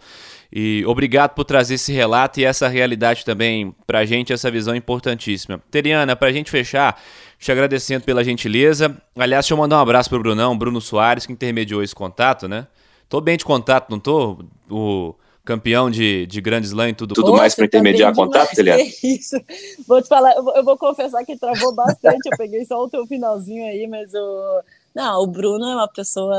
E 0.52 0.84
obrigado 0.86 1.32
por 1.32 1.46
trazer 1.46 1.76
esse 1.76 1.94
relato 1.94 2.40
e 2.40 2.46
essa 2.46 2.68
realidade 2.68 3.24
também 3.24 3.74
para 3.88 4.00
a 4.00 4.06
gente, 4.06 4.34
essa 4.34 4.52
visão 4.52 4.76
importantíssima. 4.76 5.62
Teriana, 5.72 6.16
para 6.16 6.28
a 6.28 6.34
gente 6.34 6.52
fechar, 6.52 7.02
te 7.40 7.52
agradecendo 7.52 8.04
pela 8.04 8.24
gentileza. 8.24 8.96
Aliás, 9.18 9.46
deixa 9.46 9.54
eu 9.54 9.58
mandar 9.58 9.78
um 9.78 9.82
abraço 9.82 10.10
para 10.10 10.20
o 10.20 10.22
Brunão, 10.22 10.58
Bruno 10.58 10.82
Soares, 10.82 11.26
que 11.26 11.32
intermediou 11.32 11.82
esse 11.82 11.96
contato, 11.96 12.50
né? 12.50 12.68
Tô 13.08 13.22
bem 13.22 13.38
de 13.38 13.46
contato, 13.46 13.90
não 13.90 14.00
tô? 14.00 14.44
O 14.70 15.16
campeão 15.46 15.90
de, 15.90 16.26
de 16.26 16.42
Grand 16.42 16.62
Slam 16.62 16.90
e 16.90 16.94
tudo, 16.94 17.14
tudo 17.14 17.34
mais 17.34 17.54
para 17.54 17.66
intermediar 17.66 18.14
contato, 18.14 18.58
Eliana? 18.58 18.82
É 18.86 19.08
isso. 19.08 19.38
Vou 19.88 20.02
te 20.02 20.08
falar, 20.08 20.36
eu 20.36 20.64
vou 20.64 20.78
confessar 20.78 21.24
que 21.24 21.38
travou 21.38 21.74
bastante, 21.74 22.28
eu 22.30 22.38
peguei 22.38 22.66
só 22.66 22.84
o 22.84 22.90
teu 22.90 23.06
finalzinho 23.06 23.66
aí, 23.66 23.88
mas 23.88 24.14
o... 24.14 24.64
Não, 24.96 25.22
o 25.22 25.28
Bruno 25.28 25.66
é 25.66 25.76
uma 25.76 25.90
pessoa 25.90 26.38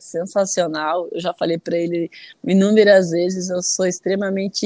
sensacional. 0.00 1.08
Eu 1.10 1.20
já 1.20 1.34
falei 1.34 1.58
para 1.58 1.76
ele 1.76 2.08
inúmeras 2.46 3.10
vezes. 3.10 3.50
Eu 3.50 3.60
sou 3.60 3.84
extremamente 3.84 4.64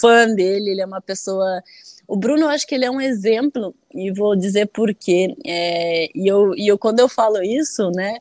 fã 0.00 0.26
dele. 0.26 0.70
Ele 0.70 0.80
é 0.80 0.86
uma 0.86 1.00
pessoa. 1.00 1.62
O 2.08 2.16
Bruno, 2.16 2.42
eu 2.42 2.48
acho 2.48 2.66
que 2.66 2.74
ele 2.74 2.84
é 2.84 2.90
um 2.90 3.00
exemplo 3.00 3.72
e 3.94 4.10
vou 4.10 4.34
dizer 4.34 4.66
por 4.66 4.92
quê. 4.92 5.36
É, 5.46 6.10
e, 6.12 6.26
eu, 6.26 6.52
e 6.56 6.66
eu, 6.66 6.76
quando 6.76 6.98
eu 6.98 7.08
falo 7.08 7.40
isso, 7.44 7.92
né, 7.92 8.18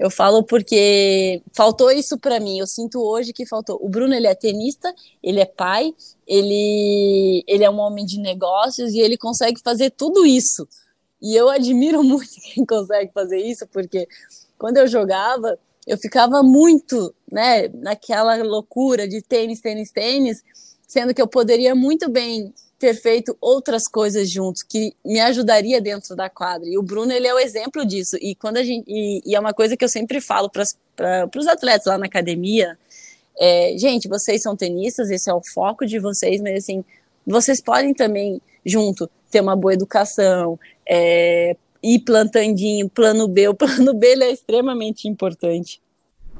eu 0.00 0.10
falo 0.10 0.42
porque 0.42 1.42
faltou 1.52 1.90
isso 1.90 2.18
para 2.18 2.40
mim. 2.40 2.58
Eu 2.58 2.66
sinto 2.66 3.02
hoje 3.02 3.34
que 3.34 3.44
faltou. 3.44 3.78
O 3.82 3.86
Bruno 3.86 4.14
ele 4.14 4.26
é 4.26 4.34
tenista, 4.34 4.94
ele 5.22 5.40
é 5.40 5.44
pai, 5.44 5.94
ele 6.26 7.44
ele 7.46 7.64
é 7.64 7.70
um 7.70 7.78
homem 7.78 8.06
de 8.06 8.18
negócios 8.18 8.94
e 8.94 8.98
ele 8.98 9.18
consegue 9.18 9.60
fazer 9.62 9.90
tudo 9.90 10.24
isso. 10.24 10.66
E 11.20 11.36
eu 11.36 11.50
admiro 11.50 12.02
muito 12.02 12.30
quem 12.54 12.64
consegue 12.64 13.12
fazer 13.12 13.36
isso, 13.42 13.66
porque 13.66 14.08
quando 14.56 14.78
eu 14.78 14.86
jogava, 14.86 15.58
eu 15.86 15.98
ficava 15.98 16.42
muito, 16.42 17.14
né, 17.30 17.68
naquela 17.68 18.42
loucura 18.42 19.06
de 19.06 19.20
tênis, 19.20 19.60
tênis, 19.60 19.90
tênis, 19.90 20.42
sendo 20.88 21.12
que 21.12 21.20
eu 21.20 21.28
poderia 21.28 21.74
muito 21.74 22.08
bem 22.08 22.54
ter 22.80 22.94
feito 22.94 23.36
outras 23.42 23.86
coisas 23.86 24.30
juntos 24.30 24.62
que 24.62 24.94
me 25.04 25.20
ajudaria 25.20 25.82
dentro 25.82 26.16
da 26.16 26.30
quadra. 26.30 26.66
E 26.66 26.78
o 26.78 26.82
Bruno 26.82 27.12
ele 27.12 27.26
é 27.26 27.34
o 27.34 27.38
exemplo 27.38 27.84
disso. 27.84 28.16
E 28.22 28.34
quando 28.34 28.56
a 28.56 28.64
gente 28.64 28.84
e, 28.88 29.20
e 29.24 29.34
é 29.36 29.38
uma 29.38 29.52
coisa 29.52 29.76
que 29.76 29.84
eu 29.84 29.88
sempre 29.88 30.18
falo 30.18 30.48
para 30.48 31.28
os 31.36 31.46
atletas 31.46 31.86
lá 31.86 31.98
na 31.98 32.06
academia, 32.06 32.78
é, 33.38 33.74
gente, 33.76 34.08
vocês 34.08 34.40
são 34.40 34.56
tenistas, 34.56 35.10
esse 35.10 35.30
é 35.30 35.34
o 35.34 35.42
foco 35.42 35.84
de 35.84 35.98
vocês, 35.98 36.40
mas 36.40 36.64
assim, 36.64 36.82
vocês 37.26 37.60
podem 37.60 37.92
também 37.92 38.40
junto 38.64 39.10
ter 39.30 39.42
uma 39.42 39.54
boa 39.54 39.74
educação, 39.74 40.58
é, 40.88 41.54
ir 41.82 41.98
plantandinho, 41.98 42.88
plano 42.88 43.28
B. 43.28 43.46
O 43.48 43.54
plano 43.54 43.92
B 43.92 44.14
é 44.24 44.32
extremamente 44.32 45.06
importante. 45.06 45.82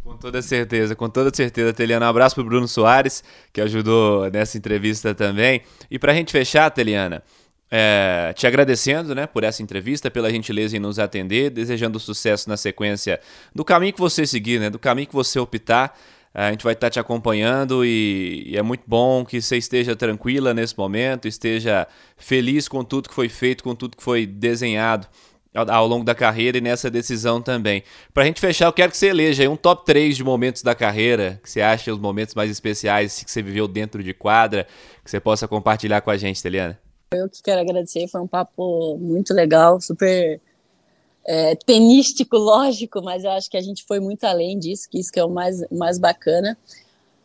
Com 0.02 0.16
toda 0.16 0.40
certeza, 0.40 0.96
com 0.96 1.08
toda 1.10 1.30
certeza, 1.34 1.72
Teliana. 1.72 2.06
Um 2.06 2.08
abraço 2.08 2.34
pro 2.34 2.44
Bruno 2.44 2.66
Soares, 2.66 3.22
que 3.52 3.60
ajudou 3.60 4.30
nessa 4.30 4.56
entrevista 4.56 5.14
também. 5.14 5.60
E 5.90 5.98
para 5.98 6.12
a 6.12 6.14
gente 6.14 6.32
fechar, 6.32 6.70
Teliana, 6.70 7.22
é, 7.70 8.32
te 8.34 8.46
agradecendo 8.46 9.14
né, 9.14 9.26
por 9.26 9.44
essa 9.44 9.62
entrevista, 9.62 10.10
pela 10.10 10.30
gentileza 10.30 10.76
em 10.76 10.80
nos 10.80 10.98
atender, 10.98 11.50
desejando 11.50 12.00
sucesso 12.00 12.48
na 12.48 12.56
sequência 12.56 13.20
do 13.54 13.64
caminho 13.64 13.92
que 13.92 14.00
você 14.00 14.26
seguir, 14.26 14.58
né, 14.58 14.70
do 14.70 14.78
caminho 14.78 15.06
que 15.06 15.14
você 15.14 15.38
optar. 15.38 15.96
A 16.32 16.50
gente 16.50 16.64
vai 16.64 16.74
estar 16.74 16.88
te 16.88 16.98
acompanhando 16.98 17.84
e, 17.84 18.44
e, 18.46 18.56
é 18.56 18.62
muito 18.62 18.84
bom 18.86 19.24
que 19.24 19.42
você 19.42 19.56
esteja 19.56 19.96
tranquila 19.96 20.54
nesse 20.54 20.78
momento, 20.78 21.26
esteja 21.26 21.88
feliz 22.16 22.68
com 22.68 22.84
tudo 22.84 23.08
que 23.08 23.14
foi 23.14 23.28
feito, 23.28 23.64
com 23.64 23.74
tudo 23.74 23.96
que 23.96 24.02
foi 24.02 24.26
desenhado 24.26 25.08
ao 25.54 25.86
longo 25.86 26.04
da 26.04 26.14
carreira 26.14 26.58
e 26.58 26.60
nessa 26.60 26.90
decisão 26.90 27.42
também. 27.42 27.82
Para 28.14 28.22
a 28.22 28.26
gente 28.26 28.40
fechar, 28.40 28.66
eu 28.66 28.72
quero 28.72 28.92
que 28.92 28.96
você 28.96 29.08
eleja 29.08 29.48
um 29.50 29.56
top 29.56 29.84
3 29.84 30.16
de 30.16 30.24
momentos 30.24 30.62
da 30.62 30.74
carreira, 30.74 31.40
que 31.42 31.50
você 31.50 31.60
acha 31.60 31.92
os 31.92 31.98
momentos 31.98 32.34
mais 32.34 32.50
especiais 32.50 33.22
que 33.24 33.30
você 33.30 33.42
viveu 33.42 33.66
dentro 33.66 34.02
de 34.02 34.14
quadra, 34.14 34.66
que 35.04 35.10
você 35.10 35.18
possa 35.18 35.48
compartilhar 35.48 36.00
com 36.00 36.10
a 36.10 36.16
gente, 36.16 36.42
Teliana. 36.42 36.78
Eu 37.12 37.28
que 37.28 37.42
quero 37.42 37.60
agradecer, 37.60 38.06
foi 38.06 38.20
um 38.20 38.26
papo 38.28 38.96
muito 38.98 39.34
legal, 39.34 39.80
super 39.80 40.40
é, 41.26 41.56
tenístico, 41.56 42.36
lógico, 42.38 43.02
mas 43.02 43.24
eu 43.24 43.30
acho 43.32 43.50
que 43.50 43.56
a 43.56 43.60
gente 43.60 43.84
foi 43.84 43.98
muito 43.98 44.24
além 44.24 44.58
disso, 44.58 44.88
que 44.88 45.00
isso 45.00 45.10
que 45.10 45.18
é 45.18 45.24
o 45.24 45.30
mais, 45.30 45.68
mais 45.70 45.98
bacana. 45.98 46.56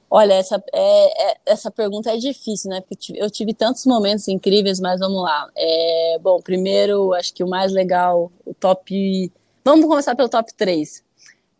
Olha, 0.09 0.33
essa, 0.33 0.63
é, 0.73 1.31
é, 1.31 1.37
essa 1.45 1.71
pergunta 1.71 2.11
é 2.11 2.17
difícil, 2.17 2.69
né? 2.69 2.81
Porque 2.87 3.13
eu 3.15 3.29
tive 3.29 3.53
tantos 3.53 3.85
momentos 3.85 4.27
incríveis, 4.27 4.79
mas 4.79 4.99
vamos 4.99 5.21
lá. 5.21 5.49
É, 5.55 6.17
bom, 6.21 6.39
primeiro, 6.39 7.13
acho 7.13 7.33
que 7.33 7.43
o 7.43 7.47
mais 7.47 7.71
legal, 7.71 8.31
o 8.45 8.53
top. 8.53 9.31
Vamos 9.63 9.85
começar 9.85 10.15
pelo 10.15 10.29
top 10.29 10.53
3. 10.53 11.03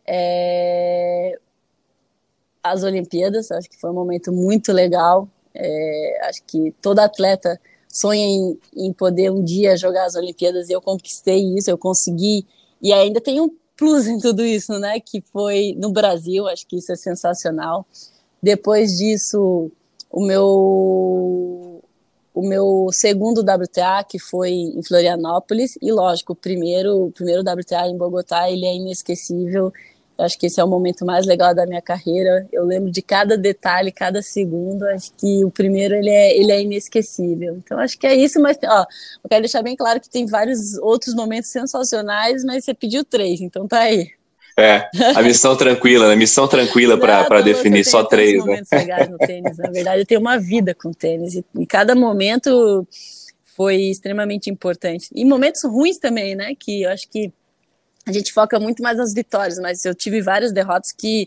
É, 0.06 1.38
as 2.62 2.82
Olimpíadas, 2.82 3.50
acho 3.50 3.68
que 3.68 3.78
foi 3.78 3.90
um 3.90 3.94
momento 3.94 4.32
muito 4.32 4.72
legal. 4.72 5.28
É, 5.54 6.28
acho 6.28 6.42
que 6.44 6.72
todo 6.82 6.98
atleta 7.00 7.60
sonha 7.88 8.24
em, 8.26 8.58
em 8.76 8.92
poder 8.92 9.30
um 9.30 9.42
dia 9.42 9.76
jogar 9.76 10.04
as 10.04 10.14
Olimpíadas 10.14 10.68
e 10.68 10.72
eu 10.72 10.82
conquistei 10.82 11.42
isso, 11.56 11.70
eu 11.70 11.78
consegui. 11.78 12.46
E 12.80 12.92
ainda 12.92 13.20
tem 13.20 13.40
um 13.40 13.50
plus 13.76 14.06
em 14.06 14.18
tudo 14.18 14.44
isso, 14.44 14.78
né? 14.78 15.00
Que 15.00 15.20
foi 15.20 15.74
no 15.78 15.90
Brasil, 15.90 16.46
acho 16.46 16.66
que 16.66 16.76
isso 16.76 16.92
é 16.92 16.96
sensacional. 16.96 17.86
Depois 18.46 18.96
disso, 18.96 19.72
o 20.08 20.24
meu 20.24 21.82
o 22.32 22.46
meu 22.46 22.90
segundo 22.92 23.40
WTA, 23.40 24.04
que 24.08 24.20
foi 24.20 24.50
em 24.50 24.82
Florianópolis, 24.84 25.76
e 25.82 25.90
lógico, 25.90 26.32
o 26.32 26.36
primeiro, 26.36 27.06
o 27.06 27.10
primeiro 27.10 27.40
WTA 27.40 27.88
em 27.88 27.96
Bogotá, 27.96 28.48
ele 28.48 28.64
é 28.64 28.76
inesquecível. 28.76 29.72
Eu 30.16 30.24
acho 30.24 30.38
que 30.38 30.46
esse 30.46 30.60
é 30.60 30.64
o 30.64 30.68
momento 30.68 31.04
mais 31.04 31.26
legal 31.26 31.52
da 31.56 31.66
minha 31.66 31.82
carreira. 31.82 32.46
Eu 32.52 32.64
lembro 32.64 32.88
de 32.88 33.02
cada 33.02 33.36
detalhe, 33.36 33.90
cada 33.90 34.22
segundo. 34.22 34.84
Acho 34.84 35.12
que 35.14 35.44
o 35.44 35.50
primeiro 35.50 35.96
ele 35.96 36.10
é, 36.10 36.38
ele 36.38 36.52
é 36.52 36.62
inesquecível. 36.62 37.56
Então 37.56 37.80
acho 37.80 37.98
que 37.98 38.06
é 38.06 38.14
isso, 38.14 38.40
mas 38.40 38.56
ó, 38.64 38.86
eu 39.24 39.28
quero 39.28 39.42
deixar 39.42 39.62
bem 39.62 39.74
claro 39.74 40.00
que 40.00 40.08
tem 40.08 40.24
vários 40.24 40.78
outros 40.78 41.16
momentos 41.16 41.50
sensacionais, 41.50 42.44
mas 42.44 42.64
você 42.64 42.72
pediu 42.72 43.04
três, 43.04 43.40
então 43.40 43.66
tá 43.66 43.80
aí. 43.80 44.12
É, 44.58 44.88
a 45.14 45.22
missão 45.22 45.56
tranquila, 45.56 46.08
né? 46.08 46.16
Missão 46.16 46.48
tranquila 46.48 46.98
para 46.98 47.40
definir 47.42 47.84
só 47.84 48.02
três. 48.02 48.44
Né? 48.44 48.62
legais 48.72 49.10
no 49.10 49.18
tênis. 49.18 49.58
Na 49.58 49.70
verdade, 49.70 50.00
eu 50.00 50.06
tenho 50.06 50.20
uma 50.20 50.38
vida 50.38 50.74
com 50.74 50.92
tênis 50.92 51.34
e, 51.34 51.44
e 51.58 51.66
cada 51.66 51.94
momento 51.94 52.86
foi 53.56 53.76
extremamente 53.76 54.50
importante. 54.50 55.08
E 55.14 55.24
momentos 55.24 55.62
ruins 55.64 55.98
também, 55.98 56.34
né? 56.34 56.54
Que 56.58 56.82
eu 56.82 56.90
acho 56.90 57.08
que 57.08 57.32
a 58.06 58.12
gente 58.12 58.32
foca 58.32 58.58
muito 58.58 58.82
mais 58.82 58.96
nas 58.96 59.12
vitórias, 59.12 59.58
mas 59.58 59.84
eu 59.84 59.94
tive 59.94 60.22
várias 60.22 60.52
derrotas 60.52 60.92
que 60.92 61.26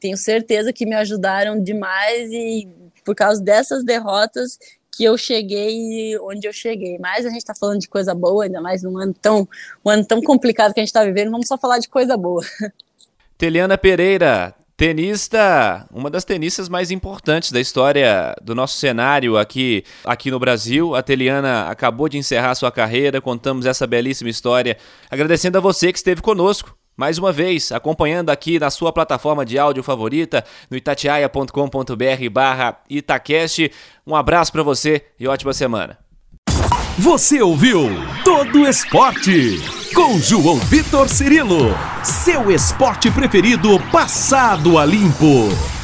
tenho 0.00 0.16
certeza 0.16 0.72
que 0.72 0.84
me 0.84 0.94
ajudaram 0.94 1.62
demais 1.62 2.30
e 2.30 2.68
por 3.04 3.14
causa 3.14 3.42
dessas 3.42 3.84
derrotas 3.84 4.58
que 4.98 5.04
eu 5.04 5.16
cheguei 5.16 6.18
onde 6.18 6.48
eu 6.48 6.52
cheguei. 6.52 6.98
Mas 6.98 7.24
a 7.24 7.28
gente 7.28 7.38
está 7.38 7.54
falando 7.54 7.78
de 7.78 7.88
coisa 7.88 8.12
boa, 8.12 8.42
ainda 8.42 8.60
mais 8.60 8.82
num 8.82 8.98
ano 8.98 9.14
tão, 9.14 9.48
um 9.84 9.90
ano 9.90 10.04
tão 10.04 10.20
complicado 10.20 10.74
que 10.74 10.80
a 10.80 10.82
gente 10.82 10.88
está 10.88 11.04
vivendo, 11.04 11.30
vamos 11.30 11.46
só 11.46 11.56
falar 11.56 11.78
de 11.78 11.88
coisa 11.88 12.16
boa. 12.16 12.44
Teliana 13.38 13.78
Pereira, 13.78 14.52
tenista, 14.76 15.86
uma 15.92 16.10
das 16.10 16.24
tenistas 16.24 16.68
mais 16.68 16.90
importantes 16.90 17.52
da 17.52 17.60
história 17.60 18.34
do 18.42 18.56
nosso 18.56 18.76
cenário 18.76 19.38
aqui, 19.38 19.84
aqui 20.04 20.32
no 20.32 20.40
Brasil. 20.40 20.96
A 20.96 21.02
Teliana 21.02 21.68
acabou 21.68 22.08
de 22.08 22.18
encerrar 22.18 22.56
sua 22.56 22.72
carreira, 22.72 23.20
contamos 23.20 23.66
essa 23.66 23.86
belíssima 23.86 24.30
história. 24.30 24.76
Agradecendo 25.08 25.58
a 25.58 25.60
você 25.60 25.92
que 25.92 25.98
esteve 25.98 26.20
conosco 26.20 26.76
mais 26.98 27.16
uma 27.16 27.30
vez, 27.30 27.70
acompanhando 27.70 28.30
aqui 28.30 28.58
na 28.58 28.70
sua 28.70 28.92
plataforma 28.92 29.46
de 29.46 29.56
áudio 29.56 29.84
favorita, 29.84 30.44
no 30.68 30.76
itatiaia.com.br 30.76 32.30
barra 32.32 32.80
Itacast. 32.90 33.70
Um 34.04 34.16
abraço 34.16 34.50
para 34.50 34.64
você 34.64 35.04
e 35.18 35.28
ótima 35.28 35.52
semana. 35.52 35.96
Você 36.98 37.40
ouviu 37.40 37.88
Todo 38.24 38.66
Esporte 38.66 39.62
com 39.94 40.18
João 40.18 40.56
Vitor 40.56 41.08
Cirilo, 41.08 41.72
seu 42.02 42.50
esporte 42.50 43.08
preferido 43.12 43.78
passado 43.92 44.76
a 44.76 44.84
limpo. 44.84 45.77